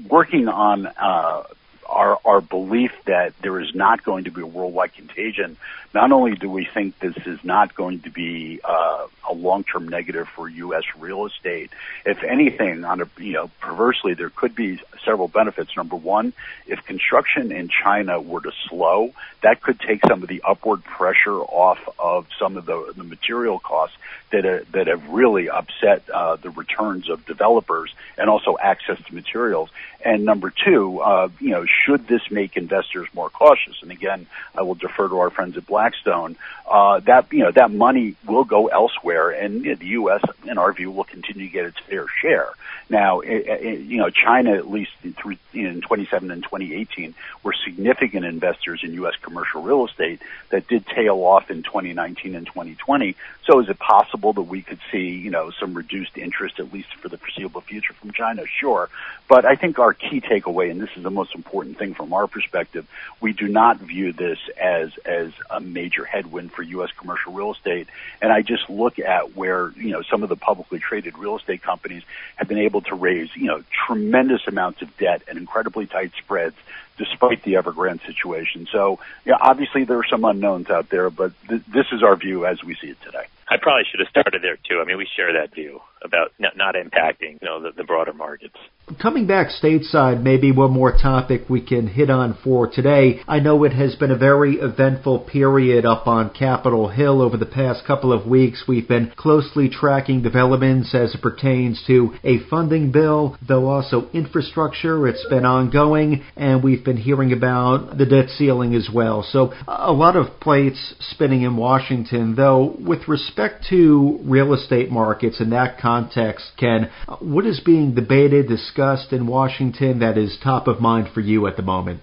working 0.08 0.48
on 0.48 0.86
uh, 0.86 1.42
our, 1.86 2.18
our 2.24 2.40
belief 2.40 2.92
that 3.06 3.34
there 3.42 3.60
is 3.60 3.74
not 3.74 4.04
going 4.04 4.24
to 4.24 4.30
be 4.30 4.40
a 4.40 4.46
worldwide 4.46 4.94
contagion, 4.94 5.56
not 5.92 6.12
only 6.12 6.36
do 6.36 6.48
we 6.48 6.64
think 6.64 6.98
this 7.00 7.16
is 7.26 7.42
not 7.44 7.74
going 7.74 8.00
to 8.00 8.10
be 8.10 8.60
uh, 8.64 9.06
a 9.30 9.32
long-term 9.32 9.88
negative 9.88 10.28
for 10.28 10.48
U.S. 10.48 10.82
real 10.98 11.26
estate, 11.26 11.70
if 12.04 12.22
anything, 12.22 12.84
on 12.84 13.00
a 13.00 13.08
you 13.18 13.32
know 13.32 13.50
perversely, 13.60 14.14
there 14.14 14.30
could 14.30 14.54
be 14.54 14.80
several 15.04 15.28
benefits. 15.28 15.76
Number 15.76 15.96
one, 15.96 16.32
if 16.66 16.84
construction 16.84 17.52
in 17.52 17.68
China 17.68 18.20
were 18.20 18.40
to 18.40 18.52
slow, 18.68 19.12
that 19.42 19.62
could 19.62 19.80
take 19.80 20.00
some 20.06 20.22
of 20.22 20.28
the 20.28 20.42
upward 20.46 20.84
pressure 20.84 21.40
off 21.40 21.78
of 21.98 22.26
some 22.38 22.56
of 22.56 22.66
the, 22.66 22.92
the 22.96 23.04
material 23.04 23.58
costs 23.58 23.96
that 24.32 24.44
uh, 24.44 24.64
that 24.72 24.86
have 24.86 25.08
really 25.08 25.48
upset 25.48 26.08
uh, 26.10 26.36
the 26.36 26.50
returns 26.50 27.08
of 27.08 27.24
developers 27.26 27.94
and 28.18 28.28
also 28.28 28.56
access 28.60 28.98
to 29.04 29.14
materials. 29.14 29.70
And 30.02 30.24
number 30.24 30.50
two, 30.50 31.00
uh, 31.00 31.28
you 31.40 31.50
know, 31.50 31.66
should 31.66 32.06
this 32.06 32.22
make 32.30 32.56
investors 32.56 33.08
more 33.12 33.28
cautious? 33.28 33.82
And 33.82 33.90
again, 33.90 34.26
I 34.56 34.62
will 34.62 34.74
defer 34.74 35.08
to 35.08 35.18
our 35.18 35.30
friends 35.30 35.56
at 35.58 35.66
Blackstone. 35.66 36.36
Uh, 36.66 37.00
that 37.00 37.32
you 37.32 37.40
know 37.40 37.50
that 37.50 37.70
money 37.70 38.14
will 38.26 38.44
go 38.44 38.68
elsewhere, 38.68 39.19
and 39.28 39.62
the 39.62 39.86
U.S. 39.86 40.22
in 40.46 40.56
our 40.56 40.72
view 40.72 40.90
will 40.90 41.04
continue 41.04 41.46
to 41.46 41.52
get 41.52 41.66
its 41.66 41.78
fair 41.80 42.06
share. 42.22 42.48
Now, 42.88 43.20
it, 43.20 43.46
it, 43.46 43.80
you 43.82 43.98
know, 43.98 44.10
China 44.10 44.54
at 44.54 44.68
least 44.68 44.92
through 45.16 45.36
in 45.52 45.80
27 45.80 46.30
and 46.30 46.42
2018 46.42 47.14
were 47.42 47.54
significant 47.64 48.24
investors 48.24 48.80
in 48.82 48.94
U.S. 48.94 49.14
commercial 49.22 49.62
real 49.62 49.86
estate 49.86 50.20
that 50.50 50.66
did 50.66 50.86
tail 50.86 51.16
off 51.18 51.50
in 51.50 51.62
2019 51.62 52.34
and 52.34 52.46
2020. 52.46 53.16
So, 53.46 53.60
is 53.60 53.68
it 53.68 53.78
possible 53.78 54.32
that 54.32 54.42
we 54.42 54.62
could 54.62 54.80
see 54.90 55.10
you 55.10 55.30
know 55.30 55.50
some 55.50 55.74
reduced 55.74 56.18
interest 56.18 56.58
at 56.58 56.72
least 56.72 56.94
for 56.96 57.08
the 57.08 57.18
foreseeable 57.18 57.60
future 57.60 57.92
from 57.94 58.12
China? 58.12 58.42
Sure, 58.46 58.88
but 59.28 59.44
I 59.44 59.54
think 59.54 59.78
our 59.78 59.94
key 59.94 60.20
takeaway, 60.20 60.70
and 60.70 60.80
this 60.80 60.90
is 60.96 61.02
the 61.04 61.10
most 61.10 61.34
important 61.34 61.78
thing 61.78 61.94
from 61.94 62.12
our 62.12 62.26
perspective, 62.26 62.86
we 63.20 63.32
do 63.32 63.46
not 63.46 63.78
view 63.78 64.12
this 64.12 64.38
as 64.60 64.90
as 65.04 65.32
a 65.48 65.60
major 65.60 66.04
headwind 66.04 66.52
for 66.52 66.62
U.S. 66.62 66.90
commercial 66.96 67.32
real 67.32 67.52
estate. 67.52 67.88
And 68.20 68.32
I 68.32 68.42
just 68.42 68.68
look 68.68 68.98
at 68.98 69.06
where 69.34 69.70
you 69.76 69.90
know 69.90 70.02
some 70.02 70.22
of 70.22 70.28
the 70.28 70.36
publicly 70.36 70.78
traded 70.78 71.18
real 71.18 71.36
estate 71.36 71.62
companies 71.62 72.02
have 72.36 72.48
been 72.48 72.58
able 72.58 72.80
to 72.82 72.94
raise 72.94 73.28
you 73.34 73.46
know 73.46 73.62
tremendous 73.86 74.42
amounts 74.46 74.82
of 74.82 74.96
debt 74.96 75.22
and 75.28 75.38
incredibly 75.38 75.86
tight 75.86 76.12
spreads 76.18 76.56
despite 76.96 77.42
the 77.44 77.54
Evergrande 77.54 78.04
situation. 78.04 78.68
So, 78.70 78.98
yeah, 79.24 79.38
obviously 79.40 79.84
there 79.84 79.98
are 79.98 80.06
some 80.10 80.22
unknowns 80.22 80.68
out 80.68 80.90
there, 80.90 81.08
but 81.08 81.32
th- 81.48 81.62
this 81.66 81.86
is 81.92 82.02
our 82.02 82.14
view 82.14 82.44
as 82.44 82.62
we 82.62 82.74
see 82.74 82.88
it 82.88 83.00
today. 83.00 83.24
I 83.50 83.56
probably 83.60 83.82
should 83.90 83.98
have 83.98 84.08
started 84.08 84.42
there 84.42 84.56
too. 84.56 84.80
I 84.80 84.84
mean, 84.84 84.96
we 84.96 85.08
share 85.16 85.32
that 85.32 85.52
view 85.52 85.80
about 86.04 86.32
not, 86.38 86.56
not 86.56 86.76
impacting, 86.76 87.42
you 87.42 87.48
know, 87.48 87.60
the, 87.60 87.72
the 87.76 87.84
broader 87.84 88.12
markets. 88.12 88.54
Coming 89.02 89.26
back 89.26 89.48
stateside, 89.48 90.22
maybe 90.22 90.50
one 90.50 90.72
more 90.72 90.92
topic 90.92 91.42
we 91.48 91.60
can 91.60 91.86
hit 91.86 92.10
on 92.10 92.38
for 92.42 92.68
today. 92.68 93.20
I 93.28 93.40
know 93.40 93.64
it 93.64 93.72
has 93.72 93.96
been 93.96 94.10
a 94.10 94.16
very 94.16 94.54
eventful 94.54 95.20
period 95.30 95.84
up 95.84 96.06
on 96.06 96.30
Capitol 96.30 96.88
Hill 96.88 97.20
over 97.20 97.36
the 97.36 97.46
past 97.46 97.84
couple 97.86 98.12
of 98.12 98.26
weeks. 98.26 98.64
We've 98.66 98.88
been 98.88 99.12
closely 99.16 99.68
tracking 99.68 100.22
developments 100.22 100.94
as 100.94 101.14
it 101.14 101.22
pertains 101.22 101.82
to 101.86 102.14
a 102.24 102.38
funding 102.48 102.92
bill, 102.92 103.36
though 103.46 103.68
also 103.68 104.08
infrastructure. 104.12 105.06
It's 105.06 105.26
been 105.28 105.44
ongoing, 105.44 106.24
and 106.36 106.62
we've 106.62 106.84
been 106.84 106.96
hearing 106.96 107.32
about 107.32 107.98
the 107.98 108.06
debt 108.06 108.30
ceiling 108.30 108.74
as 108.74 108.88
well. 108.92 109.22
So 109.22 109.52
a 109.68 109.92
lot 109.92 110.16
of 110.16 110.40
plates 110.40 110.94
spinning 111.10 111.42
in 111.42 111.56
Washington, 111.56 112.34
though 112.34 112.76
with 112.80 113.06
respect 113.06 113.39
to 113.68 114.20
real 114.24 114.54
estate 114.54 114.90
markets 114.90 115.40
in 115.40 115.50
that 115.50 115.78
context, 115.78 116.52
Ken, 116.58 116.90
what 117.20 117.46
is 117.46 117.60
being 117.60 117.94
debated, 117.94 118.48
discussed 118.48 119.12
in 119.12 119.26
Washington 119.26 120.00
that 120.00 120.18
is 120.18 120.38
top 120.42 120.68
of 120.68 120.80
mind 120.80 121.08
for 121.14 121.20
you 121.20 121.46
at 121.46 121.56
the 121.56 121.62
moment? 121.62 122.00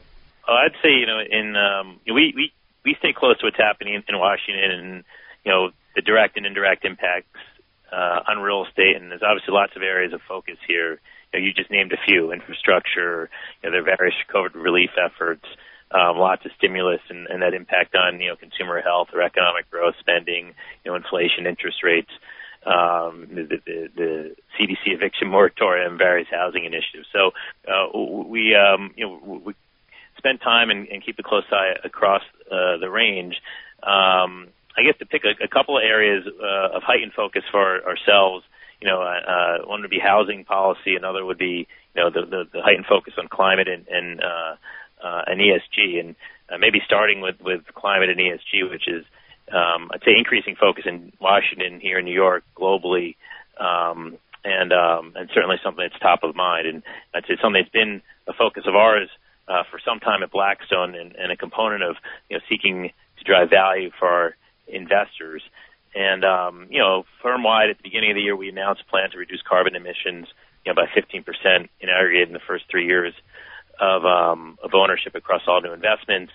Uh, 0.47 0.53
I'd 0.53 0.75
say 0.81 0.89
you 0.89 1.05
know 1.05 1.19
in 1.19 1.55
um, 1.55 1.99
we 2.05 2.33
we 2.35 2.51
we 2.85 2.95
stay 2.99 3.13
close 3.13 3.37
to 3.39 3.45
what's 3.45 3.57
happening 3.57 3.95
in, 3.95 4.03
in 4.07 4.17
Washington 4.17 4.71
and 4.71 5.03
you 5.43 5.51
know 5.51 5.69
the 5.95 6.01
direct 6.01 6.37
and 6.37 6.45
indirect 6.45 6.85
impacts 6.85 7.27
uh, 7.91 8.19
on 8.27 8.39
real 8.39 8.65
estate, 8.65 8.95
and 8.95 9.11
there's 9.11 9.23
obviously 9.23 9.53
lots 9.53 9.75
of 9.75 9.81
areas 9.81 10.13
of 10.13 10.21
focus 10.27 10.57
here. 10.67 10.99
You, 11.33 11.39
know, 11.39 11.45
you 11.45 11.53
just 11.53 11.71
named 11.71 11.91
a 11.91 11.97
few: 12.05 12.31
infrastructure, 12.31 13.29
you 13.61 13.69
know, 13.69 13.71
there 13.71 13.81
are 13.81 13.97
various 13.97 14.15
COVID 14.33 14.55
relief 14.55 14.91
efforts, 14.95 15.45
um, 15.91 16.17
lots 16.17 16.45
of 16.45 16.51
stimulus, 16.57 17.01
and, 17.09 17.27
and 17.27 17.41
that 17.41 17.53
impact 17.53 17.95
on 17.95 18.19
you 18.19 18.29
know 18.29 18.35
consumer 18.35 18.81
health 18.81 19.09
or 19.13 19.21
economic 19.21 19.69
growth, 19.69 19.95
spending, 19.99 20.53
you 20.83 20.91
know, 20.91 20.95
inflation, 20.95 21.47
interest 21.47 21.83
rates 21.83 22.11
um, 22.67 23.27
the, 23.31 23.61
the, 23.65 23.89
the 23.95 24.35
CDC 24.59 24.87
eviction 24.87 25.27
moratorium, 25.27 25.97
various 25.97 26.27
housing 26.29 26.65
initiatives. 26.65 27.07
So 27.13 27.31
uh, 27.67 27.97
we, 28.27 28.55
um, 28.55 28.93
you 28.97 29.07
know, 29.07 29.41
we 29.45 29.53
spend 30.17 30.41
time 30.41 30.69
and, 30.69 30.87
and 30.87 31.03
keep 31.03 31.17
a 31.19 31.23
close 31.23 31.45
eye 31.51 31.73
across 31.83 32.23
uh, 32.51 32.77
the 32.77 32.89
range. 32.89 33.35
Um, 33.83 34.49
I 34.77 34.83
guess 34.83 34.97
to 34.99 35.05
pick 35.05 35.23
a, 35.23 35.43
a 35.43 35.47
couple 35.47 35.77
of 35.77 35.83
areas 35.83 36.25
uh, 36.27 36.75
of 36.75 36.83
heightened 36.83 37.13
focus 37.13 37.43
for 37.51 37.83
ourselves, 37.85 38.43
you 38.81 38.87
know, 38.87 39.01
uh, 39.01 39.65
one 39.65 39.81
would 39.81 39.89
be 39.89 39.99
housing 39.99 40.43
policy, 40.43 40.95
another 40.95 41.25
would 41.25 41.37
be, 41.39 41.67
you 41.95 42.03
know, 42.03 42.09
the, 42.09 42.25
the, 42.25 42.43
the 42.53 42.61
heightened 42.61 42.85
focus 42.87 43.13
on 43.17 43.27
climate 43.27 43.67
and 43.67 43.87
and, 43.87 44.19
uh, 44.21 44.55
uh, 45.03 45.21
and 45.27 45.39
ESG, 45.39 45.99
and 45.99 46.15
uh, 46.49 46.57
maybe 46.57 46.79
starting 46.85 47.21
with 47.21 47.35
with 47.41 47.61
climate 47.73 48.09
and 48.09 48.19
ESG, 48.19 48.69
which 48.69 48.87
is 48.87 49.05
um, 49.51 49.89
I'd 49.93 50.03
say 50.03 50.11
increasing 50.17 50.55
focus 50.59 50.83
in 50.85 51.13
Washington, 51.19 51.79
here 51.79 51.99
in 51.99 52.05
New 52.05 52.13
York, 52.13 52.43
globally, 52.55 53.15
um, 53.59 54.17
and 54.43 54.73
um, 54.73 55.13
and 55.15 55.29
certainly 55.33 55.57
something 55.63 55.87
that's 55.87 55.99
top 56.01 56.23
of 56.23 56.35
mind. 56.35 56.67
And 56.67 56.83
I'd 57.13 57.25
say 57.27 57.37
something 57.41 57.61
that's 57.61 57.71
been 57.71 58.01
a 58.27 58.33
focus 58.33 58.63
of 58.67 58.75
ours 58.75 59.09
uh, 59.47 59.63
for 59.71 59.79
some 59.83 59.99
time 59.99 60.23
at 60.23 60.31
Blackstone, 60.31 60.95
and, 60.95 61.15
and 61.15 61.31
a 61.31 61.37
component 61.37 61.83
of 61.83 61.95
you 62.29 62.37
know 62.37 62.43
seeking 62.49 62.91
to 63.17 63.23
drive 63.23 63.49
value 63.49 63.91
for 63.97 64.07
our 64.07 64.35
investors. 64.67 65.41
And 65.95 66.25
um, 66.25 66.67
you 66.69 66.79
know, 66.79 67.05
firm-wide 67.23 67.69
at 67.69 67.77
the 67.77 67.83
beginning 67.83 68.11
of 68.11 68.15
the 68.15 68.21
year, 68.21 68.35
we 68.35 68.49
announced 68.49 68.83
a 68.85 68.89
plan 68.89 69.09
to 69.11 69.17
reduce 69.17 69.41
carbon 69.41 69.75
emissions, 69.75 70.27
you 70.65 70.73
know, 70.73 70.75
by 70.75 70.85
15% 70.91 71.23
in 71.79 71.89
aggregate 71.89 72.27
in 72.27 72.33
the 72.33 72.43
first 72.45 72.65
three 72.69 72.85
years 72.85 73.13
of 73.79 74.05
um, 74.05 74.57
of 74.63 74.73
ownership 74.73 75.15
across 75.15 75.41
all 75.47 75.61
new 75.61 75.73
investments, 75.73 76.31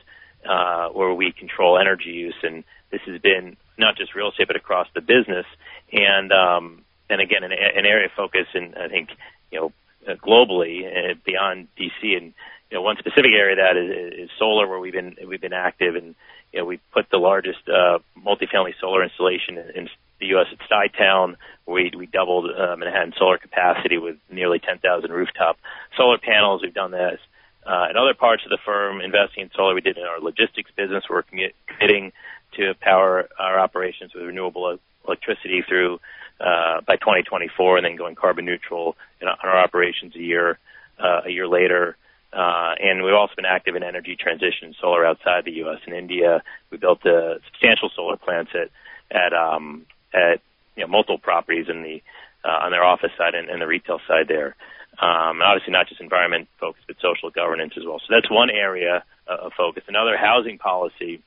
uh, 0.48 0.88
where 0.88 1.12
we 1.14 1.32
control 1.32 1.78
energy 1.78 2.10
use 2.10 2.36
and 2.42 2.64
this 2.92 3.00
has 3.06 3.20
been 3.20 3.56
not 3.78 3.96
just 3.96 4.14
real 4.14 4.30
estate, 4.30 4.46
but 4.46 4.56
across 4.56 4.86
the 4.94 5.00
business. 5.00 5.46
And 5.90 6.30
um, 6.30 6.84
and 7.10 7.20
again, 7.20 7.42
an, 7.42 7.52
an 7.52 7.86
area 7.86 8.06
of 8.06 8.12
focus, 8.12 8.46
and 8.54 8.76
I 8.76 8.88
think 8.88 9.08
you 9.50 9.58
know 9.58 9.72
uh, 10.06 10.14
globally 10.16 10.84
uh, 10.86 11.14
beyond 11.24 11.68
DC, 11.76 12.16
and 12.16 12.34
you 12.70 12.76
know 12.76 12.82
one 12.82 12.96
specific 12.98 13.32
area 13.36 13.56
that 13.56 13.76
is, 13.76 14.24
is 14.24 14.30
solar, 14.38 14.68
where 14.68 14.78
we've 14.78 14.92
been 14.92 15.16
we've 15.26 15.40
been 15.40 15.52
active, 15.52 15.96
and 15.96 16.14
you 16.52 16.60
know 16.60 16.66
we 16.66 16.80
put 16.92 17.10
the 17.10 17.18
largest 17.18 17.66
uh, 17.68 17.98
multifamily 18.16 18.74
solar 18.80 19.02
installation 19.02 19.58
in, 19.58 19.70
in 19.74 19.88
the 20.20 20.26
U.S. 20.28 20.46
at 20.52 20.58
Stuytown, 20.68 21.36
we 21.66 21.90
we 21.96 22.06
doubled 22.06 22.50
uh, 22.50 22.76
Manhattan 22.76 23.14
solar 23.18 23.38
capacity 23.38 23.98
with 23.98 24.16
nearly 24.30 24.60
10,000 24.60 25.10
rooftop 25.10 25.58
solar 25.96 26.18
panels. 26.18 26.62
We've 26.62 26.72
done 26.72 26.92
this 26.92 27.18
uh, 27.66 27.86
in 27.90 27.96
other 27.96 28.14
parts 28.14 28.42
of 28.44 28.50
the 28.50 28.58
firm, 28.64 29.00
investing 29.00 29.44
in 29.44 29.50
solar. 29.54 29.74
We 29.74 29.80
did 29.80 29.96
in 29.96 30.04
our 30.04 30.20
logistics 30.20 30.70
business. 30.76 31.04
We're 31.08 31.22
committing 31.22 32.12
to 32.56 32.74
power 32.80 33.28
our 33.38 33.58
operations 33.58 34.12
with 34.14 34.24
renewable 34.24 34.78
electricity 35.06 35.62
through 35.66 36.00
uh, 36.40 36.80
by 36.86 36.96
2024, 36.96 37.78
and 37.78 37.86
then 37.86 37.96
going 37.96 38.14
carbon 38.14 38.44
neutral 38.44 38.96
in, 39.20 39.28
our 39.28 39.58
operations 39.58 40.14
a 40.16 40.20
year 40.20 40.58
uh, 40.98 41.22
a 41.26 41.30
year 41.30 41.46
later. 41.46 41.96
Uh, 42.32 42.74
and 42.80 43.02
we've 43.02 43.14
also 43.14 43.34
been 43.36 43.44
active 43.44 43.76
in 43.76 43.82
energy 43.82 44.16
transition, 44.18 44.74
solar 44.80 45.04
outside 45.04 45.44
the 45.44 45.52
U.S. 45.64 45.80
and 45.86 45.94
India. 45.94 46.42
We 46.70 46.78
built 46.78 47.04
a 47.04 47.38
substantial 47.46 47.90
solar 47.94 48.16
plants 48.16 48.52
at 48.54 48.70
at 49.14 49.32
um, 49.32 49.86
at 50.12 50.40
you 50.76 50.82
know, 50.82 50.88
multiple 50.88 51.18
properties 51.18 51.66
in 51.68 51.82
the 51.82 52.02
uh, 52.44 52.64
on 52.64 52.70
their 52.70 52.84
office 52.84 53.12
side 53.16 53.34
and, 53.34 53.48
and 53.48 53.60
the 53.62 53.66
retail 53.66 54.00
side 54.08 54.28
there. 54.28 54.56
Um, 54.98 55.40
and 55.40 55.42
obviously, 55.42 55.72
not 55.72 55.88
just 55.88 56.00
environment 56.00 56.48
focused, 56.60 56.86
but 56.86 56.96
social 57.00 57.30
governance 57.30 57.74
as 57.76 57.84
well. 57.84 57.98
So 57.98 58.06
that's 58.10 58.30
one 58.30 58.50
area 58.50 59.04
uh, 59.28 59.46
of 59.46 59.52
focus. 59.56 59.84
Another 59.88 60.16
housing 60.16 60.58
policy 60.58 61.22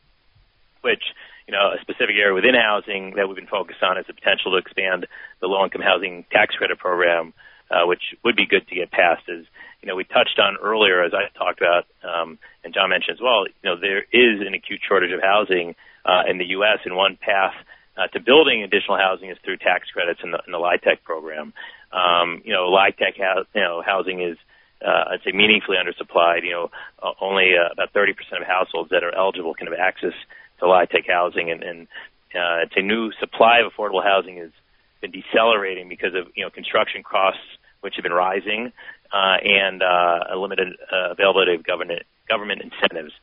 which 0.81 1.01
you 1.47 1.53
know, 1.53 1.73
a 1.73 1.81
specific 1.81 2.15
area 2.17 2.33
within 2.33 2.55
housing 2.55 3.13
that 3.15 3.27
we've 3.27 3.35
been 3.35 3.47
focused 3.47 3.81
on 3.83 3.97
is 3.97 4.05
the 4.07 4.13
potential 4.13 4.51
to 4.51 4.57
expand 4.57 5.05
the 5.41 5.47
low-income 5.47 5.81
housing 5.81 6.25
tax 6.31 6.55
credit 6.55 6.79
program, 6.79 7.33
uh, 7.69 7.85
which 7.85 8.01
would 8.23 8.35
be 8.35 8.45
good 8.45 8.67
to 8.67 8.75
get 8.75 8.91
passed. 8.91 9.29
As 9.29 9.45
you 9.81 9.87
know, 9.87 9.95
we 9.95 10.05
touched 10.05 10.39
on 10.39 10.57
earlier, 10.57 11.03
as 11.03 11.13
I 11.13 11.29
talked 11.37 11.61
about, 11.61 11.85
um, 12.01 12.39
and 12.63 12.73
John 12.73 12.89
mentioned 12.89 13.17
as 13.17 13.21
well. 13.21 13.45
You 13.45 13.65
know, 13.69 13.75
there 13.79 14.01
is 14.09 14.41
an 14.41 14.53
acute 14.53 14.81
shortage 14.87 15.11
of 15.11 15.21
housing 15.21 15.75
uh, 16.03 16.23
in 16.29 16.37
the 16.37 16.57
U.S. 16.57 16.79
and 16.85 16.95
one 16.95 17.17
path 17.21 17.53
uh, 17.97 18.07
to 18.07 18.19
building 18.19 18.63
additional 18.63 18.97
housing 18.97 19.29
is 19.29 19.37
through 19.45 19.57
tax 19.57 19.89
credits 19.93 20.21
in 20.23 20.31
the, 20.31 20.41
in 20.45 20.51
the 20.51 20.57
LIHTC 20.57 21.03
program. 21.03 21.53
Um, 21.95 22.41
you 22.43 22.51
know, 22.51 22.69
LIHTC 22.69 23.19
house, 23.19 23.47
you 23.55 23.61
know, 23.61 23.81
housing 23.85 24.21
is 24.21 24.37
uh, 24.85 25.13
I'd 25.13 25.23
say 25.23 25.31
meaningfully 25.31 25.77
undersupplied. 25.77 26.43
You 26.43 26.51
know, 26.51 26.71
uh, 27.01 27.13
only 27.21 27.53
uh, 27.55 27.71
about 27.71 27.93
30% 27.93 28.11
of 28.41 28.47
households 28.47 28.89
that 28.89 29.03
are 29.03 29.15
eligible 29.15 29.53
can 29.53 29.67
have 29.67 29.79
access 29.79 30.13
to 30.59 30.65
LIHTC 30.65 31.07
housing, 31.07 31.49
and, 31.51 31.63
and 31.63 31.87
uh, 32.35 32.63
it's 32.63 32.75
a 32.75 32.81
new 32.81 33.11
supply 33.19 33.59
of 33.59 33.71
affordable 33.71 34.03
housing 34.03 34.37
has 34.37 34.51
been 35.01 35.11
decelerating 35.11 35.87
because 35.87 36.13
of 36.15 36.27
you 36.35 36.43
know 36.43 36.49
construction 36.49 37.03
costs 37.03 37.41
which 37.81 37.95
have 37.95 38.03
been 38.03 38.13
rising 38.13 38.71
uh, 39.13 39.37
and 39.43 39.81
uh, 39.81 40.33
a 40.33 40.35
limited 40.35 40.69
uh, 40.91 41.11
availability 41.11 41.55
of 41.55 41.63
government 41.63 42.03
government 42.27 42.61
incentives, 42.61 43.13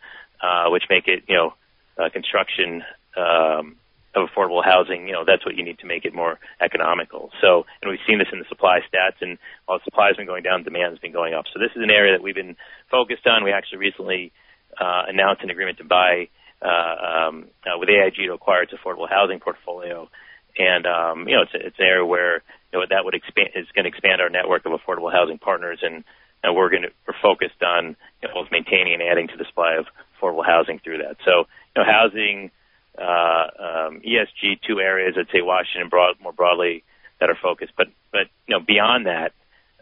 uh, 0.40 0.68
which 0.70 0.84
make 0.88 1.08
it 1.08 1.24
you 1.28 1.36
know 1.36 1.54
uh, 1.98 2.08
construction 2.10 2.82
um, 3.16 3.76
of 4.14 4.28
affordable 4.28 4.64
housing, 4.64 5.06
you 5.06 5.12
know, 5.12 5.24
that's 5.26 5.44
what 5.44 5.56
you 5.56 5.64
need 5.64 5.78
to 5.78 5.86
make 5.86 6.04
it 6.04 6.14
more 6.14 6.38
economical. 6.60 7.30
So, 7.40 7.64
and 7.80 7.90
we've 7.90 8.02
seen 8.06 8.18
this 8.18 8.28
in 8.32 8.38
the 8.38 8.44
supply 8.48 8.80
stats, 8.80 9.20
and 9.20 9.38
while 9.66 9.80
supply 9.84 10.08
has 10.08 10.16
been 10.16 10.26
going 10.26 10.42
down, 10.42 10.62
demand 10.62 10.92
has 10.92 10.98
been 10.98 11.12
going 11.12 11.34
up. 11.34 11.46
So 11.52 11.58
this 11.58 11.72
is 11.74 11.82
an 11.82 11.90
area 11.90 12.12
that 12.12 12.22
we've 12.22 12.34
been 12.34 12.56
focused 12.90 13.26
on. 13.26 13.44
We 13.44 13.52
actually 13.52 13.78
recently 13.78 14.32
uh, 14.78 15.08
announced 15.08 15.42
an 15.42 15.50
agreement 15.50 15.78
to 15.78 15.84
buy 15.84 16.28
uh, 16.60 17.28
um, 17.28 17.46
uh, 17.64 17.78
with 17.78 17.88
AIG 17.88 18.16
to 18.26 18.34
acquire 18.34 18.62
its 18.62 18.72
affordable 18.72 19.08
housing 19.08 19.40
portfolio, 19.40 20.08
and 20.58 20.86
um, 20.86 21.26
you 21.26 21.34
know, 21.34 21.42
it's, 21.42 21.52
it's 21.54 21.78
an 21.78 21.86
area 21.86 22.04
where 22.04 22.42
you 22.72 22.78
know 22.78 22.84
that 22.88 23.04
would 23.04 23.14
expand 23.14 23.50
is 23.56 23.66
going 23.74 23.84
to 23.84 23.88
expand 23.88 24.20
our 24.20 24.28
network 24.30 24.64
of 24.66 24.72
affordable 24.72 25.10
housing 25.10 25.38
partners, 25.38 25.80
and 25.82 26.04
uh, 26.44 26.52
we're 26.52 26.70
going 26.70 26.82
to 26.82 26.92
we're 27.06 27.18
focused 27.22 27.62
on 27.62 27.96
you 28.20 28.28
know, 28.28 28.34
both 28.34 28.48
maintaining 28.52 28.94
and 28.94 29.02
adding 29.02 29.28
to 29.28 29.36
the 29.36 29.44
supply 29.44 29.74
of 29.74 29.86
affordable 30.14 30.44
housing 30.44 30.78
through 30.78 30.98
that. 30.98 31.16
So, 31.24 31.48
you 31.74 31.82
know, 31.82 31.84
housing 31.84 32.50
uh, 32.98 33.02
um, 33.58 34.00
ESG, 34.00 34.60
two 34.66 34.80
areas 34.80 35.14
I'd 35.18 35.30
say 35.32 35.40
Washington 35.42 35.88
broad, 35.88 36.16
more 36.20 36.32
broadly 36.32 36.84
that 37.20 37.30
are 37.30 37.38
focused. 37.40 37.72
But 37.76 37.88
but 38.10 38.28
you 38.46 38.56
know 38.56 38.64
beyond 38.64 39.06
that, 39.06 39.32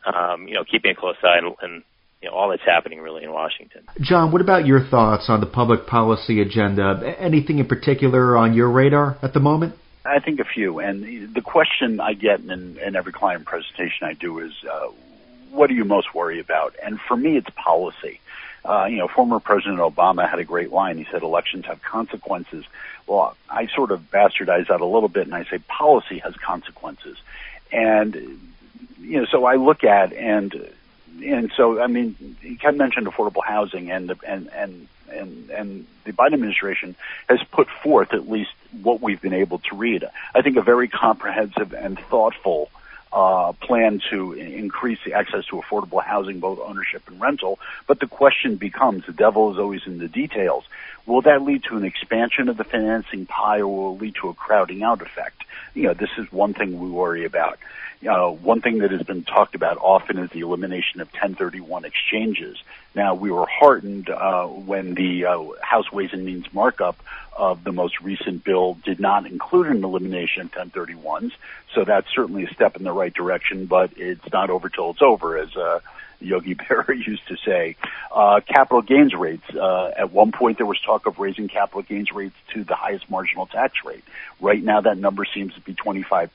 um, 0.05 0.49
you 0.49 0.55
know 0.55 0.65
keeping 0.65 0.93
a 0.93 0.95
close 0.95 1.17
eye 1.23 1.39
and, 1.39 1.55
and 1.61 1.83
you 2.23 2.29
know, 2.29 2.35
all 2.35 2.51
that's 2.51 2.65
happening 2.65 3.01
really 3.01 3.25
in 3.25 3.33
Washington. 3.33 3.83
John, 4.01 4.31
what 4.31 4.41
about 4.41 4.67
your 4.67 4.87
thoughts 4.87 5.27
on 5.29 5.41
the 5.41 5.47
public 5.47 5.87
policy 5.87 6.41
agenda? 6.43 7.17
Anything 7.19 7.59
in 7.59 7.67
particular 7.67 8.37
on 8.37 8.53
your 8.55 8.71
radar 8.71 9.17
at 9.23 9.33
the 9.33 9.41
moment? 9.41 9.75
I 10.05 10.19
think 10.19 10.41
a 10.41 10.45
few. 10.45 10.81
And 10.81 11.35
the 11.35 11.41
question 11.41 12.01
I 12.01 12.15
get 12.15 12.41
in, 12.41 12.79
in 12.79 12.97
every 12.97 13.13
client 13.13 13.45
presentation 13.45 14.07
I 14.07 14.15
do 14.15 14.39
is, 14.41 14.53
uh, 14.71 14.89
what 15.51 15.69
do 15.69 15.75
you 15.75 15.85
most 15.85 16.15
worry 16.15 16.41
about? 16.41 16.75
And 16.83 16.99
for 17.01 17.17
me, 17.17 17.37
it's 17.37 17.51
policy. 17.51 18.21
Uh, 18.65 18.85
you 18.85 18.99
know, 18.99 19.09
former 19.09 19.41
President 19.41 19.79
Obama 19.79 20.29
had 20.29 20.39
a 20.39 20.45
great 20.45 20.71
line. 20.71 20.99
He 20.99 21.07
said 21.11 21.23
elections 21.23 21.67
have 21.67 21.83
consequences. 21.83 22.65
Well, 23.07 23.37
I 23.49 23.67
sort 23.69 23.91
of 23.91 24.11
bastardize 24.11 24.69
that 24.69 24.81
a 24.81 24.87
little 24.87 25.09
bit 25.09 25.27
and 25.27 25.35
I 25.35 25.45
say 25.45 25.59
policy 25.59 26.19
has 26.19 26.35
consequences. 26.37 27.17
And, 27.73 28.15
you 29.01 29.21
know, 29.21 29.27
so 29.27 29.45
I 29.45 29.57
look 29.57 29.85
at 29.85 30.13
and, 30.13 30.71
and 31.25 31.53
so, 31.57 31.81
I 31.81 31.87
mean, 31.87 32.37
Ken 32.61 32.77
mentioned 32.77 33.07
affordable 33.07 33.45
housing 33.45 33.91
and, 33.91 34.15
and, 34.27 34.49
and, 34.49 34.89
and, 35.11 35.51
and 35.51 35.87
the 36.05 36.13
Biden 36.13 36.35
administration 36.35 36.95
has 37.29 37.43
put 37.51 37.69
forth 37.69 38.13
at 38.13 38.29
least 38.29 38.51
what 38.83 39.01
we've 39.01 39.21
been 39.21 39.35
able 39.35 39.59
to 39.59 39.77
read. 39.77 40.05
I 40.35 40.43
think 40.43 40.57
a 40.57 40.63
very 40.63 40.89
comprehensive 40.89 41.73
and 41.73 41.99
thoughtful 41.99 42.71
uh, 43.13 43.53
plan 43.53 44.01
to 44.11 44.33
increase 44.33 44.99
the 45.05 45.15
access 45.15 45.45
to 45.47 45.57
affordable 45.57 46.03
housing, 46.03 46.41
both 46.41 46.59
ownership 46.61 47.03
and 47.09 47.21
rental. 47.21 47.59
But 47.87 48.01
the 48.01 48.07
question 48.07 48.57
becomes, 48.57 49.07
the 49.07 49.13
devil 49.13 49.53
is 49.53 49.59
always 49.59 49.87
in 49.87 49.99
the 49.99 50.09
details. 50.09 50.65
Will 51.11 51.23
that 51.23 51.43
lead 51.43 51.65
to 51.65 51.77
an 51.77 51.83
expansion 51.85 52.49
of 52.49 52.57
the 52.57 52.63
financing 52.63 53.27
pie 53.27 53.63
or 53.63 53.67
will 53.67 53.97
it 53.97 54.01
lead 54.01 54.15
to 54.21 54.29
a 54.29 54.35
crowding 54.35 54.85
out 54.85 55.03
effect? 55.03 55.43
You 55.75 55.89
know, 55.89 55.95
this 55.95 56.11
is 56.17 56.31
one 56.31 56.55
thing 56.55 56.79
we 56.79 56.89
worry 56.89 57.25
about. 57.25 57.59
Uh, 58.09 58.31
one 58.31 58.61
thing 58.61 58.79
that 58.79 58.93
has 58.93 59.03
been 59.03 59.25
talked 59.25 59.57
about 59.57 59.77
often 59.79 60.19
is 60.19 60.31
the 60.31 60.41
elimination 60.41 61.01
of 61.01 61.09
1031 61.09 61.85
exchanges. 61.85 62.63
Now, 62.95 63.17
we 63.17 63.33
were 63.33 63.47
heartened 63.47 64.09
uh, 64.09 64.47
when 64.47 64.95
the 64.95 65.27
uh, 65.27 65.45
House 65.61 65.91
Ways 65.91 66.11
and 66.13 66.25
Means 66.25 66.47
markup 66.55 67.03
of 67.37 67.65
the 67.65 67.73
most 67.73 68.01
recent 68.01 68.45
bill 68.45 68.75
did 68.85 69.01
not 69.01 69.27
include 69.27 69.67
an 69.67 69.83
elimination 69.83 70.43
of 70.43 70.53
1031s, 70.53 71.33
so 71.75 71.85
that's 71.85 72.07
certainly 72.15 72.45
a 72.45 72.55
step 72.55 72.77
in 72.77 72.85
the 72.85 72.93
right 72.93 73.13
direction, 73.13 73.67
but 73.67 73.91
it's 73.97 74.33
not 74.33 74.49
over 74.49 74.69
till 74.69 74.91
it's 74.91 75.03
over, 75.03 75.37
as 75.37 75.57
uh, 75.57 75.81
Yogi 76.21 76.55
Berra 76.57 76.95
used 76.95 77.27
to 77.29 77.37
say. 77.37 77.77
Uh, 78.11 78.41
capital 78.41 78.83
gains 78.83 79.15
rates. 79.15 79.49
Uh, 79.55 79.93
at 79.97 80.13
one 80.13 80.33
point, 80.33 80.59
there 80.59 80.67
was 80.67 80.81
talk 80.81 81.07
of 81.07 81.19
raising 81.19 81.49
capital 81.49 81.83
gains 81.83 82.13
rates 82.13 82.37
to 82.55 82.65
the 82.65 82.75
highest 82.75 83.11
marginal 83.11 83.47
tax 83.47 83.85
rate. 83.85 84.05
Right 84.41 84.63
now, 84.63 84.81
that 84.81 84.99
number 84.99 85.25
seems 85.25 85.55
to 85.55 85.61
be 85.61 85.75
25%. 85.75 86.31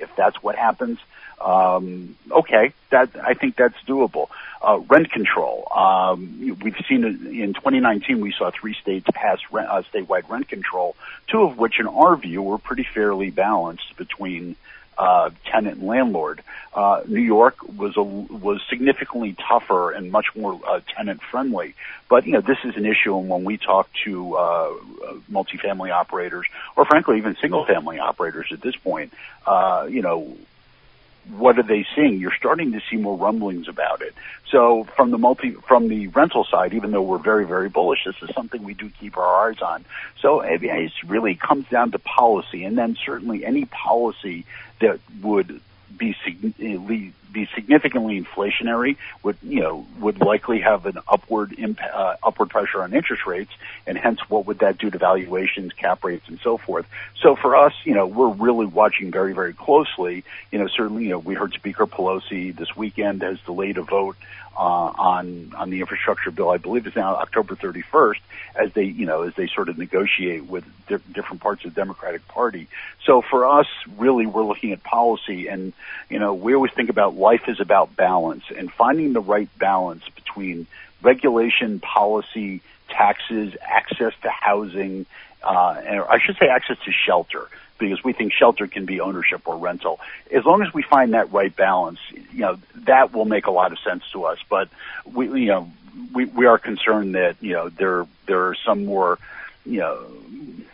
If 0.00 0.14
that's 0.16 0.42
what 0.42 0.56
happens, 0.56 0.98
um, 1.40 2.16
okay, 2.30 2.72
that 2.90 3.10
I 3.22 3.34
think 3.34 3.56
that's 3.56 3.76
doable. 3.86 4.28
Uh, 4.62 4.78
rent 4.88 5.10
control. 5.10 5.66
Um, 5.74 6.58
we've 6.62 6.76
seen 6.86 7.04
in 7.04 7.54
2019 7.54 8.20
we 8.20 8.32
saw 8.32 8.50
three 8.50 8.74
states 8.74 9.06
pass 9.14 9.38
rent, 9.50 9.68
uh, 9.70 9.82
statewide 9.82 10.28
rent 10.28 10.48
control, 10.48 10.96
two 11.28 11.42
of 11.42 11.56
which, 11.56 11.80
in 11.80 11.86
our 11.86 12.14
view, 12.16 12.42
were 12.42 12.58
pretty 12.58 12.84
fairly 12.84 13.30
balanced 13.30 13.96
between 13.96 14.56
uh, 15.00 15.30
tenant 15.46 15.78
and 15.78 15.88
landlord. 15.88 16.42
Uh, 16.74 17.00
New 17.06 17.22
York 17.22 17.56
was 17.62 17.96
a, 17.96 18.02
was 18.02 18.60
significantly 18.68 19.34
tougher 19.48 19.92
and 19.92 20.12
much 20.12 20.26
more 20.36 20.60
uh, 20.68 20.80
tenant 20.94 21.22
friendly. 21.22 21.74
But 22.10 22.26
you 22.26 22.34
know, 22.34 22.42
this 22.42 22.58
is 22.64 22.76
an 22.76 22.84
issue, 22.84 23.18
and 23.18 23.26
when 23.30 23.44
we 23.44 23.56
talk 23.56 23.88
to 24.04 24.36
uh, 24.36 24.74
multifamily 25.32 25.90
operators, 25.90 26.46
or 26.76 26.84
frankly 26.84 27.16
even 27.16 27.34
single 27.40 27.64
family 27.64 27.98
operators 27.98 28.48
at 28.52 28.60
this 28.60 28.76
point, 28.76 29.14
uh, 29.46 29.86
you 29.88 30.02
know, 30.02 30.36
what 31.36 31.58
are 31.58 31.62
they 31.62 31.86
seeing? 31.94 32.18
You're 32.18 32.36
starting 32.36 32.72
to 32.72 32.80
see 32.90 32.96
more 32.96 33.16
rumblings 33.16 33.68
about 33.68 34.02
it. 34.02 34.14
So 34.50 34.84
from 34.84 35.10
the 35.12 35.18
multi, 35.18 35.52
from 35.52 35.88
the 35.88 36.08
rental 36.08 36.44
side, 36.44 36.74
even 36.74 36.90
though 36.90 37.02
we're 37.02 37.18
very, 37.18 37.46
very 37.46 37.68
bullish, 37.68 38.04
this 38.04 38.16
is 38.22 38.34
something 38.34 38.62
we 38.62 38.74
do 38.74 38.90
keep 39.00 39.16
our 39.16 39.48
eyes 39.48 39.62
on. 39.62 39.84
So 40.20 40.40
it 40.40 40.60
really 41.06 41.36
comes 41.36 41.68
down 41.68 41.92
to 41.92 41.98
policy, 41.98 42.64
and 42.64 42.76
then 42.76 42.96
certainly 43.04 43.46
any 43.46 43.64
policy 43.64 44.44
that 44.80 45.00
would 45.22 45.60
be 45.96 46.16
be 47.32 47.48
significantly 47.54 48.20
inflationary 48.20 48.96
would 49.22 49.36
you 49.42 49.60
know 49.60 49.86
would 49.98 50.20
likely 50.20 50.60
have 50.60 50.86
an 50.86 50.98
upward 51.08 51.52
imp- 51.58 51.80
uh, 51.82 52.16
upward 52.22 52.50
pressure 52.50 52.82
on 52.82 52.92
interest 52.92 53.26
rates 53.26 53.52
and 53.86 53.96
hence 53.96 54.20
what 54.28 54.46
would 54.46 54.58
that 54.60 54.78
do 54.78 54.90
to 54.90 54.98
valuations 54.98 55.72
cap 55.72 56.04
rates 56.04 56.28
and 56.28 56.38
so 56.40 56.56
forth 56.56 56.86
so 57.20 57.36
for 57.36 57.56
us 57.56 57.72
you 57.84 57.94
know 57.94 58.06
we're 58.06 58.32
really 58.32 58.66
watching 58.66 59.10
very 59.10 59.32
very 59.32 59.52
closely 59.52 60.24
you 60.50 60.58
know 60.58 60.66
certainly 60.66 61.04
you 61.04 61.10
know 61.10 61.18
we 61.18 61.34
heard 61.34 61.52
speaker 61.52 61.86
Pelosi 61.86 62.54
this 62.54 62.76
weekend 62.76 63.22
has 63.22 63.40
delayed 63.42 63.78
a 63.78 63.82
vote 63.82 64.16
uh, 64.60 64.62
on 64.62 65.52
on 65.56 65.70
the 65.70 65.80
infrastructure 65.80 66.30
bill. 66.30 66.50
I 66.50 66.58
believe 66.58 66.86
it's 66.86 66.94
now 66.94 67.16
October 67.16 67.54
31st, 67.54 68.20
as 68.56 68.72
they 68.74 68.84
you 68.84 69.06
know 69.06 69.22
as 69.22 69.34
they 69.34 69.46
sort 69.46 69.70
of 69.70 69.78
negotiate 69.78 70.44
with 70.44 70.64
di- 70.86 70.98
different 71.12 71.40
parts 71.40 71.64
of 71.64 71.74
the 71.74 71.80
Democratic 71.80 72.26
Party. 72.28 72.68
So 73.06 73.22
for 73.22 73.46
us, 73.46 73.66
really, 73.96 74.26
we're 74.26 74.44
looking 74.44 74.72
at 74.72 74.82
policy, 74.82 75.48
and 75.48 75.72
you 76.10 76.18
know 76.18 76.34
we 76.34 76.54
always 76.54 76.72
think 76.72 76.90
about 76.90 77.14
life 77.20 77.48
is 77.48 77.60
about 77.60 77.94
balance 77.94 78.44
and 78.56 78.72
finding 78.72 79.12
the 79.12 79.20
right 79.20 79.48
balance 79.58 80.02
between 80.16 80.66
regulation, 81.02 81.78
policy, 81.80 82.62
taxes, 82.88 83.54
access 83.62 84.12
to 84.22 84.30
housing, 84.30 85.06
uh, 85.42 85.80
and 85.84 86.00
I 86.00 86.18
should 86.18 86.36
say 86.36 86.48
access 86.48 86.78
to 86.84 86.92
shelter 86.92 87.48
because 87.78 88.04
we 88.04 88.12
think 88.12 88.32
shelter 88.32 88.66
can 88.66 88.84
be 88.84 89.00
ownership 89.00 89.42
or 89.46 89.56
rental. 89.56 90.00
As 90.30 90.44
long 90.44 90.62
as 90.62 90.72
we 90.74 90.82
find 90.82 91.14
that 91.14 91.32
right 91.32 91.54
balance, 91.54 91.98
you 92.12 92.40
know, 92.40 92.58
that 92.74 93.12
will 93.14 93.24
make 93.24 93.46
a 93.46 93.50
lot 93.50 93.72
of 93.72 93.78
sense 93.78 94.04
to 94.12 94.24
us. 94.24 94.38
But 94.48 94.68
we, 95.06 95.42
you 95.42 95.48
know, 95.48 95.72
we, 96.12 96.26
we 96.26 96.46
are 96.46 96.58
concerned 96.58 97.14
that, 97.14 97.36
you 97.40 97.54
know, 97.54 97.68
there, 97.70 98.06
there 98.26 98.48
are 98.48 98.54
some 98.54 98.84
more, 98.84 99.18
you 99.64 99.78
know, 99.78 100.04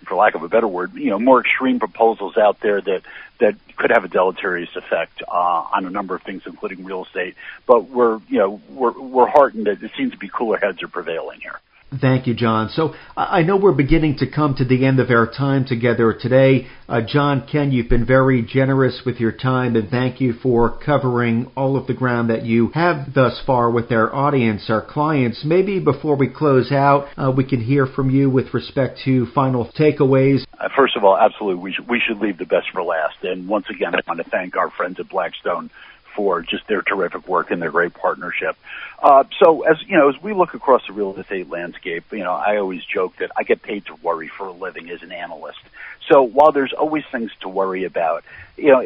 for 0.07 0.15
lack 0.15 0.35
of 0.35 0.43
a 0.43 0.49
better 0.49 0.69
word, 0.69 0.95
you 0.95 1.11
know, 1.11 1.19
more 1.19 1.41
extreme 1.41 1.79
proposals 1.79 2.37
out 2.37 2.61
there 2.61 2.81
that, 2.81 3.03
that 3.39 3.57
could 3.77 3.91
have 3.91 4.05
a 4.05 4.09
deleterious 4.09 4.75
effect, 4.77 5.23
uh, 5.27 5.67
on 5.75 5.85
a 5.87 5.91
number 5.91 6.15
of 6.15 6.23
things, 6.23 6.43
including 6.47 6.85
real 6.85 7.05
estate. 7.05 7.35
But 7.67 7.89
we're, 7.91 8.21
you 8.29 8.39
know, 8.39 8.61
we're, 8.71 8.99
we're 8.99 9.27
heartened 9.27 9.67
that 9.67 9.83
it 9.83 9.91
seems 9.97 10.13
to 10.13 10.19
be 10.19 10.29
cooler 10.29 10.59
heads 10.59 10.83
are 10.83 10.89
prevailing 10.89 11.41
here. 11.41 11.61
Thank 12.01 12.27
you, 12.27 12.35
John. 12.35 12.69
So 12.71 12.95
I 13.17 13.43
know 13.43 13.57
we're 13.57 13.73
beginning 13.73 14.19
to 14.19 14.27
come 14.27 14.57
to 14.57 14.65
the 14.65 14.85
end 14.85 14.99
of 14.99 15.09
our 15.11 15.27
time 15.27 15.65
together 15.65 16.13
today. 16.13 16.67
Uh, 16.89 17.01
John, 17.01 17.47
Ken, 17.51 17.71
you've 17.71 17.89
been 17.89 18.05
very 18.05 18.43
generous 18.43 19.03
with 19.07 19.21
your 19.21 19.31
time 19.31 19.77
and 19.77 19.89
thank 19.89 20.21
you 20.21 20.33
for 20.33 20.79
covering 20.85 21.51
all 21.57 21.77
of 21.77 21.87
the 21.87 21.95
ground 21.95 22.29
that 22.31 22.45
you 22.45 22.71
have 22.75 23.15
thus 23.15 23.41
far 23.47 23.71
with 23.71 23.93
our 23.93 24.13
audience, 24.13 24.69
our 24.69 24.85
clients. 24.85 25.45
Maybe 25.45 25.79
before 25.79 26.17
we 26.17 26.29
close 26.29 26.73
out, 26.73 27.07
uh, 27.17 27.31
we 27.31 27.45
can 27.45 27.61
hear 27.61 27.87
from 27.87 28.11
you 28.11 28.31
with 28.31 28.53
respect 28.53 29.01
to 29.05 29.27
final 29.27 29.71
takeaways. 29.79 30.45
Uh, 30.59 30.69
first 30.77 30.97
of 30.97 31.05
all, 31.05 31.17
absolutely, 31.17 31.63
we 31.63 31.73
should, 31.73 31.89
we 31.89 32.03
should 32.05 32.19
leave 32.19 32.39
the 32.39 32.47
best 32.47 32.67
for 32.73 32.83
last. 32.83 33.17
And 33.23 33.47
once 33.47 33.67
again, 33.71 33.95
I 33.95 34.01
want 34.09 34.19
to 34.19 34.29
thank 34.29 34.57
our 34.57 34.71
friends 34.71 34.99
at 34.99 35.09
Blackstone 35.09 35.71
for 36.17 36.43
just 36.43 36.67
their 36.67 36.83
terrific 36.83 37.29
work 37.29 37.51
and 37.53 37.63
their 37.63 37.71
great 37.71 37.95
partnership. 37.95 38.57
Uh, 39.01 39.25
so 39.39 39.63
as, 39.63 39.81
you 39.87 39.97
know, 39.97 40.09
as 40.09 40.21
we 40.21 40.33
look 40.33 40.55
across 40.55 40.85
the 40.87 40.93
real 40.93 41.15
estate 41.17 41.49
landscape, 41.49 42.05
you 42.11 42.25
know, 42.25 42.33
I 42.33 42.57
always 42.57 42.85
joke 42.85 43.17
that 43.19 43.31
I 43.37 43.45
get 43.45 43.63
paid 43.63 43.87
to 43.87 43.95
worry 43.97 44.29
for 44.29 44.47
a 44.47 44.53
living 44.53 44.91
as 44.91 45.03
an 45.03 45.13
analyst. 45.13 45.61
So 46.09 46.23
while 46.23 46.51
there's 46.51 46.73
always 46.73 47.05
things 47.13 47.31
to 47.41 47.49
worry 47.49 47.85
about, 47.85 48.25
you 48.57 48.73
know, 48.73 48.85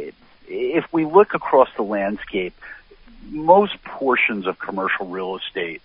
if 0.48 0.92
we 0.92 1.06
look 1.06 1.34
across 1.34 1.68
the 1.76 1.82
landscape, 1.82 2.54
most 3.30 3.82
portions 3.84 4.46
of 4.46 4.58
commercial 4.58 5.06
real 5.06 5.36
estate 5.36 5.80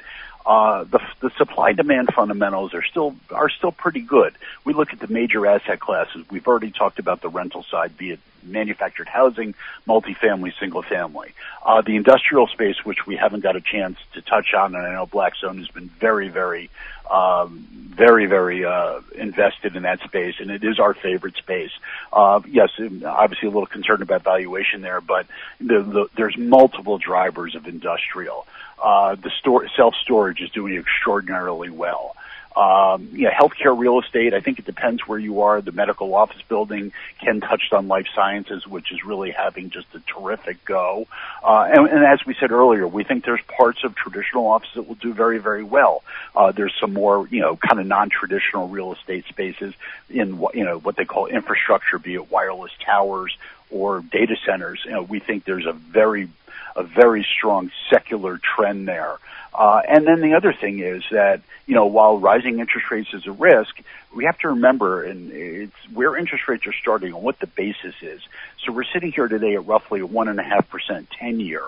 uh, 0.46 0.84
the, 0.84 1.00
the 1.22 1.32
supply 1.32 1.74
demand 1.74 2.10
fundamentals 2.14 2.74
are 2.74 2.84
still 2.84 3.16
are 3.32 3.50
still 3.50 3.72
pretty 3.72 4.02
good. 4.02 4.34
We 4.64 4.74
look 4.74 4.94
at 4.94 5.00
the 5.00 5.08
major 5.08 5.46
asset 5.48 5.80
classes. 5.80 6.24
We've 6.30 6.48
already 6.48 6.72
talked 6.72 7.00
about 7.00 7.22
the 7.22 7.30
rental 7.30 7.64
side, 7.64 7.98
be 7.98 8.12
it 8.12 8.20
manufactured 8.46 9.08
housing, 9.08 9.56
multifamily, 9.88 10.58
single 10.60 10.82
family. 10.82 11.34
Uh, 11.66 11.82
the 11.82 11.96
industrial 11.96 12.48
space, 12.48 12.84
which 12.84 13.06
we 13.06 13.16
haven't 13.16 13.42
got 13.42 13.56
a 13.56 13.62
chance 13.62 13.98
to 14.14 14.22
touch 14.22 14.54
on, 14.54 14.76
and 14.76 14.86
I 14.86 14.94
know 14.94 15.06
Blackstone 15.06 15.58
has 15.58 15.68
been 15.68 15.90
very, 15.90 16.30
very, 16.30 16.70
um, 17.10 17.68
very, 17.72 18.26
very 18.26 18.66
uh, 18.66 19.02
invested 19.16 19.76
in 19.76 19.84
that 19.84 20.02
space, 20.02 20.36
and 20.40 20.52
it 20.52 20.64
is 20.64 20.80
our 20.80 20.94
favorite 20.94 21.36
space. 21.38 21.72
Uh, 22.14 22.42
yes, 22.48 22.70
obviously 23.06 23.48
a 23.48 23.52
little 23.52 23.66
concerned 23.66 24.02
about 24.02 24.24
valuation 24.24 24.82
there, 24.82 25.02
but 25.02 25.26
the, 25.60 25.82
the, 25.82 26.08
there's 26.16 26.38
multiple 26.38 26.98
drivers 26.98 27.56
of 27.56 27.68
industrial. 27.68 28.46
Uh, 28.82 29.16
the 29.16 29.32
store, 29.40 29.68
self-storage 29.76 30.42
is 30.42 30.50
doing 30.52 30.76
extraordinarily 30.76 31.70
well. 31.70 32.16
Um, 32.56 33.10
yeah, 33.12 33.34
healthcare 33.34 33.78
real 33.78 34.00
estate, 34.00 34.34
I 34.34 34.40
think 34.40 34.60
it 34.60 34.66
depends 34.66 35.06
where 35.08 35.20
you 35.20 35.42
are. 35.42 35.62
The 35.62 35.74
medical 35.74 36.16
office 36.16 36.42
building, 36.48 36.94
Ken 37.20 37.42
touched 37.42 37.74
on 37.74 37.90
life 37.90 38.08
sciences, 38.16 38.66
which 38.66 38.94
is 38.94 39.04
really 39.04 39.32
having 39.32 39.70
just 39.70 39.88
a 39.94 40.00
terrific 40.00 40.64
go. 40.64 41.08
Uh, 41.44 41.68
and, 41.70 41.88
and 41.90 42.06
as 42.06 42.26
we 42.26 42.34
said 42.40 42.52
earlier, 42.52 42.88
we 42.88 43.04
think 43.04 43.26
there's 43.26 43.42
parts 43.58 43.84
of 43.84 43.94
traditional 43.96 44.48
office 44.48 44.70
that 44.76 44.88
will 44.88 44.96
do 44.96 45.14
very, 45.14 45.38
very 45.38 45.64
well. 45.64 46.02
Uh, 46.34 46.54
there's 46.54 46.74
some 46.80 46.94
more, 46.94 47.28
you 47.30 47.42
know, 47.42 47.58
kind 47.58 47.80
of 47.80 47.88
non-traditional 47.88 48.70
real 48.70 48.94
estate 48.94 49.26
spaces 49.28 49.74
in 50.10 50.38
what, 50.38 50.56
you 50.56 50.64
know, 50.64 50.80
what 50.80 50.96
they 50.96 51.06
call 51.06 51.26
infrastructure, 51.26 52.00
be 52.00 52.14
it 52.14 52.32
wireless 52.32 52.72
towers 52.86 53.38
or 53.70 54.02
data 54.02 54.38
centers. 54.46 54.82
You 54.86 54.92
know, 54.92 55.02
we 55.02 55.20
think 55.20 55.44
there's 55.44 55.66
a 55.66 55.74
very 55.74 56.30
a 56.76 56.84
very 56.84 57.24
strong 57.24 57.72
secular 57.90 58.38
trend 58.38 58.88
there. 58.88 59.18
Uh, 59.58 59.82
and 59.88 60.06
then 60.06 60.22
the 60.22 60.34
other 60.34 60.54
thing 60.54 60.80
is 60.80 61.04
that, 61.12 61.42
you 61.66 61.76
know, 61.76 61.86
while 61.86 62.18
rising 62.18 62.60
interest 62.60 62.92
rates 62.92 63.14
is 63.14 63.26
a 63.26 63.32
risk, 63.32 63.80
we 64.14 64.26
have 64.26 64.38
to 64.40 64.50
remember 64.50 65.04
and 65.04 65.32
it's 65.32 65.76
where 65.94 66.18
interest 66.18 66.48
rates 66.48 66.68
are 66.68 66.74
starting 66.74 67.14
and 67.14 67.24
what 67.24 67.40
the 67.40 67.48
basis 67.48 67.96
is. 68.02 68.22
So 68.64 68.74
we're 68.74 68.84
sitting 68.84 69.12
here 69.12 69.28
today 69.28 69.56
at 69.56 69.66
roughly 69.66 70.02
one 70.04 70.28
and 70.28 70.40
a 70.40 70.44
half 70.44 70.70
percent 70.70 71.10
10 71.20 71.40
year. 71.40 71.64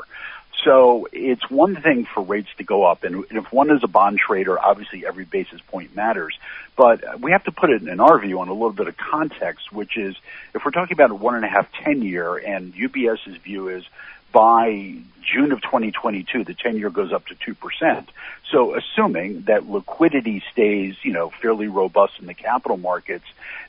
So 0.64 1.08
it's 1.14 1.50
one 1.50 1.76
thing 1.76 2.06
for 2.06 2.22
rates 2.22 2.50
to 2.58 2.64
go 2.64 2.84
up, 2.84 3.04
and 3.04 3.26
if 3.30 3.54
one 3.54 3.70
is 3.70 3.84
a 3.84 3.88
bond 3.88 4.18
trader, 4.18 4.60
obviously 4.60 5.06
every 5.06 5.24
basis 5.24 5.62
point 5.62 5.96
matters. 5.96 6.38
But 6.76 7.22
we 7.22 7.32
have 7.32 7.44
to 7.44 7.52
put 7.52 7.70
it 7.70 7.84
in 7.84 8.00
our 8.00 8.20
view 8.20 8.40
on 8.40 8.50
a 8.50 8.54
little 8.54 8.72
bit 8.72 8.88
of 8.88 8.98
context, 8.98 9.72
which 9.72 9.98
is 9.98 10.16
if 10.56 10.66
we're 10.66 10.72
talking 10.72 10.94
about 10.94 11.12
a 11.12 11.16
one 11.16 11.36
and 11.36 11.46
a 11.46 11.48
half, 11.48 11.72
ten 11.72 12.02
year, 12.02 12.36
and 12.36 12.74
UBS's 12.74 13.38
view 13.38 13.70
is 13.70 13.84
by 14.32 14.96
June 15.22 15.52
of 15.52 15.62
2022, 15.62 16.44
the 16.44 16.54
10 16.54 16.78
year 16.78 16.90
goes 16.90 17.12
up 17.12 17.26
to 17.28 17.36
2%. 17.36 18.08
So 18.52 18.76
assuming 18.76 19.44
that 19.44 19.70
liquidity 19.70 20.44
stays, 20.52 20.96
you 21.04 21.12
know, 21.12 21.32
fairly 21.42 21.68
robust 21.68 22.14
in 22.20 22.28
the 22.28 22.34
capital 22.34 22.78
markets, 22.78 23.26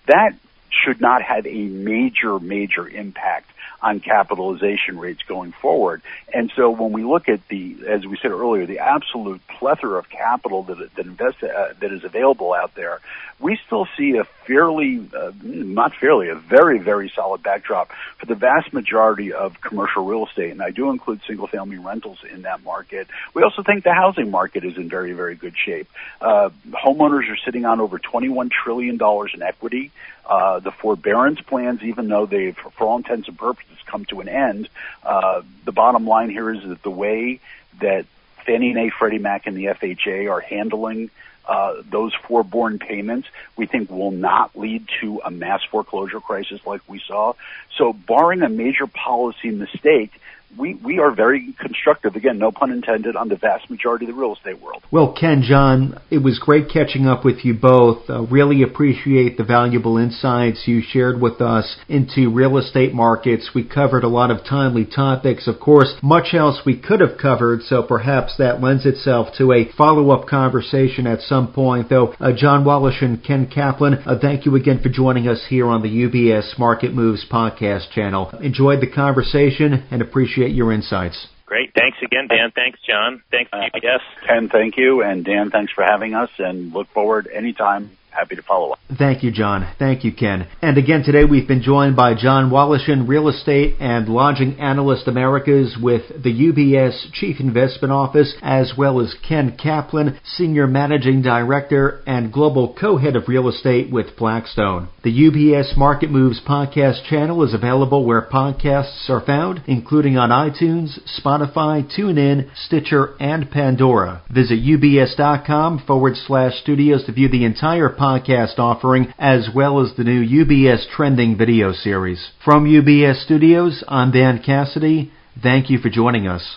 that 0.07 0.35
should 0.71 1.01
not 1.01 1.23
have 1.23 1.47
a 1.47 1.65
major, 1.65 2.39
major 2.39 2.89
impact 2.89 3.51
on 3.81 4.01
capitalization 4.01 4.99
rates 4.99 5.23
going 5.23 5.53
forward. 5.53 6.03
And 6.33 6.51
so 6.57 6.71
when 6.71 6.93
we 6.93 7.05
look 7.05 7.29
at 7.29 7.47
the, 7.49 7.77
as 7.87 8.05
we 8.05 8.19
said 8.21 8.33
earlier, 8.33 8.67
the 8.67 8.81
absolute 8.81 9.41
plethora 9.47 9.99
of 9.99 10.09
capital 10.09 10.65
that 10.65 10.95
that 10.97 11.07
uh, 11.43 11.75
that 11.81 11.93
is 11.93 12.05
available 12.05 12.53
out 12.53 12.75
there, 12.75 13.01
we 13.41 13.59
still 13.67 13.87
see 13.97 14.17
a 14.17 14.25
fairly, 14.25 15.09
uh, 15.17 15.33
not 15.43 15.95
fairly, 15.95 16.29
a 16.29 16.35
very 16.35 16.79
very 16.79 17.11
solid 17.15 17.43
backdrop 17.43 17.91
for 18.17 18.27
the 18.27 18.35
vast 18.35 18.73
majority 18.73 19.33
of 19.33 19.61
commercial 19.61 20.05
real 20.05 20.27
estate, 20.27 20.51
and 20.51 20.63
I 20.63 20.71
do 20.71 20.91
include 20.91 21.21
single 21.27 21.47
family 21.47 21.79
rentals 21.79 22.19
in 22.31 22.43
that 22.43 22.65
market. 22.65 23.07
We 23.35 23.43
also 23.43 23.63
think 23.63 23.85
the 23.85 23.95
housing 23.95 24.31
market 24.31 24.65
is 24.65 24.77
in 24.77 24.89
very 24.89 25.13
very 25.13 25.37
good 25.37 25.57
shape. 25.57 25.89
Uh, 26.21 26.51
homeowners 26.71 27.31
are 27.31 27.39
sitting 27.45 27.65
on 27.65 27.81
over 27.81 27.99
21 27.99 28.51
trillion 28.51 28.97
dollars 28.97 29.33
in 29.35 29.43
equity. 29.43 29.93
Uh, 30.27 30.59
the 30.59 30.71
forbearance 30.71 31.41
plans, 31.41 31.83
even 31.83 32.09
though 32.09 32.27
they've, 32.27 32.57
for 32.57 32.85
all 32.85 32.99
intents 32.99 33.29
and 33.29 33.39
purposes, 33.39 33.79
come 33.87 34.05
to 34.05 34.21
an 34.21 34.29
end, 34.29 34.69
uh, 35.03 35.41
the 35.65 35.73
bottom 35.73 36.07
line 36.07 36.29
here 36.29 36.53
is 36.53 36.63
that 36.65 36.83
the 36.83 36.91
way 36.91 37.41
that 37.81 38.05
Fannie 38.45 38.75
Mae, 38.75 38.91
Freddie 38.91 39.19
Mac, 39.19 39.47
and 39.47 39.57
the 39.57 39.67
FHA 39.67 40.31
are 40.31 40.41
handling 40.41 41.11
uh, 41.49 41.83
those 41.91 42.15
foreborn 42.15 42.79
payments, 42.79 43.27
we 43.57 43.67
think 43.67 43.91
will 43.91 44.11
not 44.11 44.57
lead 44.57 44.87
to 45.01 45.21
a 45.25 45.31
mass 45.31 45.65
foreclosure 45.65 46.21
crisis 46.21 46.61
like 46.67 46.83
we 46.87 47.01
saw. 47.01 47.33
So, 47.77 47.93
barring 47.93 48.43
a 48.43 48.49
major 48.49 48.87
policy 48.87 49.51
mistake, 49.51 50.13
we, 50.57 50.75
we 50.75 50.99
are 50.99 51.15
very 51.15 51.55
constructive, 51.61 52.17
again, 52.17 52.39
no 52.39 52.51
pun 52.51 52.71
intended, 52.71 53.17
on 53.17 53.29
the 53.29 53.37
vast 53.37 53.69
majority 53.71 54.07
of 54.07 54.15
the 54.15 54.21
real 54.21 54.35
estate 54.35 54.61
world. 54.61 54.83
Well, 54.91 55.15
Ken, 55.19 55.43
John, 55.43 56.01
it 56.11 56.19
was 56.19 56.39
great 56.39 56.71
catching 56.73 57.07
up 57.07 57.25
with 57.25 57.45
you 57.45 57.55
both. 57.55 58.09
Uh, 58.09 58.23
really 58.23 58.63
appreciate 58.63 59.37
the 59.37 59.45
valuable 59.45 59.99
insights 59.99 60.65
you 60.67 60.81
shared 60.83 61.21
with 61.21 61.41
us 61.41 61.77
into 61.89 62.33
real 62.33 62.57
estate 62.57 62.95
markets. 62.95 63.51
We 63.55 63.65
covered 63.65 64.05
a 64.05 64.09
lot 64.09 64.31
of 64.31 64.45
timely 64.45 64.87
topics. 64.87 65.47
Of 65.47 65.61
course, 65.61 65.95
much 66.03 66.35
else 66.35 66.61
we 66.65 66.81
could 66.81 67.01
have 67.01 67.19
covered, 67.21 67.63
so 67.63 67.83
perhaps 67.83 68.37
that 68.39 68.63
lends 68.63 68.87
itself 68.87 69.29
to 69.39 69.53
a 69.53 69.71
follow-up 69.77 70.29
conversation 70.29 71.07
at 71.07 71.21
some 71.21 71.53
point. 71.53 71.89
Though, 71.89 72.15
uh, 72.19 72.33
John 72.35 72.65
Woloshin 72.65 73.03
and 73.03 73.25
Ken 73.25 73.47
Caplan, 73.47 74.07
uh, 74.07 74.19
thank 74.21 74.47
you 74.47 74.57
again 74.57 74.81
for 74.83 74.89
joining 74.89 75.29
us 75.29 75.45
here 75.49 75.67
on 75.67 75.83
the 75.83 75.89
UBS 75.89 76.59
Market 76.59 76.95
Moves 76.95 77.25
podcast 77.31 77.91
channel. 77.91 78.31
Enjoyed 78.43 78.81
the 78.81 78.91
conversation 78.91 79.87
and 79.91 80.03
appreciate 80.03 80.38
appreciate 80.39 80.57
your 80.57 80.73
insights. 80.73 81.29
Great. 81.47 81.73
Thanks 81.75 81.97
again, 82.03 82.29
Dan. 82.29 82.53
Thanks, 82.55 82.79
John. 82.87 83.23
Thanks, 83.31 83.51
UBS. 83.53 83.97
Uh, 83.97 84.27
Ken, 84.27 84.49
thank 84.51 84.77
you. 84.77 85.03
And 85.03 85.25
Dan, 85.25 85.51
thanks 85.51 85.73
for 85.73 85.83
having 85.83 86.15
us 86.15 86.31
and 86.39 86.73
look 86.73 86.89
forward 86.89 87.29
anytime 87.33 87.97
happy 88.19 88.37
to 88.37 88.43
follow 88.43 88.73
up. 88.73 88.79
Thank 88.99 89.23
you, 89.23 89.31
John. 89.31 89.69
Thank 89.79 90.05
you, 90.05 90.13
Ken. 90.13 90.49
And 90.63 90.79
again, 90.79 91.03
today 91.05 91.25
we've 91.25 91.47
been 91.47 91.63
joined 91.63 91.95
by 91.95 92.15
John 92.15 92.51
Woloshin, 92.51 93.07
Real 93.07 93.29
Estate 93.29 93.77
and 93.81 94.09
Lodging 94.09 94.59
Analyst 94.59 95.07
Americas 95.07 95.77
with 95.81 96.03
the 96.23 96.33
UBS 96.33 97.13
Chief 97.13 97.39
Investment 97.39 97.93
Office, 97.93 98.35
as 98.43 98.73
well 98.77 99.01
as 99.01 99.15
Ken 99.27 99.57
Caplan, 99.57 100.19
Senior 100.25 100.67
Managing 100.67 101.23
Director 101.23 102.03
and 102.07 102.33
Global 102.33 102.75
Co-Head 102.79 103.15
of 103.15 103.29
Real 103.29 103.49
Estate 103.49 103.93
with 103.93 104.17
Blackstone. 104.17 104.89
The 105.05 105.11
UBS 105.11 105.77
Market 105.77 106.11
Moves 106.11 106.41
podcast 106.47 107.05
channel 107.09 107.45
is 107.45 107.55
available 107.55 108.05
where 108.05 108.23
podcasts 108.23 109.09
are 109.09 109.25
found, 109.25 109.63
including 109.67 110.17
on 110.17 110.31
iTunes, 110.31 110.99
Spotify, 111.21 111.89
TuneIn, 111.97 112.51
Stitcher, 112.67 113.15
and 113.21 113.51
Pandora. 113.51 114.23
Visit 114.33 114.61
ubs.com 114.61 115.85
forward 115.87 116.15
slash 116.17 116.61
studios 116.61 117.05
to 117.05 117.13
view 117.13 117.29
the 117.29 117.45
entire 117.45 117.89
podcast 118.09 118.59
offering, 118.59 119.13
as 119.19 119.51
well 119.55 119.81
as 119.81 119.95
the 119.97 120.05
new 120.05 120.25
UBS 120.25 120.89
Trending 120.89 121.37
video 121.37 121.73
series. 121.73 122.31
From 122.43 122.65
UBS 122.65 123.23
Studios, 123.25 123.85
I'm 123.87 124.11
Dan 124.13 124.43
Cassidy. 124.43 125.13
Thank 125.43 125.69
you 125.69 125.79
for 125.79 125.91
joining 125.91 126.27
us. 126.27 126.57